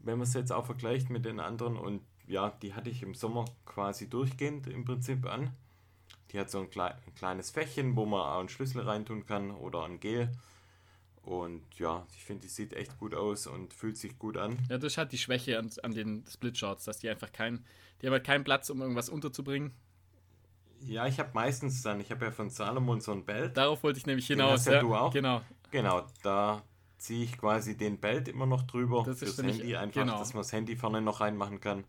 Wenn 0.00 0.18
man 0.18 0.26
es 0.26 0.34
jetzt 0.34 0.52
auch 0.52 0.66
vergleicht 0.66 1.10
mit 1.10 1.24
den 1.24 1.40
anderen. 1.40 1.76
Und 1.76 2.02
ja, 2.26 2.50
die 2.62 2.74
hatte 2.74 2.90
ich 2.90 3.02
im 3.02 3.14
Sommer 3.14 3.44
quasi 3.66 4.08
durchgehend 4.08 4.66
im 4.66 4.84
Prinzip 4.84 5.26
an. 5.26 5.52
Die 6.30 6.38
hat 6.38 6.50
so 6.50 6.60
ein, 6.60 6.70
klei 6.70 6.94
ein 7.06 7.14
kleines 7.14 7.50
Fächchen, 7.50 7.96
wo 7.96 8.06
man 8.06 8.20
auch 8.20 8.40
einen 8.40 8.48
Schlüssel 8.48 8.82
reintun 8.82 9.26
kann 9.26 9.50
oder 9.50 9.84
ein 9.84 10.00
Gel. 10.00 10.30
Und 11.22 11.62
ja, 11.78 12.06
ich 12.16 12.24
finde, 12.24 12.42
die 12.42 12.48
sieht 12.48 12.72
echt 12.72 12.98
gut 12.98 13.14
aus 13.14 13.46
und 13.46 13.74
fühlt 13.74 13.98
sich 13.98 14.18
gut 14.18 14.38
an. 14.38 14.58
Ja, 14.70 14.78
das 14.78 14.96
hat 14.96 15.12
die 15.12 15.18
Schwäche 15.18 15.58
an, 15.58 15.70
an 15.82 15.92
den 15.92 16.24
Split-Shorts, 16.26 16.84
dass 16.84 16.98
die 16.98 17.08
einfach 17.10 17.32
keinen, 17.32 17.66
die 18.00 18.06
haben 18.06 18.14
halt 18.14 18.24
keinen 18.24 18.44
Platz, 18.44 18.70
um 18.70 18.80
irgendwas 18.80 19.10
unterzubringen. 19.10 19.72
Ja, 20.80 21.06
ich 21.06 21.18
habe 21.18 21.30
meistens 21.34 21.82
dann, 21.82 22.00
ich 22.00 22.10
habe 22.10 22.26
ja 22.26 22.30
von 22.30 22.50
Salomon 22.50 23.00
so 23.00 23.12
ein 23.12 23.24
Belt. 23.24 23.56
Darauf 23.56 23.82
wollte 23.82 23.98
ich 23.98 24.06
nämlich 24.06 24.26
hinaus. 24.26 24.64
Ja, 24.64 24.74
ja, 24.74 24.80
du 24.80 24.94
auch. 24.94 25.12
Genau. 25.12 25.42
Genau, 25.70 26.06
da 26.22 26.62
ziehe 26.98 27.24
ich 27.24 27.38
quasi 27.38 27.76
den 27.76 27.98
Belt 27.98 28.28
immer 28.28 28.46
noch 28.46 28.62
drüber 28.62 29.04
das 29.06 29.20
fürs 29.20 29.38
Handy, 29.38 29.76
einfach, 29.76 30.02
genau. 30.02 30.18
dass 30.18 30.34
man 30.34 30.42
das 30.42 30.52
Handy 30.52 30.76
vorne 30.76 31.00
noch 31.00 31.20
reinmachen 31.20 31.60
kann. 31.60 31.84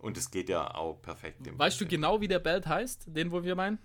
Und 0.00 0.16
es 0.16 0.30
geht 0.30 0.48
ja 0.48 0.74
auch 0.74 1.00
perfekt. 1.02 1.40
Weißt 1.40 1.78
Prinzip. 1.78 1.78
du 1.78 1.96
genau, 1.96 2.20
wie 2.20 2.28
der 2.28 2.38
Belt 2.38 2.66
heißt, 2.66 3.04
den, 3.06 3.32
wo 3.32 3.42
wir 3.42 3.54
meinen? 3.54 3.78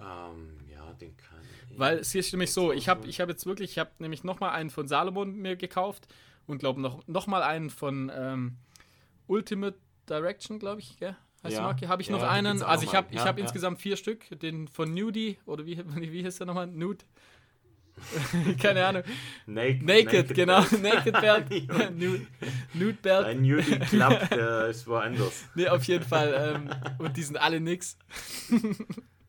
Ähm, 0.00 0.58
ja, 0.70 0.92
den 0.94 1.16
kann 1.16 1.38
ich. 1.70 1.78
Weil 1.78 1.98
es 1.98 2.14
ist 2.14 2.32
nämlich 2.32 2.52
so, 2.52 2.72
ich 2.72 2.88
habe 2.88 3.06
ich 3.06 3.20
hab 3.20 3.28
jetzt 3.28 3.46
wirklich, 3.46 3.72
ich 3.72 3.78
habe 3.78 3.90
nämlich 3.98 4.24
nochmal 4.24 4.50
einen 4.50 4.70
von 4.70 4.86
Salomon 4.86 5.34
mir 5.36 5.56
gekauft 5.56 6.06
und 6.46 6.58
glaube 6.58 6.80
noch, 6.80 7.06
noch 7.06 7.26
mal 7.26 7.42
einen 7.42 7.70
von 7.70 8.10
ähm, 8.14 8.56
Ultimate 9.26 9.78
Direction, 10.08 10.58
glaube 10.58 10.80
ich, 10.80 10.96
gell? 10.98 11.16
Heißt 11.44 11.56
ja. 11.56 11.62
Marke? 11.62 11.88
Habe 11.88 12.02
ich 12.02 12.08
ja, 12.08 12.16
noch 12.16 12.22
einen? 12.22 12.62
Also 12.62 12.84
ich 12.84 12.94
habe 12.94 13.14
ja, 13.14 13.24
hab 13.24 13.38
insgesamt 13.38 13.80
vier 13.80 13.96
Stück. 13.96 14.26
Den 14.40 14.66
von 14.66 14.92
Nudie, 14.92 15.38
oder 15.46 15.66
wie, 15.66 15.78
wie 15.94 16.22
hieß 16.22 16.38
der 16.38 16.46
nochmal? 16.46 16.66
Nude? 16.66 17.04
Keine 18.62 18.86
Ahnung. 18.86 19.02
Naked, 19.46 19.82
Naked, 19.82 20.12
Naked 20.12 20.34
genau. 20.34 20.62
Belt. 20.62 20.82
Naked 20.82 21.20
Belt. 21.20 21.50
Nude, 21.96 22.26
Nude 22.74 22.98
Belt. 23.02 23.26
Ein 23.26 23.42
Nudie 23.42 23.78
Club, 23.78 24.28
der 24.30 24.66
ist 24.66 24.86
woanders. 24.86 25.44
Nee, 25.54 25.68
auf 25.68 25.84
jeden 25.84 26.04
Fall. 26.04 26.54
Ähm, 26.56 26.70
und 26.98 27.16
die 27.16 27.22
sind 27.22 27.36
alle 27.36 27.60
nix. 27.60 27.96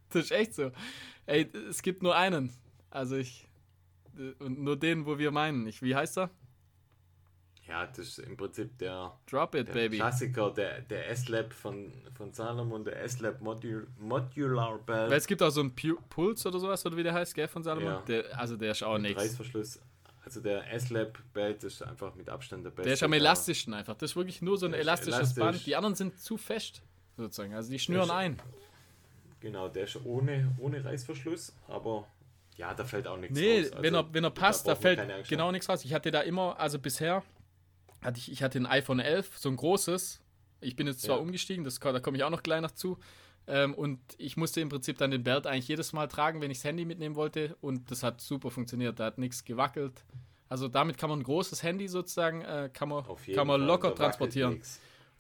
das 0.10 0.26
ist 0.26 0.32
echt 0.32 0.56
so. 0.56 0.72
Ey, 1.26 1.50
es 1.70 1.82
gibt 1.82 2.04
nur 2.04 2.16
einen. 2.16 2.52
Also 2.90 3.16
ich. 3.18 3.48
Und 4.40 4.60
nur 4.60 4.78
den, 4.78 5.06
wo 5.06 5.18
wir 5.18 5.32
meinen. 5.32 5.66
Ich, 5.68 5.82
wie 5.82 5.96
heißt 5.96 6.18
er? 6.18 6.30
Ja, 7.70 7.86
das 7.86 8.00
ist 8.00 8.20
im 8.20 8.36
Prinzip 8.36 8.78
der, 8.80 9.14
Drop 9.30 9.54
it, 9.54 9.68
der 9.68 9.74
baby. 9.74 9.98
Klassiker, 9.98 10.52
der, 10.52 10.82
der 10.82 11.10
S-Lab 11.12 11.54
von, 11.54 11.94
von 12.18 12.34
Salomon, 12.34 12.84
der 12.84 13.02
S-Lab 13.04 13.40
Modul, 13.42 13.88
Modular 14.00 14.80
Belt. 14.80 15.12
Weil 15.12 15.18
es 15.18 15.28
gibt 15.28 15.44
auch 15.44 15.52
so 15.52 15.62
einen 15.62 15.76
Puls 15.76 16.46
oder 16.46 16.60
sowas, 16.60 16.84
oder 16.86 16.98
wie 16.98 17.04
der 17.04 17.14
heißt, 17.14 17.36
gell, 17.36 17.48
von 17.48 17.64
Salomon. 17.64 17.92
Ja. 17.92 18.02
Der, 18.08 18.40
also 18.40 18.58
der 18.58 18.72
ist 18.72 18.84
auch 18.84 18.98
nichts. 18.98 19.22
Reißverschluss. 19.22 19.80
Also 20.26 20.42
der 20.42 20.72
S-Lab 20.74 21.18
Belt 21.34 21.64
ist 21.64 21.82
einfach 21.82 22.14
mit 22.16 22.30
Abstand 22.30 22.66
der 22.66 22.72
beste. 22.72 22.84
Der 22.84 22.94
ist 22.94 23.04
am 23.04 23.14
elastischen 23.14 23.74
einfach. 23.74 23.96
Das 23.96 24.12
ist 24.12 24.16
wirklich 24.16 24.42
nur 24.42 24.58
so 24.58 24.66
ein 24.66 24.74
elastisches 24.74 25.18
elastisch. 25.18 25.44
Band. 25.44 25.66
Die 25.66 25.76
anderen 25.76 25.96
sind 25.96 26.20
zu 26.20 26.38
fest, 26.38 26.82
sozusagen. 27.18 27.54
Also 27.54 27.72
die 27.72 27.80
schnüren 27.80 28.06
ist, 28.06 28.12
ein. 28.12 28.42
Genau, 29.40 29.70
der 29.70 29.86
ist 29.86 29.98
ohne, 30.06 30.52
ohne 30.60 30.84
Reißverschluss, 30.84 31.54
aber 31.68 32.06
Ja, 32.58 32.74
da 32.74 32.84
fällt 32.84 33.08
auch 33.08 33.18
nichts 33.18 33.40
nee, 33.40 33.62
raus. 33.62 33.72
Nee, 33.76 33.84
wenn, 33.84 33.94
er, 33.94 34.00
also 34.02 34.14
wenn 34.14 34.24
er 34.26 34.30
passt, 34.32 34.68
da, 34.68 34.74
da 34.74 34.80
fällt 34.80 35.28
genau 35.30 35.52
nichts 35.52 35.70
raus. 35.70 35.86
Ich 35.86 35.94
hatte 35.94 36.12
da 36.12 36.22
immer, 36.22 36.60
also 36.60 36.78
bisher, 36.78 37.24
hatte 38.02 38.20
ich, 38.20 38.32
ich 38.32 38.44
hatte 38.44 38.60
ein 38.60 38.66
iPhone 38.66 39.00
11, 39.00 39.38
so 39.38 39.50
ein 39.50 39.56
großes. 39.56 40.22
Ich 40.62 40.76
bin 40.76 40.88
jetzt 40.88 41.02
zwar 41.02 41.18
ja. 41.18 41.22
umgestiegen, 41.22 41.64
das, 41.64 41.80
da 41.80 42.00
komme 42.00 42.18
ich 42.18 42.24
auch 42.24 42.30
noch 42.30 42.44
gleich 42.44 42.62
noch 42.62 42.72
zu. 42.72 42.98
Ähm, 43.48 43.74
und 43.74 44.00
ich 44.18 44.38
musste 44.38 44.62
im 44.62 44.70
Prinzip 44.70 44.98
dann 44.98 45.12
den 45.12 45.24
Belt 45.24 45.48
eigentlich 45.48 45.68
jedes 45.68 45.94
Mal 45.94 46.08
tragen, 46.08 46.42
wenn 46.42 46.52
ich 46.52 46.60
das 46.60 46.66
Handy 46.66 46.86
mitnehmen 46.86 47.16
wollte. 47.16 47.58
Und 47.62 47.90
das 47.90 48.04
hat 48.04 48.22
super 48.22 48.52
funktioniert. 48.52 49.00
Da 49.00 49.06
hat 49.06 49.18
nichts 49.18 49.44
gewackelt. 49.44 50.04
Also 50.50 50.68
damit 50.68 50.98
kann 50.98 51.10
man 51.10 51.20
ein 51.20 51.24
großes 51.24 51.64
Handy 51.64 51.88
sozusagen, 51.88 52.42
äh, 52.42 52.70
kann 52.74 52.90
man, 52.90 53.04
kann 53.34 53.48
man 53.48 53.62
locker 53.62 53.94
transportieren. 53.94 54.62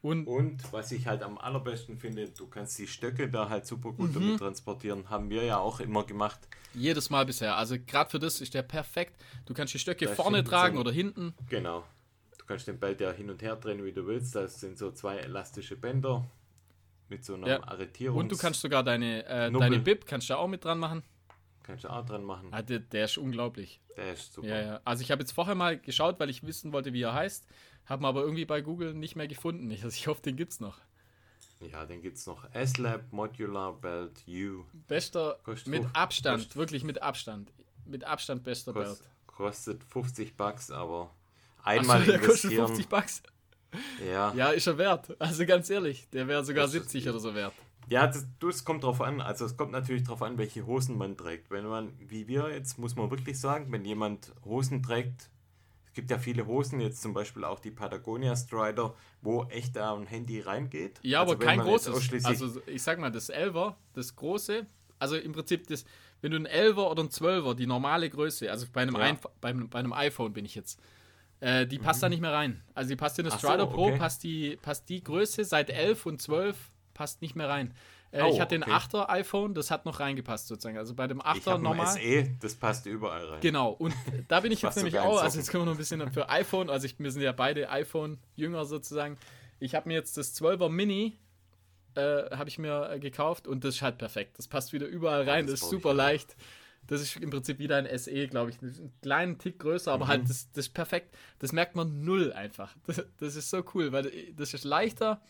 Und, 0.01 0.27
und, 0.27 0.71
was 0.71 0.91
ich 0.93 1.07
halt 1.07 1.23
am 1.23 1.37
allerbesten 1.37 1.97
finde, 1.97 2.29
du 2.29 2.47
kannst 2.47 2.79
die 2.79 2.87
Stöcke 2.87 3.29
da 3.29 3.49
halt 3.49 3.65
super 3.65 3.91
gut 3.91 4.11
mhm. 4.11 4.13
damit 4.13 4.39
transportieren. 4.39 5.09
Haben 5.09 5.29
wir 5.29 5.43
ja 5.43 5.57
auch 5.57 5.81
immer 5.81 6.05
gemacht. 6.05 6.39
Jedes 6.73 7.09
Mal 7.09 7.25
bisher. 7.25 7.57
Also 7.57 7.75
gerade 7.85 8.09
für 8.09 8.19
das 8.19 8.39
ist 8.39 8.53
der 8.53 8.61
perfekt. 8.61 9.21
Du 9.45 9.53
kannst 9.53 9.73
die 9.73 9.79
Stöcke 9.79 10.05
da 10.05 10.15
vorne 10.15 10.43
tragen 10.43 10.75
so, 10.75 10.81
oder 10.81 10.91
hinten. 10.91 11.33
Genau. 11.49 11.83
Du 12.49 12.53
kannst 12.55 12.67
den 12.67 12.79
Belt 12.79 12.99
ja 12.99 13.11
hin 13.11 13.29
und 13.29 13.43
her 13.43 13.55
drehen, 13.57 13.85
wie 13.85 13.91
du 13.91 14.07
willst. 14.07 14.33
Das 14.33 14.59
sind 14.59 14.75
so 14.75 14.91
zwei 14.91 15.17
elastische 15.17 15.75
Bänder 15.75 16.27
mit 17.07 17.23
so 17.23 17.35
einer 17.35 17.47
ja. 17.47 17.61
Arretierung. 17.61 18.17
Und 18.17 18.31
du 18.31 18.37
kannst 18.37 18.61
sogar 18.61 18.83
deine, 18.83 19.23
äh, 19.27 19.51
deine 19.51 19.77
Bib 19.77 20.07
kannst 20.07 20.31
du 20.31 20.35
auch 20.35 20.47
mit 20.47 20.65
dran 20.65 20.79
machen. 20.79 21.03
Kannst 21.61 21.83
du 21.83 21.89
auch 21.89 22.03
dran 22.03 22.23
machen. 22.23 22.47
Ah, 22.49 22.63
der, 22.63 22.79
der, 22.79 23.05
ist 23.05 23.19
unglaublich. 23.19 23.79
Der 23.95 24.13
ist 24.13 24.33
super. 24.33 24.47
Ja, 24.47 24.61
ja. 24.61 24.81
Also 24.83 25.03
ich 25.03 25.11
habe 25.11 25.21
jetzt 25.21 25.31
vorher 25.31 25.53
mal 25.53 25.77
geschaut, 25.77 26.19
weil 26.19 26.31
ich 26.31 26.41
wissen 26.41 26.73
wollte, 26.73 26.91
wie 26.91 27.03
er 27.03 27.13
heißt. 27.13 27.45
Haben 27.85 28.03
aber 28.03 28.23
irgendwie 28.23 28.45
bei 28.45 28.61
Google 28.61 28.95
nicht 28.95 29.15
mehr 29.15 29.27
gefunden. 29.27 29.69
Also 29.83 29.89
ich 29.89 30.07
hoffe, 30.07 30.23
den 30.23 30.35
gibt 30.35 30.53
es 30.53 30.59
noch. 30.59 30.79
Ja, 31.59 31.85
den 31.85 32.01
gibt 32.01 32.17
es 32.17 32.25
noch. 32.25 32.51
S-Lab 32.55 33.13
Modular 33.13 33.73
Belt 33.73 34.23
U. 34.27 34.63
Bester, 34.87 35.37
kostet 35.43 35.67
mit 35.67 35.85
Abstand, 35.93 36.39
kostet, 36.39 36.55
wirklich 36.55 36.83
mit 36.83 36.99
Abstand. 36.99 37.53
Mit 37.85 38.05
Abstand 38.05 38.43
bester 38.43 38.73
kostet, 38.73 39.03
Belt. 39.03 39.11
Kostet 39.27 39.83
50 39.83 40.35
Bucks, 40.35 40.71
aber 40.71 41.11
einmal 41.63 41.99
so, 41.99 42.05
der 42.05 42.21
investieren. 42.21 42.57
kostet 42.57 42.85
50 42.85 42.89
Bucks. 42.89 43.23
Ja. 44.05 44.33
Ja, 44.33 44.49
ist 44.49 44.67
er 44.67 44.77
wert. 44.77 45.15
Also 45.19 45.45
ganz 45.45 45.69
ehrlich, 45.69 46.09
der 46.09 46.27
wäre 46.27 46.43
sogar 46.43 46.63
das 46.63 46.71
70 46.71 47.07
oder 47.09 47.19
so 47.19 47.35
wert. 47.35 47.53
Ja, 47.89 48.05
das, 48.05 48.27
das 48.39 48.63
kommt 48.65 48.83
drauf 48.83 49.01
an. 49.01 49.19
Also 49.19 49.45
es 49.45 49.57
kommt 49.57 49.71
natürlich 49.71 50.03
drauf 50.03 50.21
an, 50.21 50.37
welche 50.37 50.65
Hosen 50.65 50.97
man 50.97 51.17
trägt. 51.17 51.49
Wenn 51.49 51.65
man, 51.65 51.93
wie 51.99 52.27
wir 52.27 52.51
jetzt, 52.51 52.77
muss 52.77 52.95
man 52.95 53.09
wirklich 53.09 53.39
sagen, 53.39 53.71
wenn 53.71 53.83
jemand 53.83 54.33
Hosen 54.45 54.83
trägt, 54.83 55.29
es 55.87 55.93
gibt 55.93 56.11
ja 56.11 56.19
viele 56.19 56.45
Hosen, 56.45 56.79
jetzt 56.79 57.01
zum 57.01 57.13
Beispiel 57.13 57.43
auch 57.43 57.59
die 57.59 57.71
Patagonia 57.71 58.35
Strider, 58.35 58.93
wo 59.21 59.45
echt 59.45 59.75
da 59.75 59.95
ein 59.95 60.05
Handy 60.05 60.39
reingeht. 60.39 60.99
Ja, 61.01 61.21
also 61.21 61.33
aber 61.33 61.43
kein 61.43 61.59
großes. 61.59 62.25
Also 62.25 62.61
ich 62.67 62.83
sag 62.83 62.99
mal, 62.99 63.11
das 63.11 63.29
Elver, 63.29 63.75
das 63.93 64.15
große, 64.15 64.67
also 64.99 65.15
im 65.15 65.31
Prinzip 65.31 65.67
das, 65.67 65.83
wenn 66.21 66.31
du 66.31 66.37
ein 66.37 66.45
Elver 66.45 66.91
oder 66.91 67.03
ein 67.03 67.09
Zwölfer, 67.09 67.55
die 67.55 67.65
normale 67.65 68.07
Größe, 68.09 68.51
also 68.51 68.67
bei 68.71 68.83
einem, 68.83 68.95
ja. 68.95 69.17
bei, 69.41 69.53
bei 69.53 69.79
einem 69.79 69.93
iPhone 69.93 70.31
bin 70.31 70.45
ich 70.45 70.53
jetzt, 70.53 70.79
äh, 71.39 71.65
die 71.65 71.79
passt 71.79 71.99
mhm. 71.99 72.01
da 72.01 72.09
nicht 72.09 72.21
mehr 72.21 72.33
rein. 72.33 72.61
Also 72.73 72.89
die 72.89 72.95
passt 72.95 73.17
in 73.19 73.25
das 73.25 73.35
Strider 73.35 73.65
so, 73.65 73.71
Pro, 73.71 73.91
passt, 73.97 74.23
die, 74.23 74.57
passt 74.61 74.89
die 74.89 75.03
Größe 75.03 75.43
seit 75.45 75.69
11 75.69 76.05
und 76.05 76.21
12 76.21 76.57
passt 76.93 77.21
nicht 77.21 77.35
mehr 77.35 77.49
rein. 77.49 77.73
Äh, 78.11 78.23
oh, 78.23 78.31
ich 78.33 78.41
hatte 78.41 78.57
okay. 78.57 78.71
ein 78.71 78.79
8er 78.79 79.09
iPhone, 79.09 79.53
das 79.53 79.69
hat 79.69 79.85
noch 79.85 79.99
reingepasst 79.99 80.47
sozusagen. 80.47 80.77
Also 80.77 80.95
bei 80.95 81.07
dem 81.07 81.21
8er 81.21 81.55
ich 81.57 81.61
normal. 81.61 81.87
SE, 81.87 82.35
das 82.39 82.55
passt 82.55 82.87
überall 82.87 83.25
rein. 83.25 83.41
Genau, 83.41 83.69
und 83.69 83.93
da 84.27 84.39
bin 84.39 84.51
ich 84.51 84.61
jetzt 84.63 84.75
nämlich 84.75 84.99
auch, 84.99 85.21
also 85.21 85.37
jetzt 85.37 85.51
können 85.51 85.61
wir 85.61 85.65
noch 85.65 85.73
ein 85.73 85.77
bisschen 85.77 86.11
für 86.11 86.29
iPhone, 86.29 86.69
also 86.69 86.85
ich, 86.85 86.97
wir 86.99 87.11
sind 87.11 87.21
ja 87.21 87.31
beide 87.31 87.69
iPhone-Jünger 87.69 88.65
sozusagen. 88.65 89.17
Ich 89.59 89.75
habe 89.75 89.87
mir 89.89 89.95
jetzt 89.95 90.17
das 90.17 90.35
12er 90.41 90.69
Mini 90.69 91.19
äh, 91.95 92.35
habe 92.35 92.49
ich 92.49 92.57
mir 92.57 92.91
äh, 92.91 92.99
gekauft 92.99 93.47
und 93.47 93.63
das 93.63 93.75
ist 93.75 93.81
halt 93.81 93.97
perfekt. 93.97 94.37
Das 94.37 94.47
passt 94.47 94.73
wieder 94.73 94.87
überall 94.87 95.21
rein, 95.21 95.45
ja, 95.45 95.51
das, 95.51 95.59
das 95.59 95.63
ist 95.63 95.69
super 95.69 95.93
leicht. 95.93 96.35
Das 96.89 97.01
ist 97.01 97.15
im 97.17 97.29
Prinzip 97.29 97.59
wieder 97.59 97.77
ein 97.77 97.97
SE, 97.97 98.27
glaube 98.27 98.49
ich. 98.49 98.61
Einen 98.61 98.91
kleinen 99.01 99.37
Tick 99.37 99.59
größer, 99.59 99.91
aber 99.91 100.07
halt 100.07 100.23
mhm. 100.23 100.27
halt 100.27 100.29
das, 100.29 100.51
das 100.51 100.65
ist 100.67 100.73
perfekt. 100.73 101.15
Das 101.39 101.51
merkt 101.53 101.75
man 101.75 102.03
null 102.03 102.33
einfach. 102.33 102.75
Das, 102.87 103.05
das 103.17 103.35
ist 103.35 103.49
so 103.49 103.63
cool, 103.73 103.91
weil 103.91 104.11
das 104.35 104.53
ist 104.53 104.63
leichter 104.63 105.21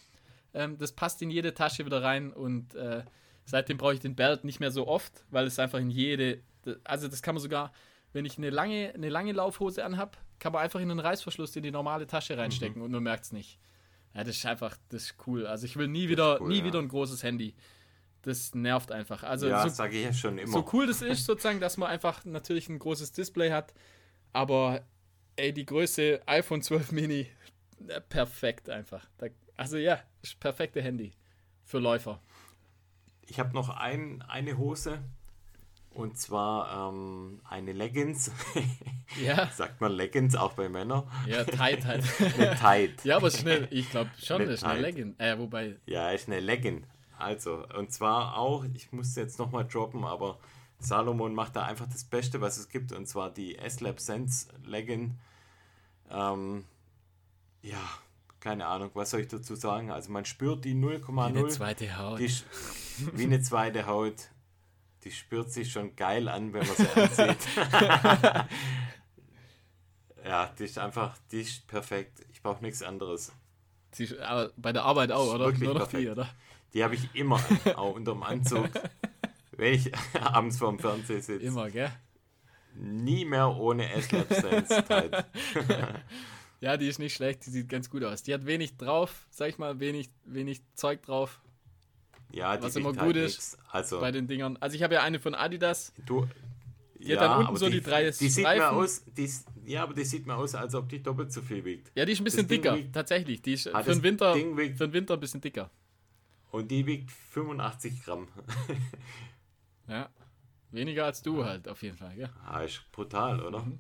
ähm, 0.54 0.78
das 0.78 0.92
passt 0.92 1.22
in 1.22 1.30
jede 1.30 1.54
Tasche 1.54 1.86
wieder 1.86 2.02
rein 2.02 2.32
und 2.34 2.76
äh, 2.76 3.04
seitdem 3.46 3.78
brauche 3.78 3.94
ich 3.94 4.00
den 4.00 4.16
Belt 4.16 4.44
nicht 4.44 4.60
mehr 4.60 4.72
so 4.72 4.88
oft, 4.88 5.26
weil 5.30 5.46
es 5.46 5.60
einfach 5.60 5.80
in 5.80 5.90
jede. 5.90 6.42
Also, 6.84 7.08
das 7.08 7.22
kann 7.22 7.36
man 7.36 7.42
sogar, 7.42 7.72
wenn 8.14 8.26
ich 8.26 8.38
eine 8.38 8.50
lange, 8.50 8.92
eine 8.94 9.10
lange 9.10 9.32
Laufhose 9.32 9.86
anhab, 9.86 10.18
kann 10.40 10.54
man 10.54 10.62
einfach 10.62 10.80
in 10.80 10.90
den 10.90 11.00
Reißverschluss 11.00 11.56
in 11.56 11.64
die 11.64 11.72
normale 11.72 12.08
Tasche 12.08 12.38
reinstecken 12.38 12.80
mhm. 12.80 12.86
und 12.86 12.92
man 12.92 13.04
merkt 13.04 13.26
es 13.26 13.32
nicht. 13.32 13.60
Ja, 14.14 14.24
das 14.24 14.38
ist 14.38 14.46
einfach, 14.46 14.76
das 14.90 15.04
ist 15.04 15.16
cool. 15.28 15.46
Also 15.46 15.66
ich 15.66 15.78
will 15.78 15.88
nie 15.88 16.10
wieder, 16.10 16.42
cool, 16.42 16.48
nie 16.48 16.60
ja. 16.60 16.64
wieder 16.66 16.80
ein 16.80 16.88
großes 16.88 17.22
Handy. 17.22 17.54
Das 18.24 18.54
nervt 18.54 18.92
einfach. 18.92 19.24
Also 19.24 19.48
ja, 19.48 19.64
so, 19.64 19.70
sage 19.70 19.98
ich 19.98 20.04
ja 20.04 20.14
schon 20.14 20.38
immer. 20.38 20.52
So 20.52 20.66
cool 20.74 20.88
das 20.88 21.02
ist 21.02 21.26
sozusagen, 21.26 21.60
dass 21.60 21.78
man 21.78 21.90
einfach 21.90 22.26
natürlich 22.26 22.68
ein 22.70 22.80
großes 22.80 23.14
Display 23.14 23.52
hat, 23.52 23.74
aber 24.34 24.84
ey, 25.38 25.54
die 25.54 25.66
Größe 25.66 26.22
iPhone 26.26 26.62
12 26.62 26.92
Mini, 26.92 27.28
perfekt 28.10 28.70
einfach. 28.70 29.08
Also 29.56 29.78
ja, 29.78 30.00
perfekte 30.40 30.82
Handy 30.82 31.14
für 31.64 31.80
Läufer. 31.80 32.22
Ich 33.22 33.40
habe 33.40 33.54
noch 33.54 33.70
ein, 33.70 34.22
eine 34.24 34.58
Hose 34.58 35.00
und 35.92 36.18
zwar 36.18 36.92
ähm, 36.92 37.42
eine 37.48 37.74
Leggings. 37.74 38.32
Ja. 39.20 39.48
Sagt 39.56 39.82
man 39.82 39.94
Leggings 39.94 40.36
auch 40.36 40.54
bei 40.54 40.70
Männern? 40.70 41.04
Ja, 41.26 41.44
tight 41.44 41.84
halt. 41.84 42.04
eine 42.38 42.56
tight. 42.56 43.04
Ja, 43.04 43.18
aber 43.18 43.32
schnell, 43.32 43.68
ich 43.72 43.90
glaube 43.90 44.12
schon, 44.24 44.44
eine 44.44 44.52
ist 44.52 44.64
eine 44.64 44.82
Leggings. 44.82 45.16
Äh, 45.18 45.36
wobei. 45.40 45.78
Ja, 45.88 46.12
ist 46.12 46.28
eine 46.28 46.40
Leggings. 46.40 46.86
Also, 47.20 47.66
und 47.78 47.92
zwar 47.92 48.38
auch, 48.38 48.66
ich 48.74 48.92
muss 48.92 49.16
jetzt 49.16 49.40
nochmal 49.40 49.68
droppen, 49.68 50.06
aber 50.06 50.40
Salomon 50.80 51.36
macht 51.36 51.56
da 51.56 51.64
einfach 51.64 51.88
das 51.88 52.06
Beste, 52.06 52.40
was 52.40 52.58
es 52.58 52.70
gibt, 52.70 52.94
und 52.94 53.08
zwar 53.08 53.30
die 53.30 53.58
S-Lab 53.58 54.00
Sense 54.00 54.48
Legging. 54.66 55.18
Ähm, 56.10 56.64
ja, 57.62 57.82
keine 58.40 58.68
Ahnung, 58.68 58.92
was 58.94 59.10
soll 59.10 59.20
ich 59.22 59.28
dazu 59.28 59.56
sagen? 59.56 59.92
Also 59.92 60.12
man 60.12 60.24
spürt 60.24 60.64
die 60.64 60.74
0,0. 60.74 61.34
Wie 61.34 61.40
eine 61.40 61.48
zweite 61.50 61.98
Haut. 61.98 62.20
Die, 62.20 62.32
wie 63.14 63.24
eine 63.24 63.42
zweite 63.42 63.86
Haut. 63.86 64.30
Die 65.04 65.12
spürt 65.12 65.52
sich 65.52 65.72
schon 65.72 65.96
geil 65.96 66.28
an, 66.28 66.54
wenn 66.54 66.66
man 66.66 66.76
sie 66.76 66.90
ansieht. 66.90 67.48
ja, 70.26 70.54
die 70.58 70.64
ist 70.64 70.78
einfach, 70.78 71.18
die 71.32 71.42
ist 71.42 71.68
perfekt. 71.68 72.26
Ich 72.32 72.42
brauche 72.42 72.62
nichts 72.62 72.84
anderes. 72.84 73.32
Die, 73.98 74.20
aber 74.20 74.52
bei 74.56 74.72
der 74.72 74.84
Arbeit 74.84 75.12
auch, 75.12 75.34
oder? 75.34 75.46
Wirklich 75.46 75.64
Nur 75.64 75.74
noch 75.74 75.90
perfekt. 75.90 76.04
die, 76.04 76.10
oder? 76.10 76.30
Die 76.74 76.84
habe 76.84 76.96
ich 76.96 77.10
immer 77.14 77.40
auch 77.76 77.96
unterm 77.96 78.24
Anzug, 78.24 78.70
wenn 79.52 79.74
ich 79.74 79.92
abends 80.22 80.58
vorm 80.58 80.80
Fernseher 80.80 81.22
sitze. 81.22 81.46
Immer, 81.46 81.70
gell? 81.70 81.92
Nie 82.76 83.26
mehr 83.26 83.56
ohne 83.56 83.92
S-Lab-Sense. 83.94 84.84
Ja, 86.62 86.76
die 86.76 86.88
ist 86.88 87.00
nicht 87.00 87.16
schlecht, 87.16 87.46
die 87.46 87.52
sieht 87.52 87.70
ganz 87.70 87.90
gut 87.90 88.04
aus. 88.04 88.22
Die 88.24 88.34
hat 88.34 88.46
wenig 88.46 88.76
drauf, 88.76 89.28
sag 89.30 89.50
ich 89.50 89.58
mal, 89.58 89.80
wenig, 89.80 90.10
wenig 90.26 90.62
Zeug 90.74 91.02
drauf. 91.04 91.40
Ja, 92.34 92.58
die 92.58 92.64
was 92.64 92.76
immer 92.76 92.90
halt 92.90 93.00
gut 93.00 93.16
halt 93.16 93.28
ist 93.28 93.58
also, 93.72 94.00
bei 94.00 94.12
den 94.12 94.28
Dingern. 94.28 94.58
Also 94.60 94.76
ich 94.76 94.84
habe 94.84 94.96
ja 94.96 95.02
eine 95.02 95.20
von 95.20 95.36
Adidas. 95.36 95.94
Du, 96.06 96.28
die 97.00 97.08
ja, 97.08 97.20
hat 97.20 97.30
dann 97.30 97.40
unten 97.40 97.56
so 97.56 97.68
die, 97.68 97.80
die 97.80 97.82
drei 97.82 98.12
die 98.12 98.30
sieht 98.30 98.44
mir 98.44 98.72
aus, 98.72 99.04
die, 99.06 99.30
Ja, 99.66 99.84
aber 99.84 99.94
die 99.94 100.04
sieht 100.04 100.28
mir 100.28 100.36
aus, 100.36 100.54
als 100.54 100.76
ob 100.76 100.90
die 100.90 101.02
doppelt 101.02 101.32
so 101.32 101.42
viel 101.42 101.64
wiegt. 101.64 101.92
Ja, 101.96 102.04
die 102.04 102.12
ist 102.12 102.20
ein 102.20 102.26
bisschen 102.26 102.48
das 102.48 102.50
dicker, 102.50 102.76
wiegt, 102.76 102.94
tatsächlich. 102.94 103.42
Die 103.42 103.54
ist 103.54 103.74
ah, 103.74 103.82
für, 103.82 103.94
den 103.94 104.04
Winter, 104.04 104.36
wiegt, 104.36 104.78
für 104.78 104.88
den 104.88 104.94
Winter 104.94 105.14
ein 105.14 105.20
bisschen 105.20 105.40
dicker. 105.40 105.72
Und 106.52 106.70
die 106.72 106.86
wiegt 106.86 107.12
85 107.12 108.04
Gramm. 108.04 108.28
ja, 109.88 110.10
weniger 110.72 111.06
als 111.06 111.22
du 111.22 111.46
halt, 111.46 111.68
auf 111.68 111.84
jeden 111.84 111.98
Fall. 111.98 112.18
Ja, 112.18 112.30
ah, 112.46 112.62
ist 112.62 112.92
brutal, 112.92 113.42
oder? 113.42 113.62
Mhm. 113.62 113.80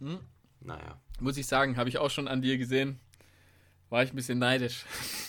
Mhm. 0.00 0.20
Naja. 0.60 1.00
Muss 1.20 1.36
ich 1.36 1.46
sagen, 1.46 1.76
habe 1.76 1.88
ich 1.88 1.98
auch 1.98 2.10
schon 2.10 2.28
an 2.28 2.42
dir 2.42 2.58
gesehen. 2.58 3.00
War 3.90 4.02
ich 4.02 4.12
ein 4.12 4.16
bisschen 4.16 4.38
neidisch. 4.38 4.84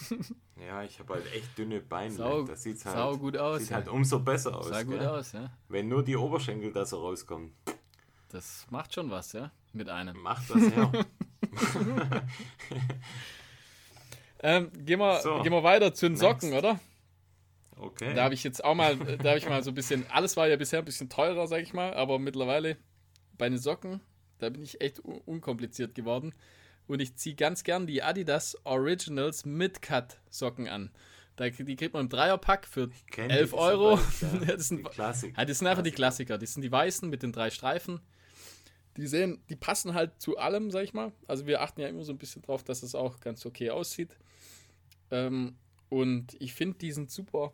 ja, 0.58 0.84
ich 0.84 1.00
habe 1.00 1.14
halt 1.14 1.34
echt 1.34 1.58
dünne 1.58 1.80
Beine. 1.80 2.14
Sau, 2.14 2.44
das 2.44 2.64
sieht 2.64 2.84
halt, 2.84 2.96
sau 2.96 3.18
gut 3.18 3.38
aus. 3.38 3.62
Sieht 3.62 3.70
ja. 3.70 3.78
halt 3.78 3.88
umso 3.88 4.20
besser 4.20 4.58
aus. 4.58 4.68
Sah 4.68 4.84
gut 4.84 5.00
aus, 5.00 5.32
ja. 5.32 5.50
Wenn 5.70 5.88
nur 5.88 6.04
die 6.04 6.18
Oberschenkel 6.18 6.74
da 6.74 6.86
so 6.86 7.00
rauskommen. 7.00 7.54
Das 8.30 8.68
macht 8.70 8.94
schon 8.94 9.10
was, 9.10 9.32
ja, 9.34 9.52
mit 9.72 9.90
einem. 9.90 10.22
Macht 10.22 10.50
das, 10.50 10.62
ja. 10.76 10.92
ähm, 14.42 14.72
gehen, 14.86 15.00
wir, 15.00 15.22
so. 15.22 15.42
gehen 15.42 15.52
wir 15.52 15.64
weiter 15.64 15.94
zu 15.94 16.08
den 16.08 16.16
Socken, 16.16 16.50
Next. 16.50 16.64
oder? 16.64 16.80
Okay. 17.78 18.14
Da 18.14 18.24
habe 18.24 18.34
ich 18.34 18.44
jetzt 18.44 18.64
auch 18.64 18.76
mal, 18.76 18.98
da 18.98 19.30
habe 19.30 19.38
ich 19.38 19.48
mal 19.48 19.64
so 19.64 19.72
ein 19.72 19.76
bisschen, 19.76 20.06
alles 20.10 20.36
war 20.36 20.48
ja 20.48 20.58
bisher 20.58 20.80
ein 20.80 20.86
bisschen 20.86 21.10
teurer, 21.10 21.48
sag 21.48 21.62
ich 21.62 21.74
mal, 21.74 21.94
aber 21.94 22.20
mittlerweile 22.20 22.78
bei 23.38 23.48
den 23.48 23.58
Socken 23.58 24.02
da 24.40 24.50
bin 24.50 24.64
ich 24.64 24.82
echt 24.82 25.00
unkompliziert 25.00 25.94
geworden. 25.94 26.34
Und 26.88 27.02
ich 27.02 27.16
ziehe 27.16 27.36
ganz 27.36 27.64
gern 27.64 27.86
die 27.86 28.02
Adidas 28.02 28.58
Originals 28.64 29.46
Mid-Cut 29.46 30.18
Socken 30.30 30.68
an. 30.68 30.92
Da, 31.36 31.50
die 31.50 31.76
kriegt 31.76 31.94
man 31.94 32.06
im 32.06 32.10
Dreierpack 32.10 32.66
für 32.66 32.90
11 33.16 33.54
Euro. 33.54 33.98
Weiß, 33.98 34.22
ja. 34.22 34.46
das, 34.46 34.68
sind, 34.68 34.90
ja, 34.98 35.46
das 35.46 35.60
sind 35.60 35.68
einfach 35.68 35.84
die 35.84 35.92
Klassiker. 35.92 36.38
Die 36.38 36.48
sind 36.48 36.64
die 36.64 36.72
weißen 36.72 37.08
mit 37.08 37.22
den 37.22 37.32
drei 37.32 37.52
Streifen. 37.52 38.00
Die 38.98 39.08
sehen, 39.08 39.42
die 39.50 39.56
passen 39.56 39.94
halt 39.94 40.20
zu 40.20 40.38
allem, 40.38 40.72
sag 40.72 40.84
ich 40.84 40.94
mal. 40.94 41.14
Also 41.28 41.46
wir 41.46 41.62
achten 41.62 41.80
ja 41.80 41.88
immer 41.88 42.04
so 42.04 42.12
ein 42.12 42.18
bisschen 42.18 42.42
drauf, 42.42 42.64
dass 42.64 42.82
es 42.82 42.96
auch 42.96 43.20
ganz 43.20 43.46
okay 43.46 43.70
aussieht. 43.70 44.18
Ähm, 45.12 45.56
und 45.90 46.36
ich 46.40 46.54
finde, 46.54 46.78
die 46.78 46.92
sind 46.92 47.12
super. 47.12 47.54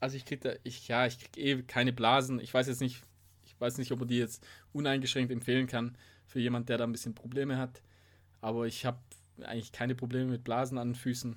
Also 0.00 0.16
ich 0.16 0.24
kriege 0.24 0.40
da, 0.50 0.56
ich, 0.64 0.88
ja, 0.88 1.06
ich 1.06 1.18
kriege 1.18 1.40
eh 1.40 1.62
keine 1.62 1.92
Blasen. 1.92 2.40
Ich 2.40 2.52
weiß 2.52 2.66
jetzt 2.66 2.80
nicht, 2.80 3.02
Ich 3.44 3.58
weiß 3.60 3.78
nicht, 3.78 3.92
ob 3.92 4.00
man 4.00 4.08
die 4.08 4.18
jetzt 4.18 4.44
uneingeschränkt 4.72 5.32
empfehlen 5.32 5.66
kann 5.66 5.96
für 6.26 6.40
jemand, 6.40 6.68
der 6.68 6.78
da 6.78 6.84
ein 6.84 6.92
bisschen 6.92 7.14
Probleme 7.14 7.56
hat. 7.56 7.82
Aber 8.40 8.66
ich 8.66 8.84
habe 8.84 8.98
eigentlich 9.42 9.72
keine 9.72 9.94
Probleme 9.94 10.30
mit 10.30 10.44
Blasen 10.44 10.78
an 10.78 10.90
den 10.90 10.94
Füßen. 10.94 11.36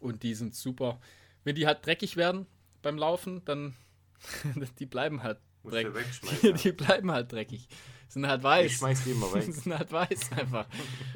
Und 0.00 0.22
die 0.22 0.34
sind 0.34 0.54
super. 0.54 1.00
Wenn 1.44 1.54
die 1.54 1.66
halt 1.66 1.84
dreckig 1.84 2.16
werden 2.16 2.46
beim 2.82 2.96
Laufen, 2.96 3.44
dann 3.44 3.74
die 4.78 4.86
bleiben 4.86 5.22
halt 5.22 5.38
dreckig. 5.64 6.20
Die, 6.42 6.52
die, 6.54 6.72
bleiben 6.72 7.10
halt 7.10 7.32
dreckig. 7.32 7.68
Sind 8.10 8.26
halt 8.26 8.42
weiß. 8.42 8.66
Ich 8.72 8.76
schmeiß 8.78 9.04
die 9.04 9.12
immer 9.12 9.32
weg. 9.34 9.44
sind 9.44 9.72
halt 9.78 9.90
weiß 9.92 10.32
einfach. 10.32 10.66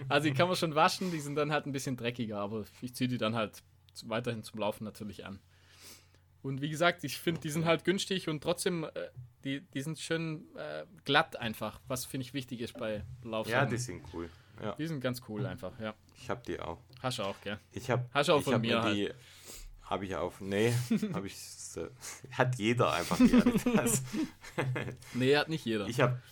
Also 0.08 0.28
die 0.28 0.34
kann 0.34 0.46
man 0.46 0.56
schon 0.56 0.74
waschen, 0.76 1.10
die 1.10 1.18
sind 1.20 1.34
dann 1.34 1.50
halt 1.52 1.66
ein 1.66 1.72
bisschen 1.72 1.96
dreckiger, 1.96 2.38
aber 2.38 2.64
ich 2.80 2.94
ziehe 2.94 3.08
die 3.08 3.18
dann 3.18 3.34
halt 3.34 3.62
weiterhin 4.04 4.44
zum 4.44 4.60
Laufen 4.60 4.84
natürlich 4.84 5.26
an. 5.26 5.40
Und 6.42 6.60
wie 6.60 6.68
gesagt, 6.68 7.02
ich 7.04 7.18
finde, 7.18 7.40
die 7.40 7.50
sind 7.50 7.64
halt 7.64 7.84
günstig 7.84 8.28
und 8.28 8.42
trotzdem, 8.42 8.84
äh, 8.84 8.90
die, 9.44 9.60
die 9.62 9.80
sind 9.80 9.98
schön 9.98 10.44
äh, 10.56 10.84
glatt 11.04 11.36
einfach, 11.36 11.80
was 11.88 12.04
finde 12.04 12.26
ich 12.26 12.34
wichtig 12.34 12.60
ist 12.60 12.74
bei 12.78 13.02
Laufen. 13.24 13.50
Ja, 13.50 13.66
die 13.66 13.76
sind 13.78 14.02
cool. 14.12 14.30
Ja. 14.62 14.74
Die 14.76 14.86
sind 14.86 15.00
ganz 15.00 15.22
cool 15.28 15.46
einfach, 15.46 15.72
ja. 15.80 15.94
Ich 16.16 16.30
habe 16.30 16.42
die 16.46 16.60
auch. 16.60 16.78
Hast 17.02 17.18
du 17.18 17.24
auch, 17.24 17.34
gell? 17.42 17.58
Ich 17.72 17.90
habe 17.90 18.08
Hast 18.12 18.28
du 18.28 18.34
auch 18.34 18.42
von 18.42 18.60
mir 18.60 18.80
halt. 18.82 18.94
die, 18.96 19.10
Habe 19.82 20.04
ich 20.04 20.14
auch. 20.14 20.38
Nee, 20.40 20.72
habe 21.12 21.26
ich. 21.26 21.34
hat 22.30 22.56
jeder 22.56 22.92
einfach 22.92 23.16
die 23.16 23.34
Adidas. 23.34 24.02
nee, 25.14 25.36
hat 25.36 25.48
nicht 25.48 25.64
jeder. 25.64 25.88
Ich 25.88 26.00
habe 26.00 26.22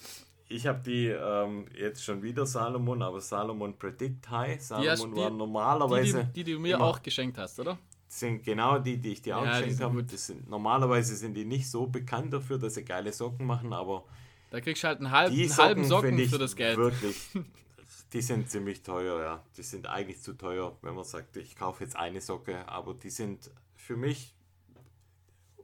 ich 0.52 0.66
habe 0.66 0.80
die 0.80 1.06
ähm, 1.06 1.66
jetzt 1.78 2.04
schon 2.04 2.22
wieder 2.22 2.46
Salomon, 2.46 3.02
aber 3.02 3.20
Salomon 3.20 3.76
Predict 3.76 4.28
High. 4.30 4.60
Salomon 4.60 5.14
die, 5.14 5.20
war 5.20 5.30
normalerweise. 5.30 6.24
Die, 6.26 6.32
die, 6.32 6.44
die 6.44 6.52
du 6.52 6.58
mir 6.58 6.80
auch 6.80 7.02
geschenkt 7.02 7.38
hast, 7.38 7.58
oder? 7.60 7.78
sind 8.12 8.42
genau 8.44 8.78
die, 8.78 8.98
die 8.98 9.12
ich 9.12 9.22
dir 9.22 9.38
auch 9.38 9.44
ja, 9.44 9.58
geschenkt 9.58 9.80
habe. 9.80 10.04
Sind, 10.08 10.48
normalerweise 10.48 11.16
sind 11.16 11.34
die 11.34 11.46
nicht 11.46 11.70
so 11.70 11.86
bekannt 11.86 12.32
dafür, 12.32 12.58
dass 12.58 12.74
sie 12.74 12.84
geile 12.84 13.12
Socken 13.12 13.46
machen, 13.46 13.72
aber. 13.72 14.04
Da 14.50 14.60
kriegst 14.60 14.82
du 14.82 14.88
halt 14.88 14.98
einen, 14.98 15.10
halb, 15.10 15.32
einen 15.32 15.48
Socken 15.48 15.64
halben 15.64 15.84
Socken 15.84 16.28
für 16.28 16.38
das 16.38 16.54
Geld. 16.54 16.76
Wirklich. 16.76 17.16
Die 18.12 18.20
sind 18.20 18.50
ziemlich 18.50 18.82
teuer, 18.82 19.22
ja. 19.22 19.42
Die 19.56 19.62
sind 19.62 19.86
eigentlich 19.86 20.20
zu 20.20 20.34
teuer, 20.34 20.76
wenn 20.82 20.94
man 20.94 21.04
sagt, 21.04 21.38
ich 21.38 21.56
kaufe 21.56 21.82
jetzt 21.82 21.96
eine 21.96 22.20
Socke, 22.20 22.68
aber 22.68 22.92
die 22.92 23.08
sind 23.08 23.50
für 23.74 23.96
mich. 23.96 24.34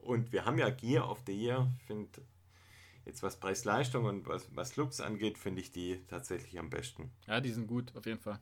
Und 0.00 0.32
wir 0.32 0.46
haben 0.46 0.56
ja 0.56 0.70
Gear 0.70 1.10
of 1.10 1.20
the 1.26 1.34
Year, 1.34 1.70
finde 1.86 2.08
jetzt 3.08 3.22
was 3.22 3.36
Preis-Leistung 3.36 4.04
und 4.04 4.28
was, 4.28 4.46
was 4.54 4.76
Looks 4.76 5.00
angeht, 5.00 5.38
finde 5.38 5.60
ich 5.60 5.72
die 5.72 6.00
tatsächlich 6.08 6.58
am 6.58 6.70
besten. 6.70 7.10
Ja, 7.26 7.40
die 7.40 7.50
sind 7.50 7.66
gut, 7.66 7.96
auf 7.96 8.06
jeden 8.06 8.20
Fall. 8.20 8.38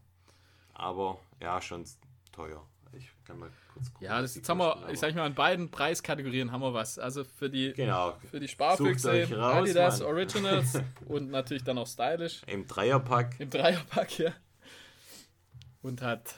Aber 0.75 1.19
ja, 1.41 1.63
schon 1.63 1.85
teuer. 2.33 2.67
Ich 2.93 3.11
kann 3.25 3.39
mal 3.39 3.51
kurz 3.73 3.93
gucken. 3.93 4.07
Ja, 4.07 4.21
das 4.21 4.35
jetzt 4.35 4.49
haben 4.49 4.59
wir, 4.59 4.89
ich 4.91 4.99
sag 4.99 5.15
mal, 5.15 5.27
in 5.27 5.35
beiden 5.35 5.71
Preiskategorien 5.71 6.51
haben 6.51 6.63
wir 6.63 6.73
was. 6.73 6.99
Also 6.99 7.25
für 7.25 7.51
die, 7.51 7.73
genau. 7.75 8.17
für 8.31 8.41
die 8.41 8.49
Sparfüchse, 8.49 9.31
raus, 9.37 9.69
Adidas 9.69 10.01
Mann. 10.01 10.09
Originals 10.09 10.81
und 11.07 11.31
natürlich 11.31 11.65
dann 11.65 11.79
auch 11.79 11.87
stylisch. 11.87 12.43
Im 12.47 12.67
Dreierpack. 12.67 13.39
Im 13.39 13.51
Dreierpack, 13.51 14.19
ja. 14.19 14.33
Und 15.83 16.03
hat, 16.03 16.35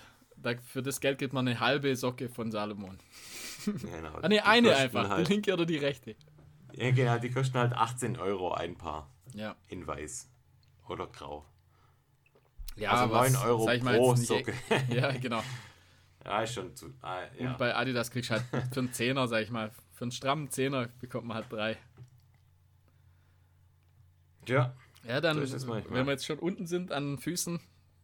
für 0.65 0.83
das 0.83 1.01
Geld 1.01 1.19
gibt 1.19 1.33
man 1.33 1.47
eine 1.47 1.61
halbe 1.61 1.95
Socke 1.97 2.29
von 2.29 2.51
Salomon. 2.51 2.99
Genau. 3.67 4.19
ah, 4.23 4.29
ne, 4.29 4.45
eine 4.45 4.75
einfach, 4.75 5.09
halt, 5.09 5.27
die 5.27 5.33
linke 5.33 5.53
oder 5.53 5.67
die 5.67 5.77
rechte. 5.77 6.17
Ja, 6.79 6.93
genau, 6.93 7.19
die 7.19 7.31
kosten 7.31 7.59
halt 7.59 7.73
18 7.73 8.19
Euro 8.19 8.53
ein 8.53 8.77
Paar. 8.77 9.11
Ja. 9.35 9.57
In 9.69 9.87
weiß 9.87 10.29
oder 10.89 11.09
grau. 11.09 11.45
Ja, 12.77 12.93
also 12.93 13.15
9 13.15 13.35
was, 13.35 13.45
Euro 13.45 13.67
pro 13.81 14.15
Socke. 14.15 14.55
Ja, 14.89 15.11
genau. 15.13 15.43
Ja, 16.25 16.43
ist 16.43 16.55
schon 16.55 16.77
zu. 16.77 16.95
Ah, 17.03 17.23
ja. 17.39 17.51
Und 17.51 17.59
bei 17.59 17.75
Adidas 17.75 18.11
kriegst 18.11 18.31
du 18.31 18.35
halt 18.35 18.45
für 18.73 18.81
einen 18.81 18.93
Zehner, 18.93 19.27
sag 19.27 19.43
ich 19.43 19.51
mal, 19.51 19.73
für 19.93 20.03
einen 20.03 20.13
strammen 20.13 20.51
Zehner 20.51 20.89
bekommt 21.01 21.27
man 21.27 21.37
halt 21.37 21.51
drei. 21.51 21.77
Ja. 24.47 24.75
Ja, 25.05 25.21
dann, 25.21 25.45
so 25.45 25.69
wenn 25.69 26.07
wir 26.07 26.13
jetzt 26.13 26.27
schon 26.27 26.39
unten 26.39 26.67
sind 26.67 26.93
an 26.93 27.13
den 27.13 27.19
Füßen, 27.19 27.61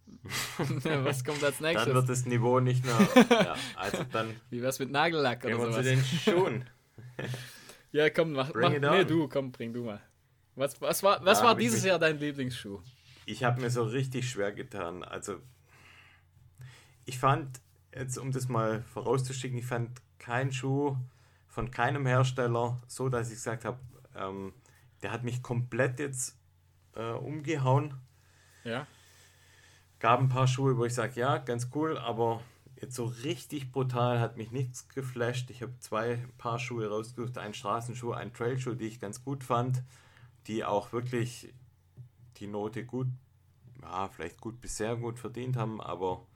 was 1.04 1.24
kommt 1.24 1.44
als 1.44 1.60
nächstes? 1.60 1.86
Dann 1.86 1.94
wird 1.94 2.08
das 2.08 2.26
Niveau 2.26 2.58
nicht 2.60 2.84
mehr. 2.84 3.08
ja, 3.30 3.56
also 3.76 4.04
dann. 4.10 4.34
Wie 4.50 4.62
wär's 4.62 4.78
mit 4.78 4.90
Nagellack 4.90 5.44
oder 5.44 5.72
so? 5.72 5.82
den 5.82 6.02
Schuhen. 6.02 6.68
Ja, 7.94 8.10
komm, 8.10 8.32
mach. 8.32 8.52
Mach 8.54 8.70
nee, 8.70 9.04
du, 9.04 9.28
komm, 9.28 9.52
bring 9.52 9.72
du 9.72 9.84
mal. 9.84 10.00
Was, 10.56 10.80
was 10.80 11.02
war, 11.04 11.24
was 11.24 11.38
ja, 11.38 11.44
war 11.44 11.54
dieses 11.54 11.84
Jahr 11.84 12.00
dein 12.00 12.18
Lieblingsschuh? 12.18 12.80
Ich 13.24 13.44
habe 13.44 13.60
mir 13.60 13.70
so 13.70 13.84
richtig 13.84 14.28
schwer 14.28 14.50
getan. 14.50 15.04
Also, 15.04 15.40
ich 17.04 17.18
fand 17.20 17.60
jetzt 17.94 18.18
um 18.18 18.32
das 18.32 18.48
mal 18.48 18.82
vorauszuschicken, 18.82 19.56
ich 19.58 19.66
fand 19.66 20.00
keinen 20.18 20.50
Schuh 20.52 20.96
von 21.46 21.70
keinem 21.70 22.04
Hersteller 22.04 22.82
so, 22.88 23.08
dass 23.08 23.28
ich 23.28 23.34
gesagt 23.34 23.64
habe, 23.64 23.78
ähm, 24.16 24.52
der 25.02 25.12
hat 25.12 25.22
mich 25.22 25.40
komplett 25.40 26.00
jetzt 26.00 26.36
äh, 26.96 27.12
umgehauen. 27.12 27.94
Ja. 28.64 28.88
Gab 30.00 30.18
ein 30.18 30.28
paar 30.28 30.48
Schuhe, 30.48 30.76
wo 30.76 30.84
ich 30.84 30.94
sage, 30.94 31.20
ja, 31.20 31.38
ganz 31.38 31.70
cool, 31.74 31.96
aber 31.96 32.42
jetzt 32.84 32.96
so 32.96 33.04
richtig 33.04 33.72
brutal 33.72 34.20
hat 34.20 34.36
mich 34.36 34.50
nichts 34.50 34.88
geflasht. 34.88 35.50
Ich 35.50 35.62
habe 35.62 35.72
zwei 35.80 36.24
Paar 36.38 36.58
Schuhe 36.58 36.88
rausgesucht, 36.88 37.38
einen 37.38 37.54
Straßenschuh, 37.54 38.12
einen 38.12 38.32
Trailschuh, 38.32 38.74
die 38.74 38.86
ich 38.86 39.00
ganz 39.00 39.24
gut 39.24 39.42
fand, 39.42 39.82
die 40.46 40.64
auch 40.64 40.92
wirklich 40.92 41.52
die 42.36 42.46
Note 42.46 42.84
gut, 42.84 43.08
ja, 43.82 44.08
vielleicht 44.08 44.40
gut 44.40 44.60
bis 44.60 44.76
sehr 44.76 44.96
gut 44.96 45.18
verdient 45.18 45.56
haben, 45.56 45.80
aber 45.80 46.26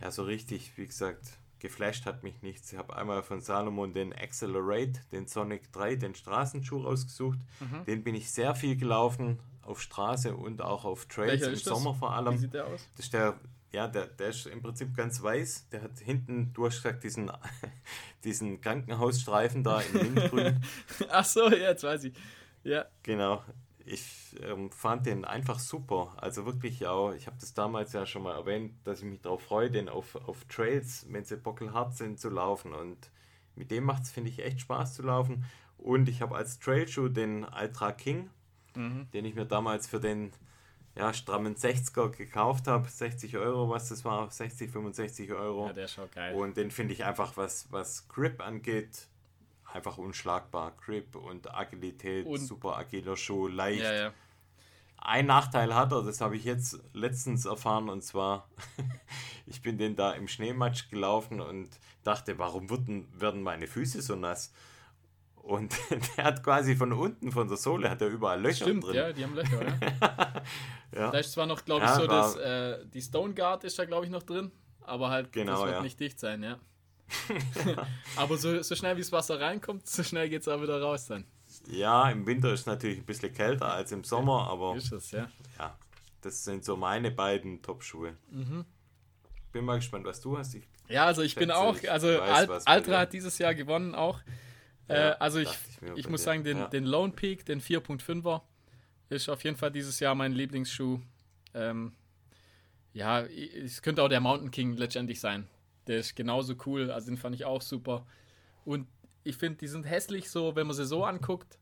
ja, 0.00 0.10
so 0.10 0.22
richtig, 0.24 0.76
wie 0.76 0.86
gesagt, 0.86 1.38
geflasht 1.58 2.06
hat 2.06 2.22
mich 2.22 2.42
nichts. 2.42 2.72
Ich 2.72 2.78
habe 2.78 2.96
einmal 2.96 3.22
von 3.22 3.40
Salomon 3.40 3.92
den 3.92 4.12
Accelerate, 4.12 5.00
den 5.12 5.26
Sonic 5.28 5.72
3, 5.72 5.96
den 5.96 6.14
Straßenschuh 6.14 6.82
rausgesucht. 6.82 7.38
Mhm. 7.60 7.84
Den 7.84 8.04
bin 8.04 8.14
ich 8.14 8.30
sehr 8.30 8.54
viel 8.54 8.76
gelaufen 8.76 9.38
auf 9.62 9.80
Straße 9.80 10.34
und 10.34 10.60
auch 10.60 10.84
auf 10.84 11.06
Trails 11.06 11.40
Welcher 11.40 11.50
im 11.50 11.56
Sommer 11.56 11.94
vor 11.94 12.14
allem. 12.14 12.34
Wie 12.34 12.38
sieht 12.38 12.54
der 12.54 12.66
aus? 12.66 12.88
Das 12.96 13.06
ist 13.06 13.12
der, 13.14 13.38
ja, 13.72 13.88
der, 13.88 14.06
der 14.06 14.28
ist 14.28 14.46
im 14.46 14.62
Prinzip 14.62 14.94
ganz 14.94 15.22
weiß. 15.22 15.68
Der 15.70 15.82
hat 15.82 15.98
hinten, 15.98 16.52
du 16.52 16.66
hast 16.66 16.82
gesagt, 16.82 17.04
diesen, 17.04 17.30
diesen 18.24 18.60
Krankenhausstreifen 18.60 19.64
da 19.64 19.80
in 19.80 20.14
Lindgrün. 20.14 20.62
Ach 21.10 21.24
so, 21.24 21.50
jetzt 21.50 21.84
weiß 21.84 22.04
ich. 22.04 22.14
Ja. 22.64 22.84
Genau 23.02 23.42
ich 23.84 24.36
ähm, 24.42 24.70
fand 24.70 25.06
den 25.06 25.24
einfach 25.24 25.58
super. 25.58 26.14
Also 26.16 26.46
wirklich 26.46 26.86
auch, 26.86 27.12
ich 27.12 27.26
habe 27.26 27.36
das 27.40 27.54
damals 27.54 27.92
ja 27.92 28.06
schon 28.06 28.22
mal 28.22 28.34
erwähnt, 28.34 28.74
dass 28.84 29.00
ich 29.00 29.04
mich 29.04 29.20
darauf 29.20 29.42
freue, 29.42 29.70
den 29.70 29.88
auf, 29.88 30.16
auf 30.16 30.44
Trails, 30.46 31.06
wenn 31.10 31.24
sie 31.24 31.36
bockelhart 31.36 31.96
sind, 31.96 32.18
zu 32.18 32.30
laufen. 32.30 32.72
Und 32.72 33.10
mit 33.54 33.70
dem 33.70 33.84
macht 33.84 34.04
es, 34.04 34.10
finde 34.10 34.30
ich, 34.30 34.44
echt 34.44 34.60
Spaß 34.60 34.94
zu 34.94 35.02
laufen. 35.02 35.44
Und 35.78 36.08
ich 36.08 36.22
habe 36.22 36.36
als 36.36 36.58
Trailschuh 36.58 37.08
den 37.08 37.44
Ultra 37.44 37.92
King, 37.92 38.30
mhm. 38.76 39.08
den 39.12 39.24
ich 39.24 39.34
mir 39.34 39.46
damals 39.46 39.86
für 39.86 40.00
den 40.00 40.32
ja, 40.94 41.12
strammen 41.12 41.54
60er 41.54 42.10
gekauft 42.10 42.68
habe. 42.68 42.88
60 42.88 43.36
Euro, 43.36 43.70
was 43.70 43.88
das 43.88 44.04
war, 44.04 44.30
60, 44.30 44.70
65 44.70 45.32
Euro. 45.32 45.66
Ja, 45.68 45.72
der 45.72 45.88
schaut 45.88 46.12
geil. 46.12 46.34
Und 46.34 46.56
den 46.56 46.70
finde 46.70 46.92
ich 46.94 47.04
einfach, 47.04 47.36
was, 47.36 47.70
was 47.70 48.08
Grip 48.08 48.40
angeht, 48.40 49.08
einfach 49.72 49.98
unschlagbar. 49.98 50.72
Grip 50.84 51.16
und 51.16 51.54
Agilität, 51.54 52.26
und 52.26 52.38
super 52.38 52.76
agiler 52.76 53.16
Schuh, 53.16 53.48
leicht. 53.48 53.82
Ja, 53.82 53.92
ja. 53.92 54.12
Ein 54.98 55.26
Nachteil 55.26 55.74
hat 55.74 55.90
er, 55.92 56.02
das 56.02 56.20
habe 56.20 56.36
ich 56.36 56.44
jetzt 56.44 56.78
letztens 56.92 57.44
erfahren, 57.44 57.88
und 57.88 58.02
zwar, 58.04 58.48
ich 59.46 59.60
bin 59.60 59.76
den 59.76 59.96
da 59.96 60.12
im 60.12 60.28
Schneematsch 60.28 60.90
gelaufen 60.90 61.40
und 61.40 61.70
dachte, 62.04 62.38
warum 62.38 62.70
würden, 62.70 63.08
werden 63.18 63.42
meine 63.42 63.66
Füße 63.66 64.00
so 64.00 64.14
nass? 64.14 64.52
Und 65.42 65.74
der 66.16 66.24
hat 66.24 66.42
quasi 66.42 66.76
von 66.76 66.92
unten, 66.92 67.32
von 67.32 67.48
der 67.48 67.56
Sohle, 67.56 67.90
hat 67.90 68.00
er 68.00 68.08
überall 68.08 68.40
Löcher 68.40 68.64
Stimmt, 68.64 68.84
drin. 68.84 68.94
ja, 68.94 69.12
die 69.12 69.24
haben 69.24 69.34
Löcher, 69.34 69.64
ja. 69.64 69.76
ja. 70.94 71.10
Da 71.10 71.18
ist 71.18 71.32
zwar 71.32 71.46
noch, 71.46 71.64
glaube 71.64 71.84
ich, 71.84 71.90
ja, 71.90 71.96
so, 71.96 72.06
dass 72.06 72.36
äh, 72.36 72.86
die 72.86 73.02
Stone 73.02 73.34
Guard 73.34 73.64
ist 73.64 73.78
da, 73.78 73.84
glaube 73.84 74.04
ich, 74.04 74.10
noch 74.10 74.22
drin, 74.22 74.52
aber 74.82 75.10
halt, 75.10 75.32
genau, 75.32 75.52
das 75.52 75.62
wird 75.62 75.72
ja. 75.72 75.82
nicht 75.82 76.00
dicht 76.00 76.20
sein, 76.20 76.42
ja. 76.42 76.58
Aber 78.16 78.38
so, 78.38 78.62
so 78.62 78.74
schnell 78.74 78.96
wie 78.96 79.02
das 79.02 79.12
Wasser 79.12 79.38
reinkommt, 79.38 79.86
so 79.86 80.02
schnell 80.02 80.30
geht 80.30 80.42
es 80.42 80.48
auch 80.48 80.62
wieder 80.62 80.80
raus 80.80 81.06
dann. 81.06 81.26
Ja, 81.66 82.08
im 82.08 82.26
Winter 82.26 82.54
ist 82.54 82.60
es 82.60 82.66
natürlich 82.66 82.98
ein 82.98 83.04
bisschen 83.04 83.34
kälter 83.34 83.70
als 83.70 83.92
im 83.92 84.02
Sommer, 84.02 84.48
aber. 84.48 84.76
Ist 84.76 84.92
es, 84.92 85.10
ja. 85.10 85.28
Ja, 85.58 85.76
das 86.22 86.42
sind 86.44 86.64
so 86.64 86.74
meine 86.74 87.10
beiden 87.10 87.60
Top-Schuhe. 87.60 88.16
Mhm. 88.30 88.64
Bin 89.52 89.64
mal 89.66 89.76
gespannt, 89.76 90.06
was 90.06 90.22
du 90.22 90.38
hast. 90.38 90.54
Ich 90.54 90.66
ja, 90.88 91.06
also 91.06 91.22
ich 91.22 91.34
bin 91.34 91.50
auch, 91.50 91.76
also 91.88 92.08
weiß, 92.08 92.48
Alt, 92.48 92.66
Altra 92.66 93.00
hat 93.00 93.12
dieses 93.12 93.38
Jahr 93.38 93.54
gewonnen 93.54 93.94
auch. 93.94 94.20
Ja, 94.92 95.10
äh, 95.10 95.16
also 95.18 95.38
ich, 95.38 95.48
ich, 95.48 95.96
ich 95.96 96.08
muss 96.08 96.22
sagen, 96.22 96.44
den, 96.44 96.58
ja. 96.58 96.68
den 96.68 96.84
Lone 96.84 97.12
Peak, 97.12 97.44
den 97.46 97.60
4.5er, 97.60 98.42
ist 99.08 99.28
auf 99.28 99.44
jeden 99.44 99.56
Fall 99.56 99.70
dieses 99.70 100.00
Jahr 100.00 100.14
mein 100.14 100.32
Lieblingsschuh. 100.32 101.00
Ähm, 101.54 101.92
ja, 102.92 103.20
es 103.22 103.82
könnte 103.82 104.02
auch 104.02 104.08
der 104.08 104.20
Mountain 104.20 104.50
King 104.50 104.76
letztendlich 104.76 105.20
sein. 105.20 105.46
Der 105.86 105.98
ist 105.98 106.14
genauso 106.14 106.54
cool, 106.66 106.90
also 106.90 107.08
den 107.08 107.16
fand 107.16 107.34
ich 107.34 107.44
auch 107.44 107.62
super. 107.62 108.06
Und 108.64 108.86
ich 109.24 109.36
finde, 109.36 109.58
die 109.58 109.68
sind 109.68 109.84
hässlich 109.84 110.30
so, 110.30 110.54
wenn 110.56 110.66
man 110.66 110.76
sie 110.76 110.86
so 110.86 111.04
anguckt. 111.04 111.58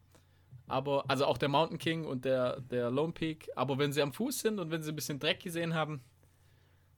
Aber, 0.67 1.05
also 1.09 1.27
auch 1.27 1.39
der 1.39 1.49
Mountain 1.49 1.79
King 1.79 2.05
und 2.05 2.25
der, 2.25 2.61
der 2.61 2.91
Lone 2.91 3.13
Peak. 3.13 3.51
Aber 3.57 3.79
wenn 3.79 3.93
sie 3.93 4.03
am 4.03 4.13
Fuß 4.13 4.41
sind 4.41 4.61
und 4.61 4.71
wenn 4.71 4.83
sie 4.83 4.93
ein 4.93 4.97
bisschen 4.97 5.19
Dreck 5.19 5.41
gesehen 5.41 5.75
haben, 5.75 6.01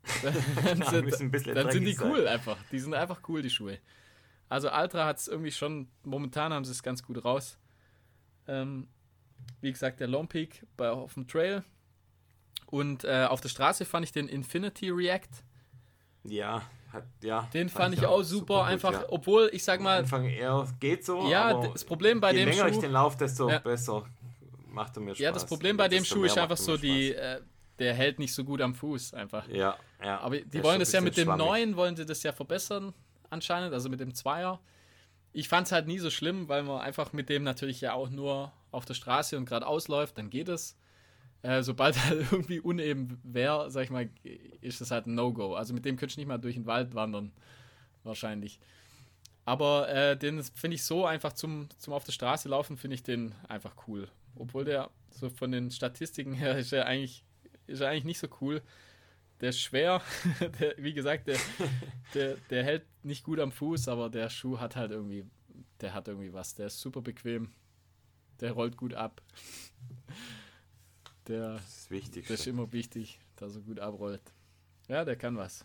dann, 0.63 0.83
sind, 0.83 1.47
dann 1.57 1.71
sind 1.71 1.85
die 1.85 1.97
cool 2.01 2.27
einfach. 2.27 2.59
Die 2.71 2.79
sind 2.79 2.93
einfach 2.93 3.21
cool, 3.29 3.41
die 3.41 3.51
Schuhe. 3.51 3.79
Also 4.53 4.71
Ultra 4.71 5.07
hat 5.07 5.17
es 5.17 5.29
irgendwie 5.29 5.51
schon, 5.51 5.89
momentan 6.05 6.53
haben 6.53 6.67
sie 6.67 6.73
es 6.73 6.83
ganz 6.83 7.03
gut 7.03 7.25
raus. 7.25 7.57
Ähm, 8.47 8.87
wie 9.63 9.73
gesagt, 9.73 9.99
der 9.99 10.09
Long 10.09 10.29
Peak 10.29 10.67
bei, 10.77 10.91
auf 10.91 11.15
dem 11.15 11.27
Trail. 11.27 11.65
Und 12.67 13.05
äh, 13.05 13.25
auf 13.31 13.41
der 13.41 13.49
Straße 13.49 13.87
fand 13.87 14.05
ich 14.05 14.13
den 14.13 14.29
Infinity 14.29 14.91
React. 14.91 15.43
Ja, 16.25 16.61
hat, 16.93 17.05
ja. 17.23 17.49
Den 17.55 17.71
fand 17.71 17.95
ich 17.95 18.05
auch 18.05 18.23
super, 18.23 18.55
super 18.55 18.65
einfach, 18.65 18.93
gut, 18.93 19.01
ja. 19.01 19.07
obwohl 19.09 19.51
ich 19.55 19.65
sag 19.65 19.81
mal. 19.81 19.97
Am 19.97 20.05
Anfang 20.05 20.27
eher 20.27 20.69
geht 20.81 21.07
so. 21.07 21.31
Ja, 21.31 21.55
das 21.69 21.85
Problem 21.87 22.21
bei 22.21 22.33
dem 22.33 22.41
Schuh. 22.41 22.51
Je 22.51 22.61
länger 22.61 22.69
ich 22.69 22.79
den 22.79 22.93
laufe, 22.93 23.17
desto 23.17 23.49
ja. 23.49 23.59
besser 23.59 24.05
macht 24.69 24.99
er 24.99 25.01
mir 25.01 25.15
Spaß. 25.15 25.19
Ja, 25.19 25.33
das 25.33 25.47
Problem 25.47 25.79
bei 25.79 25.89
dem 25.89 26.05
Schuh 26.05 26.25
ist 26.25 26.37
einfach 26.37 26.59
so, 26.59 26.77
die, 26.77 27.15
äh, 27.15 27.41
der 27.79 27.95
hält 27.95 28.19
nicht 28.19 28.35
so 28.35 28.45
gut 28.45 28.61
am 28.61 28.75
Fuß 28.75 29.15
einfach. 29.15 29.49
Ja, 29.49 29.79
ja. 30.05 30.21
Aber 30.21 30.39
die 30.39 30.63
wollen 30.63 30.79
das 30.79 30.93
ja 30.93 31.01
mit 31.01 31.17
dem 31.17 31.25
schwammig. 31.25 31.47
neuen, 31.47 31.77
wollen 31.77 31.97
sie 31.97 32.05
das 32.05 32.23
ja 32.23 32.33
verbessern 32.33 32.93
anscheinend, 33.33 33.73
also 33.73 33.89
mit 33.89 34.01
dem 34.01 34.15
Zweier. 34.15 34.61
Ich 35.33 35.49
fand 35.49 35.67
es 35.67 35.73
halt 35.73 35.87
nie 35.87 35.99
so 35.99 36.11
schlimm, 36.11 36.49
weil 36.49 36.63
man 36.63 36.81
einfach 36.81 37.13
mit 37.13 37.29
dem 37.29 37.43
natürlich 37.43 37.81
ja 37.81 37.95
auch 37.95 38.11
nur 38.11 38.53
auf 38.71 38.85
der 38.85 38.95
Straße 38.95 39.37
und 39.37 39.47
gerade 39.47 39.67
ausläuft, 39.67 40.19
dann 40.19 40.31
geht 40.31 40.49
es. 40.49 40.77
Äh, 41.43 41.63
sobald 41.63 41.97
er 41.97 42.13
irgendwie 42.33 42.61
uneben 42.61 43.19
wäre, 43.25 43.71
sag 43.71 43.85
ich 43.85 43.91
mal, 43.91 44.09
ist 44.61 44.81
das 44.81 44.91
halt 44.91 45.07
ein 45.07 45.15
No-Go. 45.15 45.55
Also 45.55 45.75
mit 45.75 45.85
dem 45.85 45.97
könntest 45.97 46.17
du 46.17 46.21
nicht 46.21 46.29
mal 46.29 46.39
durch 46.39 46.55
den 46.55 46.67
Wald 46.67 46.95
wandern, 46.95 47.33
wahrscheinlich. 48.05 48.61
Aber 49.45 49.89
äh, 49.89 50.17
den 50.17 50.43
finde 50.43 50.77
ich 50.77 50.85
so 50.85 51.05
einfach 51.05 51.33
zum, 51.33 51.69
zum 51.79 51.93
auf 51.95 52.05
der 52.05 52.13
Straße 52.13 52.49
laufen, 52.49 52.77
finde 52.77 52.95
ich 52.95 53.03
den 53.03 53.35
einfach 53.49 53.75
cool. 53.89 54.09
Obwohl 54.37 54.65
der 54.65 54.91
so 55.11 55.31
von 55.31 55.51
den 55.51 55.71
Statistiken 55.71 56.33
her 56.33 56.57
ist 56.57 56.73
er 56.73 56.87
eigentlich, 56.87 57.25
ist 57.67 57.81
er 57.81 57.91
eigentlich 57.91 58.05
nicht 58.05 58.19
so 58.21 58.29
cool. 58.41 58.63
Der 59.43 59.49
ist 59.49 59.61
schwer, 59.61 60.01
der, 60.61 60.77
wie 60.79 60.95
gesagt, 60.95 61.27
der, 61.27 61.37
der, 62.15 62.37
der 62.49 62.63
hält 62.63 62.87
nicht 63.03 63.25
gut 63.25 63.41
am 63.41 63.51
Fuß, 63.51 63.89
aber 63.89 64.09
der 64.09 64.31
Schuh 64.31 64.61
hat 64.61 64.77
halt 64.77 64.93
irgendwie, 64.93 65.27
der 65.81 65.93
hat 65.95 66.07
irgendwie 66.07 66.33
was. 66.33 66.55
Der 66.55 66.69
ist 66.69 66.79
super 66.81 67.03
bequem. 67.03 67.53
Der 68.39 68.53
rollt 68.53 68.77
gut 68.77 68.95
ab. 68.95 69.21
Der, 71.27 71.55
das 71.55 71.77
ist 71.77 71.91
wichtig. 71.91 72.29
Das 72.29 72.39
ist 72.39 72.47
immer 72.47 72.73
wichtig, 72.73 73.19
dass 73.35 73.57
er 73.57 73.63
gut 73.63 73.81
abrollt. 73.81 74.33
Ja, 74.87 75.05
der 75.05 75.17
kann 75.17 75.37
was. 75.37 75.65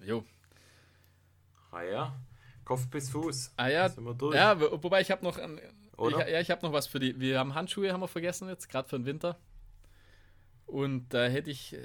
Jo. 0.00 0.24
Ah 1.70 1.82
ja, 1.82 2.20
Kopf 2.64 2.88
bis 2.88 3.10
Fuß. 3.10 3.52
Ah 3.58 3.68
ja, 3.68 3.90
ja 4.32 4.82
wobei 4.82 5.02
ich 5.02 5.10
habe 5.10 5.22
noch, 5.22 5.36
ein, 5.36 5.58
ich, 5.58 6.16
ja, 6.16 6.40
ich 6.40 6.50
habe 6.50 6.64
noch 6.64 6.72
was 6.72 6.86
für 6.86 6.98
die. 6.98 7.20
Wir 7.20 7.38
haben 7.38 7.54
Handschuhe, 7.54 7.92
haben 7.92 8.00
wir 8.00 8.08
vergessen 8.08 8.48
jetzt, 8.48 8.70
gerade 8.70 8.88
für 8.88 8.98
den 8.98 9.04
Winter. 9.04 9.38
Und 10.66 11.08
da 11.10 11.26
hätte 11.26 11.50
ich 11.50 11.74
äh, 11.74 11.78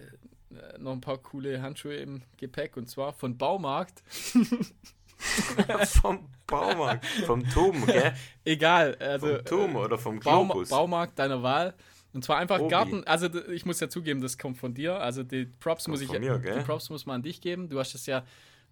noch 0.80 0.92
ein 0.92 1.02
paar 1.02 1.18
coole 1.18 1.62
Handschuhe 1.62 1.96
im 1.96 2.24
Gepäck 2.38 2.78
und 2.78 2.90
zwar 2.90 3.14
von 3.14 3.38
Baumarkt. 3.38 4.04
vom 6.02 6.28
Baumarkt, 6.48 7.06
vom 7.26 7.48
Tum, 7.50 7.86
gell? 7.86 8.14
Egal, 8.44 8.96
also 8.96 9.28
vom 9.28 9.46
Tum 9.46 9.76
oder 9.76 9.98
vom 9.98 10.20
Globus. 10.20 10.70
Baumarkt 10.70 11.20
deiner 11.20 11.42
Wahl. 11.44 11.74
Und 12.14 12.26
zwar 12.26 12.38
einfach 12.38 12.60
Obi. 12.60 12.70
Garten, 12.70 13.04
also 13.06 13.28
ich 13.50 13.66
muss 13.66 13.80
ja 13.80 13.88
zugeben, 13.88 14.22
das 14.22 14.38
kommt 14.38 14.58
von 14.58 14.74
dir. 14.74 15.00
Also 15.00 15.24
die 15.24 15.46
Props 15.46 15.86
kommt 15.86 15.94
muss 15.94 16.02
ich 16.02 16.12
mir, 16.20 16.40
die 16.40 16.64
Props 16.64 16.90
muss 16.90 17.06
man 17.06 17.18
an 17.18 17.22
dich 17.24 17.40
geben. 17.40 17.70
Du 17.70 17.80
hast 17.80 17.96
es 17.96 18.06
ja, 18.06 18.26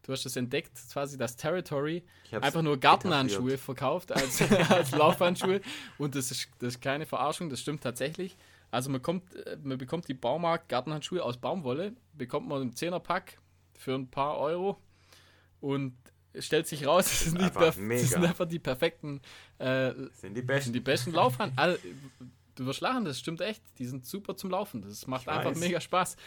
du 0.03 0.11
hast 0.11 0.25
es 0.25 0.35
entdeckt, 0.35 0.71
quasi 0.91 1.17
das 1.17 1.37
Territory. 1.37 2.03
Einfach 2.31 2.61
nur 2.61 2.77
Gartenhandschuhe 2.77 3.57
verkauft 3.57 4.11
als, 4.11 4.41
als 4.69 4.91
Laufhandschuhe. 4.91 5.61
Und 5.97 6.15
das 6.15 6.31
ist, 6.31 6.49
das 6.59 6.75
ist 6.75 6.81
keine 6.81 7.05
Verarschung, 7.05 7.49
das 7.49 7.61
stimmt 7.61 7.81
tatsächlich. 7.81 8.35
Also 8.71 8.89
man 8.89 9.01
kommt, 9.01 9.33
äh, 9.35 9.57
man 9.63 9.77
bekommt 9.77 10.07
die 10.07 10.13
Baumarkt 10.13 10.69
Gartenhandschuhe 10.69 11.23
aus 11.23 11.37
Baumwolle, 11.37 11.93
bekommt 12.13 12.47
man 12.47 12.61
im 12.61 12.75
Zehnerpack 12.75 13.39
für 13.73 13.95
ein 13.95 14.09
paar 14.09 14.37
Euro 14.37 14.79
und 15.59 15.95
stellt 16.37 16.67
sich 16.67 16.85
raus, 16.85 17.05
das 17.09 17.19
sind, 17.21 17.41
die, 17.41 17.49
das 17.49 17.75
sind 18.09 18.25
einfach 18.25 18.47
die 18.47 18.59
perfekten, 18.59 19.21
äh, 19.57 19.93
sind 20.13 20.35
die 20.35 20.41
besten, 20.41 20.73
die 20.73 20.79
besten 20.79 21.11
Laufhandschuhe. 21.11 21.79
Du 22.55 22.65
wirst 22.65 22.81
lachen, 22.81 23.05
das 23.05 23.17
stimmt 23.17 23.39
echt. 23.39 23.63
Die 23.77 23.85
sind 23.85 24.05
super 24.05 24.35
zum 24.35 24.49
Laufen. 24.49 24.81
Das 24.81 25.07
macht 25.07 25.21
ich 25.21 25.29
einfach 25.29 25.51
weiß. 25.51 25.59
mega 25.59 25.79
Spaß. 25.79 26.17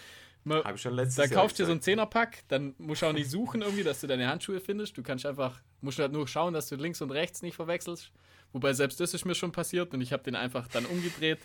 Man, 0.44 0.64
Hab 0.64 0.74
ich 0.74 0.80
schon 0.80 0.94
letztes 0.94 1.16
da 1.16 1.32
kaufst 1.32 1.58
du 1.58 1.66
so 1.66 1.70
einen 1.70 1.82
Zehnerpack, 1.82 2.42
dann 2.48 2.74
musst 2.78 3.02
du 3.02 3.06
auch 3.06 3.12
nicht 3.12 3.30
suchen 3.30 3.60
irgendwie, 3.60 3.84
dass 3.84 4.00
du 4.00 4.06
deine 4.06 4.26
Handschuhe 4.26 4.58
findest. 4.58 4.96
Du 4.96 5.02
kannst 5.02 5.26
einfach, 5.26 5.60
musst 5.82 5.98
halt 5.98 6.10
nur 6.10 6.26
schauen, 6.26 6.54
dass 6.54 6.68
du 6.68 6.76
links 6.76 7.02
und 7.02 7.10
rechts 7.10 7.42
nicht 7.42 7.54
verwechselst. 7.54 8.10
Wobei 8.52 8.72
selbst 8.72 8.98
das 8.98 9.14
ist 9.14 9.24
mir 9.24 9.34
schon 9.34 9.52
passiert 9.52 9.94
und 9.94 10.00
ich 10.00 10.12
habe 10.12 10.22
den 10.22 10.34
einfach 10.34 10.66
dann 10.68 10.86
umgedreht. 10.86 11.38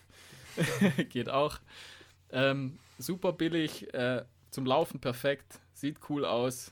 Geht 1.10 1.30
auch. 1.30 1.60
Ähm, 2.30 2.80
super 2.97 3.34
billig, 3.34 3.93
äh, 3.93 4.26
zum 4.51 4.66
Laufen 4.66 4.99
perfekt, 4.99 5.60
sieht 5.74 5.97
cool 6.10 6.26
aus, 6.26 6.72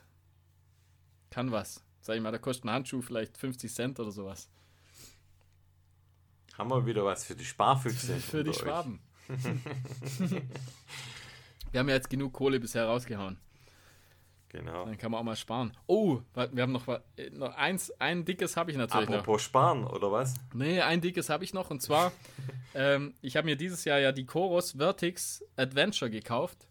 kann 1.29 1.51
was. 1.51 1.83
Sag 2.01 2.15
ich 2.15 2.21
mal, 2.21 2.31
da 2.31 2.37
kostet 2.37 2.65
ein 2.65 2.71
Handschuh 2.71 3.01
vielleicht 3.01 3.37
50 3.37 3.73
Cent 3.73 3.99
oder 3.99 4.11
sowas. 4.11 4.49
Haben 6.57 6.69
wir 6.69 6.85
wieder 6.85 7.03
was 7.03 7.25
für 7.25 7.35
die 7.35 7.45
Sparfüchse. 7.45 8.15
für 8.19 8.43
die 8.43 8.53
Schwaben. 8.53 8.99
wir 11.71 11.79
haben 11.79 11.89
ja 11.89 11.95
jetzt 11.95 12.09
genug 12.09 12.33
Kohle 12.33 12.59
bisher 12.59 12.85
rausgehauen. 12.85 13.37
Genau. 14.49 14.85
Dann 14.85 14.97
kann 14.97 15.11
man 15.11 15.19
auch 15.19 15.25
mal 15.25 15.35
sparen. 15.35 15.75
Oh, 15.87 16.21
wir 16.33 16.63
haben 16.63 16.71
noch, 16.71 16.87
noch 17.31 17.55
eins, 17.55 17.91
ein 17.99 18.23
dickes 18.23 18.55
habe 18.55 18.71
ich 18.71 18.77
natürlich 18.77 19.09
Apropos 19.09 19.41
noch. 19.41 19.45
sparen, 19.45 19.83
oder 19.85 20.11
was? 20.11 20.35
Nee, 20.53 20.81
ein 20.81 21.01
dickes 21.01 21.29
habe 21.29 21.43
ich 21.43 21.53
noch. 21.53 21.71
Und 21.71 21.81
zwar, 21.81 22.11
ähm, 22.73 23.13
ich 23.21 23.35
habe 23.35 23.45
mir 23.45 23.57
dieses 23.57 23.83
Jahr 23.83 23.99
ja 23.99 24.11
die 24.11 24.25
Chorus 24.25 24.73
Vertix 24.73 25.43
Adventure 25.57 26.09
gekauft. 26.09 26.67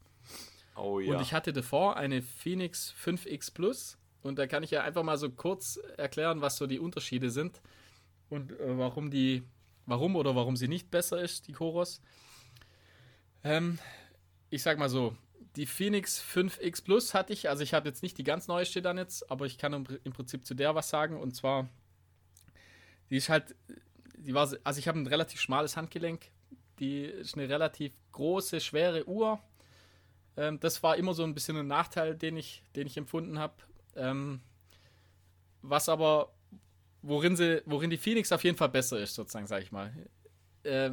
Oh 0.77 0.99
ja. 0.99 1.15
Und 1.15 1.21
ich 1.21 1.35
hatte 1.35 1.53
davor 1.53 1.97
eine 1.97 2.23
Phoenix 2.23 2.95
5X 3.05 3.53
Plus. 3.53 3.99
Und 4.23 4.39
da 4.39 4.47
kann 4.47 4.63
ich 4.63 4.71
ja 4.71 4.83
einfach 4.83 5.03
mal 5.03 5.19
so 5.19 5.29
kurz 5.31 5.79
erklären, 5.99 6.41
was 6.41 6.57
so 6.57 6.67
die 6.67 6.79
Unterschiede 6.79 7.31
sind. 7.31 7.61
Und 8.31 8.53
äh, 8.53 8.79
warum 8.79 9.11
die 9.11 9.43
warum 9.87 10.17
oder 10.17 10.35
warum 10.35 10.57
sie 10.57 10.69
nicht 10.69 10.91
besser 10.91 11.21
ist, 11.21 11.49
die 11.49 11.53
Chorus. 11.53 12.01
Ähm, 13.43 13.79
ich 14.51 14.63
sag 14.63 14.79
mal 14.79 14.89
so, 14.89 15.17
die 15.57 15.67
Phoenix 15.67 16.23
5X 16.23 16.85
Plus 16.85 17.15
hatte 17.15 17.33
ich, 17.33 17.49
also 17.49 17.63
ich 17.63 17.75
habe 17.75 17.89
jetzt 17.89 18.03
nicht 18.03 18.19
die 18.19 18.25
ganz 18.25 18.49
neueste 18.49 18.83
dann 18.83 18.99
jetzt, 18.99 19.31
aber 19.31 19.47
ich 19.47 19.59
kann 19.59 19.73
im 19.73 20.13
Prinzip 20.13 20.47
zu 20.47 20.55
der 20.55 20.75
was 20.75 20.89
sagen 20.89 21.17
und 21.17 21.35
zwar, 21.37 21.69
die 23.11 23.17
ist 23.17 23.29
halt, 23.29 23.55
die 24.17 24.35
war, 24.35 24.51
also 24.65 24.79
ich 24.79 24.89
habe 24.89 24.99
ein 24.99 25.07
relativ 25.07 25.41
schmales 25.41 25.77
Handgelenk, 25.77 26.31
die 26.81 27.05
ist 27.05 27.37
eine 27.37 27.49
relativ 27.49 27.93
große, 28.13 28.61
schwere 28.61 29.07
Uhr. 29.07 29.41
Ähm, 30.37 30.59
das 30.59 30.83
war 30.83 30.97
immer 30.97 31.15
so 31.15 31.23
ein 31.23 31.35
bisschen 31.35 31.57
ein 31.57 31.69
Nachteil, 31.69 32.17
den 32.17 32.37
ich, 32.37 32.65
den 32.75 32.87
ich 32.87 32.97
empfunden 32.97 33.39
habe. 33.39 33.55
Ähm, 33.95 34.41
was 35.63 35.89
aber 35.89 36.35
worin, 37.03 37.37
sie, 37.37 37.63
worin 37.67 37.91
die 37.91 37.97
Phoenix 37.97 38.33
auf 38.33 38.43
jeden 38.43 38.57
Fall 38.57 38.71
besser 38.71 38.99
ist, 38.99 39.15
sozusagen, 39.15 39.47
sage 39.47 39.63
ich 39.63 39.73
mal. 39.73 39.93
Äh, 40.65 40.91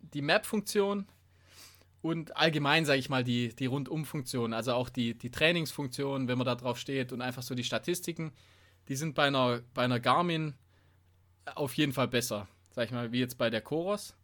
die 0.00 0.22
Map-Funktion 0.22 1.06
und 2.06 2.36
allgemein, 2.36 2.84
sage 2.84 3.00
ich 3.00 3.08
mal, 3.08 3.24
die, 3.24 3.48
die 3.48 3.66
Rundum-Funktion, 3.66 4.52
also 4.52 4.74
auch 4.74 4.88
die, 4.88 5.18
die 5.18 5.32
Trainingsfunktion, 5.32 6.28
wenn 6.28 6.38
man 6.38 6.44
da 6.44 6.54
drauf 6.54 6.78
steht 6.78 7.12
und 7.12 7.20
einfach 7.20 7.42
so 7.42 7.56
die 7.56 7.64
Statistiken, 7.64 8.32
die 8.88 8.94
sind 8.94 9.16
bei 9.16 9.24
einer, 9.24 9.62
bei 9.74 9.82
einer 9.82 9.98
Garmin 9.98 10.54
auf 11.56 11.74
jeden 11.74 11.92
Fall 11.92 12.06
besser, 12.06 12.46
sage 12.70 12.86
ich 12.86 12.92
mal, 12.92 13.10
wie 13.10 13.18
jetzt 13.18 13.38
bei 13.38 13.50
der 13.50 13.60
Chorus. 13.60 14.14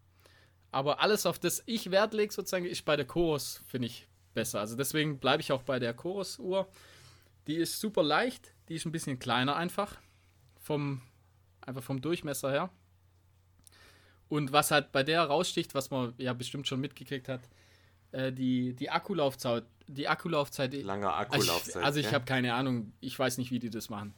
Aber 0.71 1.01
alles, 1.01 1.27
auf 1.27 1.41
das 1.41 1.65
ich 1.67 1.91
Wert 1.91 2.15
lege, 2.15 2.33
sozusagen, 2.33 2.67
ist 2.67 2.85
bei 2.85 2.95
der 2.95 3.05
Chorus, 3.05 3.63
finde 3.67 3.87
ich, 3.87 4.07
besser. 4.33 4.61
Also 4.61 4.77
deswegen 4.77 5.19
bleibe 5.19 5.43
ich 5.43 5.51
auch 5.51 5.63
bei 5.63 5.81
der 5.81 5.93
Chorus-Uhr. 5.93 6.69
Die 7.49 7.57
ist 7.57 7.81
super 7.81 8.05
leicht, 8.05 8.55
die 8.69 8.77
ist 8.77 8.87
ein 8.87 8.93
bisschen 8.93 9.19
kleiner 9.19 9.57
einfach 9.57 9.99
vom, 10.61 11.03
einfach 11.61 11.83
vom 11.83 12.01
Durchmesser 12.01 12.53
her. 12.53 12.71
Und 14.29 14.53
was 14.53 14.71
halt 14.71 14.93
bei 14.93 15.03
der 15.03 15.25
raussticht, 15.25 15.75
was 15.75 15.91
man 15.91 16.15
ja 16.17 16.33
bestimmt 16.33 16.69
schon 16.69 16.81
mitgekriegt 16.81 17.29
hat, 17.29 17.41
äh, 18.13 18.33
die, 18.33 18.75
die 18.75 18.91
Akkulaufzeit. 18.91 19.65
Die 19.89 20.09
Akkulaufzeit. 20.09 20.73
Lange 20.75 21.13
Akkulaufzeit. 21.13 21.77
Also 21.77 21.79
ich, 21.79 21.85
also 21.85 22.01
ich 22.01 22.07
ja. 22.07 22.13
habe 22.13 22.25
keine 22.25 22.55
Ahnung, 22.55 22.93
ich 23.01 23.19
weiß 23.19 23.39
nicht, 23.39 23.51
wie 23.51 23.59
die 23.59 23.71
das 23.71 23.91
machen. 23.91 24.15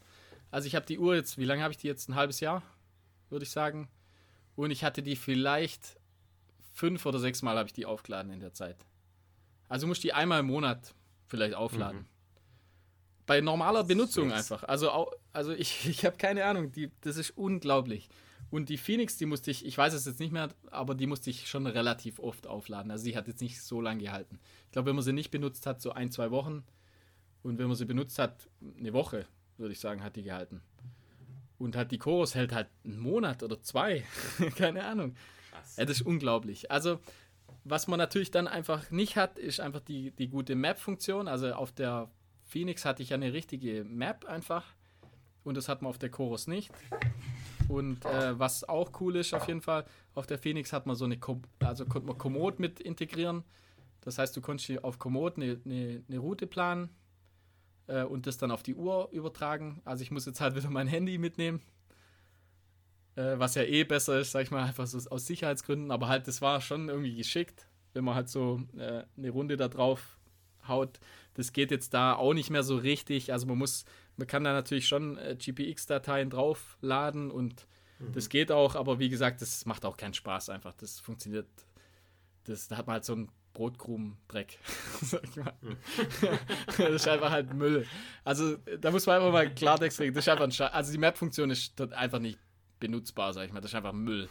Also 0.51 0.67
ich 0.67 0.75
habe 0.75 0.87
die 0.87 0.99
Uhr 0.99 1.15
jetzt, 1.17 1.39
wie 1.39 1.45
lange 1.45 1.63
habe 1.63 1.73
ich 1.73 1.79
die 1.79 1.89
jetzt? 1.89 2.09
Ein 2.09 2.15
halbes 2.15 2.41
Jahr, 2.41 2.63
würde 3.31 3.45
ich 3.45 3.51
sagen. 3.51 3.89
Und 4.57 4.71
ich 4.71 4.85
hatte 4.85 5.03
die 5.03 5.17
vielleicht 5.17 5.97
fünf 6.73 7.07
oder 7.07 7.19
sechs 7.19 7.43
Mal 7.43 7.57
habe 7.57 7.69
ich 7.69 7.73
die 7.73 7.87
aufgeladen 7.87 8.33
in 8.33 8.41
der 8.41 8.53
Zeit. 8.53 8.77
Also 9.69 9.87
muss 9.87 9.99
ich 9.99 10.03
die 10.03 10.13
einmal 10.13 10.41
im 10.41 10.47
Monat 10.47 10.95
vielleicht 11.27 11.55
aufladen. 11.55 12.01
Mhm. 12.01 12.07
Bei 13.27 13.41
normaler 13.41 13.85
Benutzung 13.85 14.33
einfach. 14.33 14.65
Also, 14.65 15.11
also 15.33 15.53
ich, 15.53 15.87
ich 15.89 16.05
habe 16.05 16.17
keine 16.17 16.45
Ahnung. 16.45 16.73
Die, 16.73 16.91
das 17.01 17.17
ist 17.17 17.31
unglaublich. 17.31 18.09
Und 18.51 18.69
die 18.69 18.77
Phoenix, 18.77 19.17
die 19.17 19.27
musste 19.27 19.51
ich, 19.51 19.65
ich 19.65 19.77
weiß 19.77 19.95
es 19.95 20.05
jetzt 20.05 20.21
nicht 20.21 20.33
mehr, 20.33 20.49
aber 20.71 20.95
die 20.95 21.07
musste 21.07 21.31
ich 21.31 21.49
schon 21.49 21.67
relativ 21.67 22.19
oft 22.19 22.47
aufladen. 22.47 22.91
Also 22.91 23.05
die 23.05 23.17
hat 23.17 23.27
jetzt 23.27 23.41
nicht 23.41 23.61
so 23.61 23.81
lange 23.81 24.03
gehalten. 24.03 24.39
Ich 24.67 24.73
glaube, 24.73 24.89
wenn 24.89 24.97
man 24.97 25.05
sie 25.05 25.13
nicht 25.13 25.31
benutzt 25.31 25.67
hat, 25.67 25.81
so 25.81 25.93
ein, 25.93 26.11
zwei 26.11 26.31
Wochen. 26.31 26.65
Und 27.43 27.59
wenn 27.59 27.67
man 27.67 27.77
sie 27.77 27.85
benutzt 27.85 28.19
hat, 28.19 28.49
eine 28.79 28.93
Woche, 28.93 29.27
würde 29.59 29.73
ich 29.73 29.81
sagen, 29.81 30.03
hat 30.03 30.17
die 30.17 30.23
gehalten. 30.23 30.63
Und 31.59 31.77
hat 31.77 31.91
die 31.91 31.99
Chorus 31.99 32.35
hält 32.35 32.53
halt 32.53 32.69
einen 32.85 32.99
Monat 32.99 33.43
oder 33.43 33.61
zwei. 33.63 34.05
keine 34.57 34.85
Ahnung. 34.85 35.15
Krass. 35.51 35.77
Ja, 35.77 35.85
das 35.85 36.01
ist 36.01 36.07
unglaublich. 36.07 36.71
Also, 36.71 37.01
was 37.65 37.87
man 37.87 37.99
natürlich 37.99 38.31
dann 38.31 38.47
einfach 38.47 38.91
nicht 38.91 39.17
hat, 39.17 39.39
ist 39.39 39.61
einfach 39.61 39.81
die, 39.81 40.11
die 40.13 40.29
gute 40.29 40.55
Map-Funktion. 40.55 41.29
Also 41.29 41.53
auf 41.55 41.73
der 41.73 42.11
Phoenix 42.45 42.85
hatte 42.85 43.03
ich 43.03 43.11
ja 43.11 43.17
eine 43.17 43.33
richtige 43.33 43.85
Map 43.85 44.27
einfach. 44.27 44.65
Und 45.45 45.57
das 45.57 45.69
hat 45.69 45.83
man 45.83 45.91
auf 45.91 45.99
der 45.99 46.11
Chorus 46.11 46.47
nicht. 46.47 46.71
Und 47.69 48.05
äh, 48.05 48.39
was 48.39 48.69
auch 48.69 49.01
cool 49.01 49.17
ist, 49.17 49.35
auf 49.35 49.49
jeden 49.49 49.62
Fall, 49.62 49.85
auf 50.15 50.27
der 50.27 50.39
Phoenix 50.39 50.73
hat 50.73 50.87
man 50.87 50.97
so 50.97 51.05
eine, 51.05 51.19
Kom 51.19 51.43
also 51.61 51.85
konnte 51.85 52.07
man 52.07 52.19
Komoot 52.19 52.59
mit 52.59 52.81
integrieren. 52.81 53.45
Das 54.03 54.19
heißt, 54.19 54.37
du 54.37 54.41
konntest 54.41 54.67
hier 54.67 54.85
auf 54.85 54.99
Komoot 54.99 55.37
eine, 55.37 55.61
eine, 55.65 56.03
eine 56.09 56.19
Route 56.19 56.47
planen 56.47 56.91
äh, 57.87 58.03
und 58.03 58.27
das 58.27 58.37
dann 58.37 58.51
auf 58.51 58.62
die 58.62 58.75
Uhr 58.75 59.09
übertragen. 59.12 59.81
Also 59.85 60.03
ich 60.03 60.11
muss 60.11 60.27
jetzt 60.27 60.41
halt 60.41 60.55
wieder 60.55 60.71
mein 60.71 60.87
Handy 60.87 61.19
mitnehmen. 61.19 61.62
Äh, 63.17 63.39
was 63.39 63.55
ja 63.55 63.62
eh 63.62 63.85
besser 63.85 64.19
ist, 64.19 64.33
sag 64.33 64.43
ich 64.43 64.51
mal, 64.51 64.65
einfach 64.65 64.87
so 64.87 64.99
aus 65.11 65.27
Sicherheitsgründen. 65.27 65.91
Aber 65.91 66.09
halt, 66.09 66.29
das 66.29 66.43
war 66.43 66.61
schon 66.61 66.89
irgendwie 66.89 67.15
geschickt, 67.15 67.67
wenn 67.93 68.05
man 68.05 68.15
halt 68.15 68.29
so 68.29 68.61
äh, 68.77 69.05
eine 69.17 69.31
Runde 69.31 69.57
da 69.57 69.69
drauf 69.69 70.19
haut. 70.67 71.01
Das 71.35 71.53
geht 71.53 71.71
jetzt 71.71 71.95
da 71.95 72.15
auch 72.15 72.35
nicht 72.35 72.51
mehr 72.51 72.62
so 72.62 72.77
richtig. 72.77 73.33
Also 73.33 73.47
man 73.47 73.59
muss, 73.59 73.85
man 74.17 74.27
kann 74.27 74.45
da 74.45 74.53
natürlich 74.53 74.87
schon 74.87 75.19
äh, 75.19 75.37
GPX-Dateien 75.39 76.31
draufladen 76.31 77.31
und 77.31 77.67
mhm. 77.99 78.12
das 78.12 78.29
geht 78.29 78.53
auch, 78.53 78.75
aber 78.75 78.99
wie 78.99 79.09
gesagt, 79.09 79.43
das 79.43 79.67
macht 79.67 79.85
auch 79.85 79.97
keinen 79.97 80.15
Spaß 80.15 80.51
einfach. 80.51 80.75
Das 80.75 81.01
funktioniert, 81.01 81.47
das, 82.45 82.69
da 82.69 82.77
hat 82.77 82.87
man 82.87 82.95
halt 82.95 83.05
so 83.05 83.15
einen 83.15 83.31
Brotkrumen-Dreck, 83.55 84.59
sag 85.01 85.25
ich 85.25 85.37
mal. 85.37 85.55
Mhm. 85.62 85.77
das 86.67 86.91
ist 86.91 87.09
einfach 87.09 87.31
halt 87.31 87.55
Müll. 87.55 87.87
Also 88.25 88.57
da 88.57 88.91
muss 88.91 89.07
man 89.07 89.17
einfach 89.17 89.33
mal 89.33 89.55
Klartext 89.55 90.01
reden. 90.01 90.15
Das 90.15 90.25
ist 90.25 90.29
einfach 90.29 90.45
ein 90.45 90.53
Sche 90.53 90.73
Also 90.73 90.93
die 90.93 90.99
Map-Funktion 90.99 91.51
ist 91.51 91.81
einfach 91.81 92.19
nicht 92.19 92.39
benutzbar, 92.81 93.33
sag 93.33 93.47
ich 93.47 93.53
mal. 93.53 93.61
Das 93.61 93.71
ist 93.71 93.77
einfach 93.77 93.93
Müll. 93.93 94.29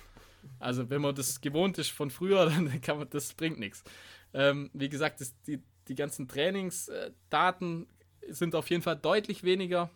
Also 0.59 0.89
wenn 0.89 1.01
man 1.01 1.15
das 1.15 1.41
gewohnt 1.41 1.77
ist 1.77 1.91
von 1.91 2.09
früher, 2.09 2.45
dann 2.49 2.81
kann 2.81 2.99
man, 2.99 3.09
das 3.09 3.33
bringt 3.33 3.59
nichts. 3.59 3.83
Ähm, 4.33 4.69
wie 4.73 4.89
gesagt, 4.89 5.21
das, 5.21 5.33
die, 5.43 5.61
die 5.87 5.95
ganzen 5.95 6.27
Trainingsdaten 6.27 7.87
sind 8.29 8.55
auf 8.55 8.69
jeden 8.69 8.81
Fall 8.81 8.97
deutlich 8.97 9.43
weniger 9.43 9.89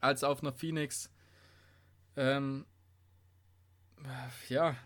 als 0.00 0.24
auf 0.24 0.42
einer 0.42 0.52
Phoenix. 0.52 1.10
Ähm, 2.16 2.66
ja, 4.48 4.76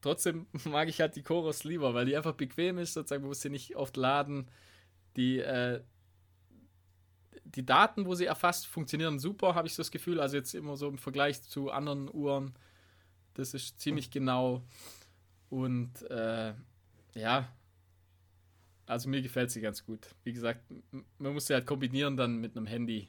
trotzdem 0.00 0.46
mag 0.64 0.88
ich 0.88 1.00
halt 1.00 1.16
die 1.16 1.22
Chorus 1.22 1.64
lieber, 1.64 1.94
weil 1.94 2.06
die 2.06 2.16
einfach 2.16 2.34
bequem 2.34 2.78
ist, 2.78 2.94
sozusagen, 2.94 3.22
man 3.22 3.28
muss 3.28 3.40
sie 3.40 3.50
nicht 3.50 3.76
oft 3.76 3.96
laden. 3.96 4.50
Die, 5.16 5.38
äh, 5.38 5.82
die 7.44 7.66
Daten, 7.66 8.06
wo 8.06 8.14
sie 8.14 8.24
erfasst, 8.24 8.66
funktionieren 8.66 9.18
super, 9.18 9.54
habe 9.54 9.66
ich 9.68 9.74
so 9.74 9.82
das 9.82 9.90
Gefühl. 9.90 10.20
Also 10.20 10.36
jetzt 10.36 10.54
immer 10.54 10.76
so 10.76 10.88
im 10.88 10.98
Vergleich 10.98 11.42
zu 11.42 11.70
anderen 11.70 12.12
Uhren. 12.12 12.54
Das 13.34 13.54
ist 13.54 13.80
ziemlich 13.80 14.10
genau. 14.10 14.62
Und 15.50 16.02
äh, 16.10 16.54
ja, 17.14 17.48
also 18.86 19.08
mir 19.08 19.22
gefällt 19.22 19.50
sie 19.50 19.60
ganz 19.60 19.84
gut. 19.84 20.08
Wie 20.24 20.32
gesagt, 20.32 20.60
man 21.18 21.32
muss 21.32 21.46
sie 21.46 21.54
halt 21.54 21.66
kombinieren 21.66 22.16
dann 22.16 22.38
mit 22.38 22.56
einem 22.56 22.66
Handy. 22.66 23.08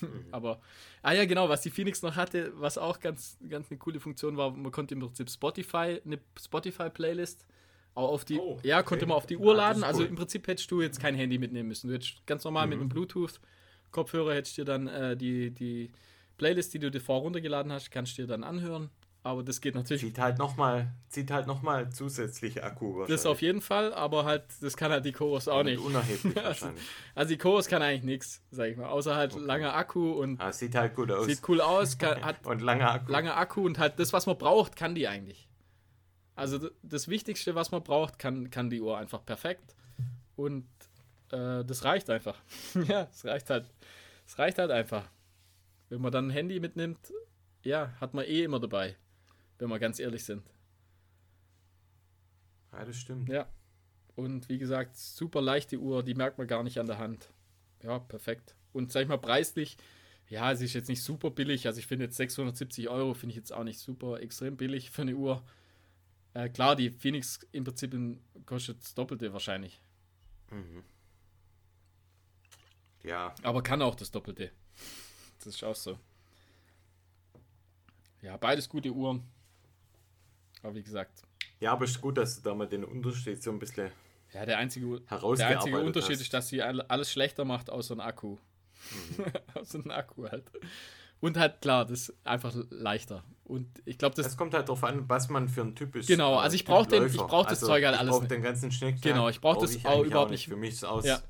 Mhm. 0.00 0.26
Aber, 0.30 0.60
ah 1.02 1.12
ja, 1.12 1.24
genau, 1.24 1.48
was 1.48 1.62
die 1.62 1.70
Phoenix 1.70 2.02
noch 2.02 2.16
hatte, 2.16 2.52
was 2.56 2.78
auch 2.78 3.00
ganz, 3.00 3.38
ganz 3.48 3.70
eine 3.70 3.78
coole 3.78 4.00
Funktion 4.00 4.36
war, 4.36 4.50
man 4.50 4.72
konnte 4.72 4.94
im 4.94 5.00
Prinzip 5.00 5.30
Spotify, 5.30 6.00
eine 6.04 6.18
Spotify-Playlist 6.40 7.46
auch 7.94 8.12
auf 8.12 8.24
die, 8.24 8.38
oh, 8.38 8.60
ja, 8.62 8.82
konnte 8.84 9.06
man 9.06 9.16
auf 9.16 9.26
die 9.26 9.36
Uhr 9.36 9.54
ah, 9.54 9.56
laden. 9.56 9.82
Also 9.82 9.98
cool. 9.98 10.04
Also 10.04 10.10
im 10.10 10.14
Prinzip 10.14 10.46
hättest 10.46 10.70
du 10.70 10.80
jetzt 10.80 11.00
kein 11.00 11.16
Handy 11.16 11.36
mitnehmen 11.36 11.68
müssen. 11.68 11.88
Du 11.88 11.94
hättest 11.94 12.24
ganz 12.26 12.44
normal 12.44 12.66
mhm. 12.66 12.70
mit 12.70 12.80
einem 12.80 12.88
Bluetooth-Kopfhörer 12.90 14.34
hättest 14.34 14.56
dir 14.56 14.64
dann 14.64 14.86
äh, 14.86 15.16
die, 15.16 15.50
die 15.50 15.90
Playlist, 16.36 16.72
die 16.74 16.78
du 16.78 16.92
dir 16.92 17.00
vorher 17.00 17.22
runtergeladen 17.22 17.72
hast, 17.72 17.90
kannst 17.90 18.16
du 18.16 18.22
dir 18.22 18.28
dann 18.28 18.44
anhören 18.44 18.90
aber 19.28 19.42
das 19.42 19.60
geht 19.60 19.74
natürlich. 19.74 20.00
Zieht 20.00 20.18
halt 20.18 20.38
nochmal 20.38 20.90
halt 21.14 21.46
noch 21.46 21.90
zusätzliche 21.90 22.64
Akku 22.64 23.04
Das 23.06 23.26
auf 23.26 23.42
jeden 23.42 23.60
Fall, 23.60 23.92
aber 23.92 24.24
halt, 24.24 24.44
das 24.62 24.74
kann 24.74 24.90
halt 24.90 25.04
die 25.04 25.12
Chorus 25.12 25.48
auch 25.48 25.62
nicht. 25.62 25.78
Unerheblich 25.78 26.34
also, 26.36 26.48
wahrscheinlich. 26.48 26.84
Also 27.14 27.28
die 27.28 27.36
Chorus 27.36 27.68
kann 27.68 27.82
eigentlich 27.82 28.04
nichts, 28.04 28.42
sag 28.50 28.70
ich 28.70 28.78
mal. 28.78 28.86
Außer 28.86 29.14
halt 29.14 29.34
okay. 29.34 29.44
langer 29.44 29.74
Akku 29.74 30.12
und. 30.12 30.40
Ah, 30.40 30.50
sieht 30.50 30.74
halt 30.74 30.94
gut 30.94 31.10
aus. 31.10 31.26
Sieht 31.26 31.46
cool 31.46 31.60
aus, 31.60 31.98
kann, 31.98 32.20
hat 32.24 32.46
und 32.46 32.62
langer 32.62 32.90
Akku. 32.90 33.12
Langer 33.12 33.36
Akku 33.36 33.66
und 33.66 33.78
halt 33.78 33.98
das, 33.98 34.14
was 34.14 34.24
man 34.24 34.38
braucht, 34.38 34.76
kann 34.76 34.94
die 34.94 35.06
eigentlich. 35.06 35.46
Also 36.34 36.70
das 36.82 37.08
Wichtigste, 37.08 37.54
was 37.54 37.70
man 37.70 37.82
braucht, 37.82 38.18
kann, 38.18 38.50
kann 38.50 38.70
die 38.70 38.80
Uhr 38.80 38.96
einfach 38.96 39.26
perfekt. 39.26 39.76
Und 40.36 40.66
äh, 41.32 41.64
das 41.64 41.84
reicht 41.84 42.08
einfach. 42.08 42.38
ja, 42.88 43.08
es 43.12 43.26
reicht 43.26 43.50
halt. 43.50 43.66
Es 44.26 44.38
reicht 44.38 44.56
halt 44.56 44.70
einfach. 44.70 45.04
Wenn 45.90 46.00
man 46.00 46.12
dann 46.12 46.28
ein 46.28 46.30
Handy 46.30 46.60
mitnimmt, 46.60 47.12
ja, 47.62 47.92
hat 48.00 48.14
man 48.14 48.24
eh 48.24 48.44
immer 48.44 48.58
dabei 48.58 48.96
wenn 49.58 49.68
wir 49.68 49.78
ganz 49.78 49.98
ehrlich 49.98 50.24
sind. 50.24 50.42
Ja, 52.72 52.84
das 52.84 52.96
stimmt. 52.96 53.28
Ja. 53.28 53.48
Und 54.14 54.48
wie 54.48 54.58
gesagt, 54.58 54.96
super 54.96 55.40
leichte 55.40 55.78
Uhr, 55.78 56.02
die 56.02 56.14
merkt 56.14 56.38
man 56.38 56.46
gar 56.46 56.62
nicht 56.62 56.78
an 56.78 56.86
der 56.86 56.98
Hand. 56.98 57.32
Ja, 57.82 57.98
perfekt. 57.98 58.56
Und 58.72 58.92
sag 58.92 59.02
ich 59.02 59.08
mal, 59.08 59.18
preislich, 59.18 59.76
ja, 60.28 60.54
sie 60.54 60.66
ist 60.66 60.74
jetzt 60.74 60.88
nicht 60.88 61.02
super 61.02 61.30
billig. 61.30 61.66
Also 61.66 61.78
ich 61.78 61.86
finde 61.86 62.06
jetzt 62.06 62.16
670 62.16 62.88
Euro 62.88 63.14
finde 63.14 63.32
ich 63.32 63.36
jetzt 63.36 63.52
auch 63.52 63.64
nicht 63.64 63.78
super 63.78 64.20
extrem 64.20 64.56
billig 64.56 64.90
für 64.90 65.02
eine 65.02 65.14
Uhr. 65.14 65.42
Äh, 66.34 66.48
klar, 66.50 66.76
die 66.76 66.90
Phoenix 66.90 67.40
im 67.52 67.64
Prinzip 67.64 67.96
kostet 68.44 68.82
das 68.82 68.94
Doppelte 68.94 69.32
wahrscheinlich. 69.32 69.80
Mhm. 70.50 70.84
Ja. 73.02 73.34
Aber 73.42 73.62
kann 73.62 73.82
auch 73.82 73.94
das 73.94 74.10
Doppelte. 74.10 74.50
Das 75.38 75.46
ist 75.46 75.64
auch 75.64 75.76
so. 75.76 75.98
Ja, 78.20 78.36
beides 78.36 78.68
gute 78.68 78.90
Uhren. 78.90 79.22
Aber 80.62 80.74
wie 80.74 80.82
gesagt. 80.82 81.22
Ja, 81.60 81.72
aber 81.72 81.84
es 81.84 81.92
ist 81.92 82.00
gut, 82.00 82.18
dass 82.18 82.36
du 82.36 82.42
da 82.42 82.54
mal 82.54 82.68
den 82.68 82.84
Unterschied 82.84 83.42
so 83.42 83.50
ein 83.50 83.58
bisschen 83.58 83.90
ja, 84.32 84.44
der 84.44 84.58
einzige, 84.58 85.00
der 85.00 85.48
einzige 85.48 85.80
Unterschied 85.80 86.16
hast. 86.16 86.20
ist, 86.20 86.34
dass 86.34 86.48
sie 86.48 86.62
alles 86.62 87.10
schlechter 87.10 87.44
macht 87.44 87.70
außer 87.70 87.94
ein 87.94 88.00
Akku. 88.00 88.36
Mhm. 89.16 89.24
außer 89.54 89.78
ein 89.78 89.90
Akku 89.90 90.28
halt. 90.28 90.44
Und 91.20 91.36
halt 91.36 91.60
klar, 91.60 91.84
das 91.84 92.08
ist 92.08 92.14
einfach 92.24 92.54
leichter. 92.70 93.24
Und 93.44 93.66
ich 93.86 93.98
glaube, 93.98 94.14
das. 94.14 94.26
Es 94.26 94.36
kommt 94.36 94.54
halt 94.54 94.68
darauf 94.68 94.84
an, 94.84 95.08
was 95.08 95.30
man 95.30 95.48
für 95.48 95.62
ein 95.62 95.74
Typ 95.74 95.96
ist. 95.96 96.06
Genau, 96.06 96.36
also 96.36 96.54
ich 96.54 96.64
brauche 96.64 96.86
den, 96.86 97.06
ich 97.06 97.16
brauche 97.16 97.48
das 97.48 97.60
also 97.60 97.68
Zeug 97.68 97.84
halt 97.84 97.98
alles. 97.98 98.14
Ich 98.14 98.20
brauche 98.20 98.28
den 98.28 98.42
ganzen 98.42 98.70
Schnick. 98.70 99.00
Genau, 99.00 99.28
ich 99.28 99.40
brauche 99.40 99.60
das 99.62 99.84
auch 99.84 100.04
überhaupt 100.04 100.30
nicht. 100.30 100.46
Für 100.46 100.56
mich 100.56 100.74
ist 100.74 100.84
aus 100.84 101.06
ja. 101.06 101.20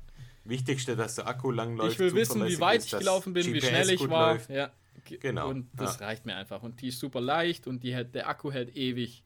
Wichtigste, 0.43 0.95
dass 0.95 1.15
der 1.15 1.27
Akku 1.27 1.51
lang 1.51 1.77
läuft. 1.77 1.93
Ich 1.93 1.99
will 1.99 2.13
wissen, 2.13 2.45
wie 2.45 2.59
weit 2.59 2.79
ist, 2.79 2.93
ich 2.93 2.99
gelaufen 2.99 3.33
bin, 3.33 3.43
GPS 3.43 3.53
wie 3.53 3.67
schnell 3.67 3.89
ich 3.89 4.09
war. 4.09 4.33
Läuft. 4.33 4.49
Ja, 4.49 4.71
genau. 5.05 5.49
Und 5.49 5.69
das 5.75 5.99
ja. 5.99 6.07
reicht 6.07 6.25
mir 6.25 6.35
einfach. 6.35 6.63
Und 6.63 6.81
die 6.81 6.87
ist 6.87 6.99
super 6.99 7.21
leicht 7.21 7.67
und 7.67 7.83
die 7.83 7.93
hält, 7.93 8.15
der 8.15 8.29
Akku 8.29 8.51
hält 8.51 8.75
ewig. 8.75 9.23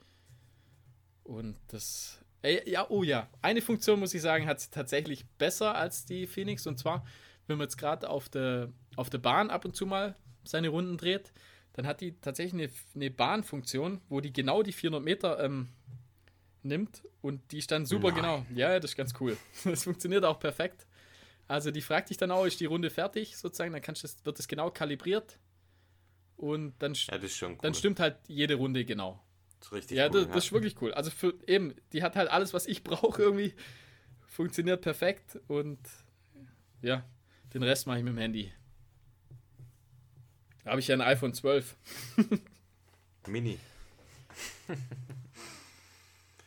Und 1.24 1.57
das. 1.67 2.24
Äh, 2.41 2.69
ja, 2.69 2.89
oh 2.89 3.03
ja. 3.03 3.30
Eine 3.41 3.61
Funktion, 3.61 3.99
muss 3.99 4.13
ich 4.13 4.21
sagen, 4.21 4.47
hat 4.47 4.59
sie 4.59 4.69
tatsächlich 4.69 5.26
besser 5.38 5.76
als 5.76 6.05
die 6.05 6.28
Phoenix. 6.28 6.67
Und 6.67 6.80
zwar, 6.80 7.05
wenn 7.47 7.57
man 7.57 7.65
jetzt 7.65 7.78
gerade 7.78 8.09
auf 8.09 8.30
der, 8.30 8.71
auf 8.95 9.09
der 9.09 9.19
Bahn 9.19 9.49
ab 9.49 9.65
und 9.65 9.76
zu 9.76 9.86
mal 9.86 10.15
seine 10.43 10.69
Runden 10.69 10.97
dreht, 10.97 11.32
dann 11.74 11.88
hat 11.88 12.01
die 12.01 12.19
tatsächlich 12.19 12.61
eine, 12.61 12.71
eine 12.95 13.11
Bahnfunktion, 13.11 14.01
wo 14.09 14.21
die 14.21 14.34
genau 14.34 14.61
die 14.61 14.74
400 14.74 15.03
Meter 15.03 15.43
ähm, 15.43 15.69
nimmt 16.61 17.03
und 17.21 17.51
die 17.51 17.59
ist 17.59 17.71
dann 17.71 17.86
super 17.86 18.11
Nein. 18.11 18.15
genau. 18.15 18.45
Ja, 18.53 18.80
das 18.80 18.91
ist 18.91 18.97
ganz 18.97 19.13
cool. 19.19 19.38
Das 19.63 19.84
funktioniert 19.84 20.24
auch 20.26 20.39
perfekt. 20.39 20.86
Also 21.47 21.71
die 21.71 21.82
fragt 21.82 22.09
dich 22.09 22.17
dann 22.17 22.32
auch, 22.32 22.45
ist 22.45 22.59
die 22.59 22.65
Runde 22.65 22.89
fertig 22.89 23.38
sozusagen, 23.38 23.74
dann 23.74 23.82
kannst 23.82 24.03
das, 24.03 24.24
wird 24.24 24.39
das 24.39 24.47
genau 24.47 24.71
kalibriert 24.71 25.39
und 26.43 26.73
dann, 26.79 26.93
ja, 26.93 27.17
cool. 27.41 27.57
dann 27.61 27.73
stimmt 27.73 28.01
halt 28.01 28.17
jede 28.27 28.55
Runde 28.55 28.83
genau. 28.83 29.23
Das 29.59 29.67
ist 29.67 29.73
richtig 29.73 29.97
ja, 29.97 30.07
cool, 30.07 30.11
das, 30.11 30.25
ja, 30.25 30.33
das 30.33 30.45
ist 30.45 30.51
wirklich 30.51 30.81
cool. 30.81 30.93
Also 30.93 31.09
für 31.09 31.33
eben, 31.47 31.73
die 31.93 32.03
hat 32.03 32.17
halt 32.17 32.29
alles, 32.29 32.53
was 32.53 32.67
ich 32.67 32.83
brauche 32.83 33.21
irgendwie. 33.21 33.53
Funktioniert 34.27 34.81
perfekt 34.81 35.39
und 35.47 35.79
ja, 36.81 37.05
den 37.53 37.63
Rest 37.63 37.87
mache 37.87 37.99
ich 37.99 38.03
mit 38.03 38.13
dem 38.13 38.17
Handy. 38.17 38.51
Da 40.65 40.71
habe 40.71 40.81
ich 40.81 40.87
ja 40.87 40.95
ein 40.95 41.01
iPhone 41.01 41.33
12. 41.33 41.77
Mini. 43.27 43.57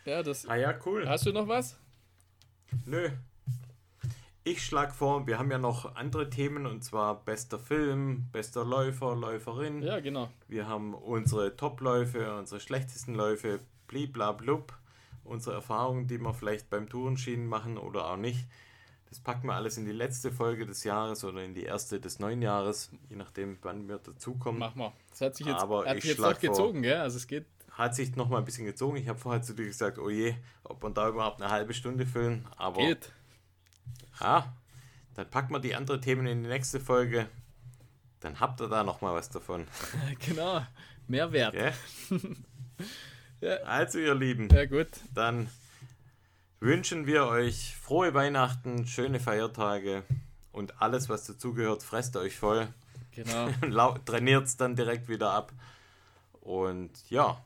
ja, 0.04 0.22
das. 0.22 0.46
Ah 0.46 0.56
ja, 0.56 0.78
cool. 0.84 1.08
Hast 1.08 1.24
du 1.24 1.32
noch 1.32 1.48
was? 1.48 1.78
Nö, 2.84 3.10
ich 4.46 4.64
schlage 4.64 4.92
vor, 4.92 5.26
wir 5.26 5.40
haben 5.40 5.50
ja 5.50 5.58
noch 5.58 5.96
andere 5.96 6.30
Themen 6.30 6.66
und 6.66 6.84
zwar 6.84 7.24
bester 7.24 7.58
Film, 7.58 8.28
bester 8.30 8.64
Läufer, 8.64 9.16
Läuferin. 9.16 9.82
Ja, 9.82 9.98
genau. 9.98 10.30
Wir 10.46 10.68
haben 10.68 10.94
unsere 10.94 11.56
Top-Läufe, 11.56 12.32
unsere 12.38 12.60
schlechtesten 12.60 13.16
Läufe, 13.16 13.58
bliblablub, 13.88 14.72
unsere 15.24 15.56
Erfahrungen, 15.56 16.06
die 16.06 16.18
wir 16.18 16.32
vielleicht 16.32 16.70
beim 16.70 16.88
Tourenschienen 16.88 17.48
machen 17.48 17.76
oder 17.76 18.08
auch 18.08 18.16
nicht. 18.16 18.46
Das 19.08 19.18
packen 19.18 19.48
wir 19.48 19.54
alles 19.54 19.78
in 19.78 19.84
die 19.84 19.92
letzte 19.92 20.30
Folge 20.30 20.64
des 20.64 20.84
Jahres 20.84 21.24
oder 21.24 21.42
in 21.42 21.52
die 21.52 21.64
erste 21.64 21.98
des 21.98 22.20
neuen 22.20 22.40
Jahres, 22.40 22.92
je 23.10 23.16
nachdem, 23.16 23.58
wann 23.62 23.88
wir 23.88 23.98
dazukommen. 23.98 24.60
Mach 24.60 24.76
mal. 24.76 24.92
Das 25.10 25.22
hat 25.22 25.34
sich 25.34 25.46
jetzt, 25.48 25.60
Aber 25.60 25.86
hat 25.86 26.00
sich 26.00 26.10
jetzt 26.10 26.24
auch 26.24 26.38
gezogen, 26.38 26.82
gell? 26.82 26.98
Also 26.98 27.16
es 27.16 27.26
geht. 27.26 27.46
Hat 27.72 27.96
sich 27.96 28.14
noch 28.14 28.28
mal 28.28 28.38
ein 28.38 28.44
bisschen 28.44 28.64
gezogen. 28.64 28.96
Ich 28.96 29.08
habe 29.08 29.18
vorher 29.18 29.42
zu 29.42 29.54
dir 29.54 29.66
gesagt, 29.66 29.98
oh 29.98 30.08
je, 30.08 30.36
ob 30.62 30.84
wir 30.84 30.90
da 30.90 31.08
überhaupt 31.08 31.42
eine 31.42 31.50
halbe 31.50 31.74
Stunde 31.74 32.06
füllen. 32.06 32.46
Aber 32.56 32.80
geht. 32.80 33.12
Ja, 34.20 34.54
dann 35.14 35.30
packen 35.30 35.52
wir 35.52 35.60
die 35.60 35.74
anderen 35.74 36.00
Themen 36.00 36.26
in 36.26 36.42
die 36.42 36.48
nächste 36.48 36.80
Folge. 36.80 37.28
Dann 38.20 38.40
habt 38.40 38.60
ihr 38.60 38.68
da 38.68 38.82
nochmal 38.82 39.14
was 39.14 39.30
davon. 39.30 39.66
genau, 40.26 40.64
Mehrwert. 41.06 41.54
Okay. 41.54 41.72
ja. 43.40 43.56
Also, 43.64 43.98
ihr 43.98 44.14
Lieben, 44.14 44.48
ja, 44.48 44.66
gut. 44.66 44.88
dann 45.14 45.48
wünschen 46.60 47.06
wir 47.06 47.26
euch 47.26 47.76
frohe 47.76 48.14
Weihnachten, 48.14 48.86
schöne 48.86 49.20
Feiertage 49.20 50.02
und 50.52 50.80
alles, 50.80 51.08
was 51.08 51.26
dazugehört, 51.26 51.82
fresst 51.82 52.16
euch 52.16 52.36
voll. 52.36 52.68
Genau. 53.12 53.94
Trainiert 54.04 54.46
es 54.46 54.56
dann 54.56 54.76
direkt 54.76 55.08
wieder 55.08 55.30
ab. 55.30 55.52
Und 56.40 56.90
ja, 57.10 57.42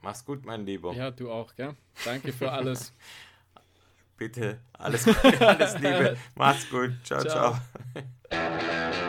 mach's 0.00 0.24
gut, 0.24 0.44
mein 0.44 0.64
Lieber. 0.66 0.92
Ja, 0.92 1.10
du 1.10 1.30
auch, 1.30 1.54
gell? 1.54 1.74
Danke 2.04 2.32
für 2.32 2.50
alles. 2.52 2.92
Bitte, 4.18 4.58
alles, 4.72 5.06
alles 5.40 5.74
Liebe. 5.74 6.16
Mach's 6.34 6.68
gut. 6.68 6.90
ciao. 7.04 7.22
ciao. 7.22 7.56
ciao. 8.30 9.07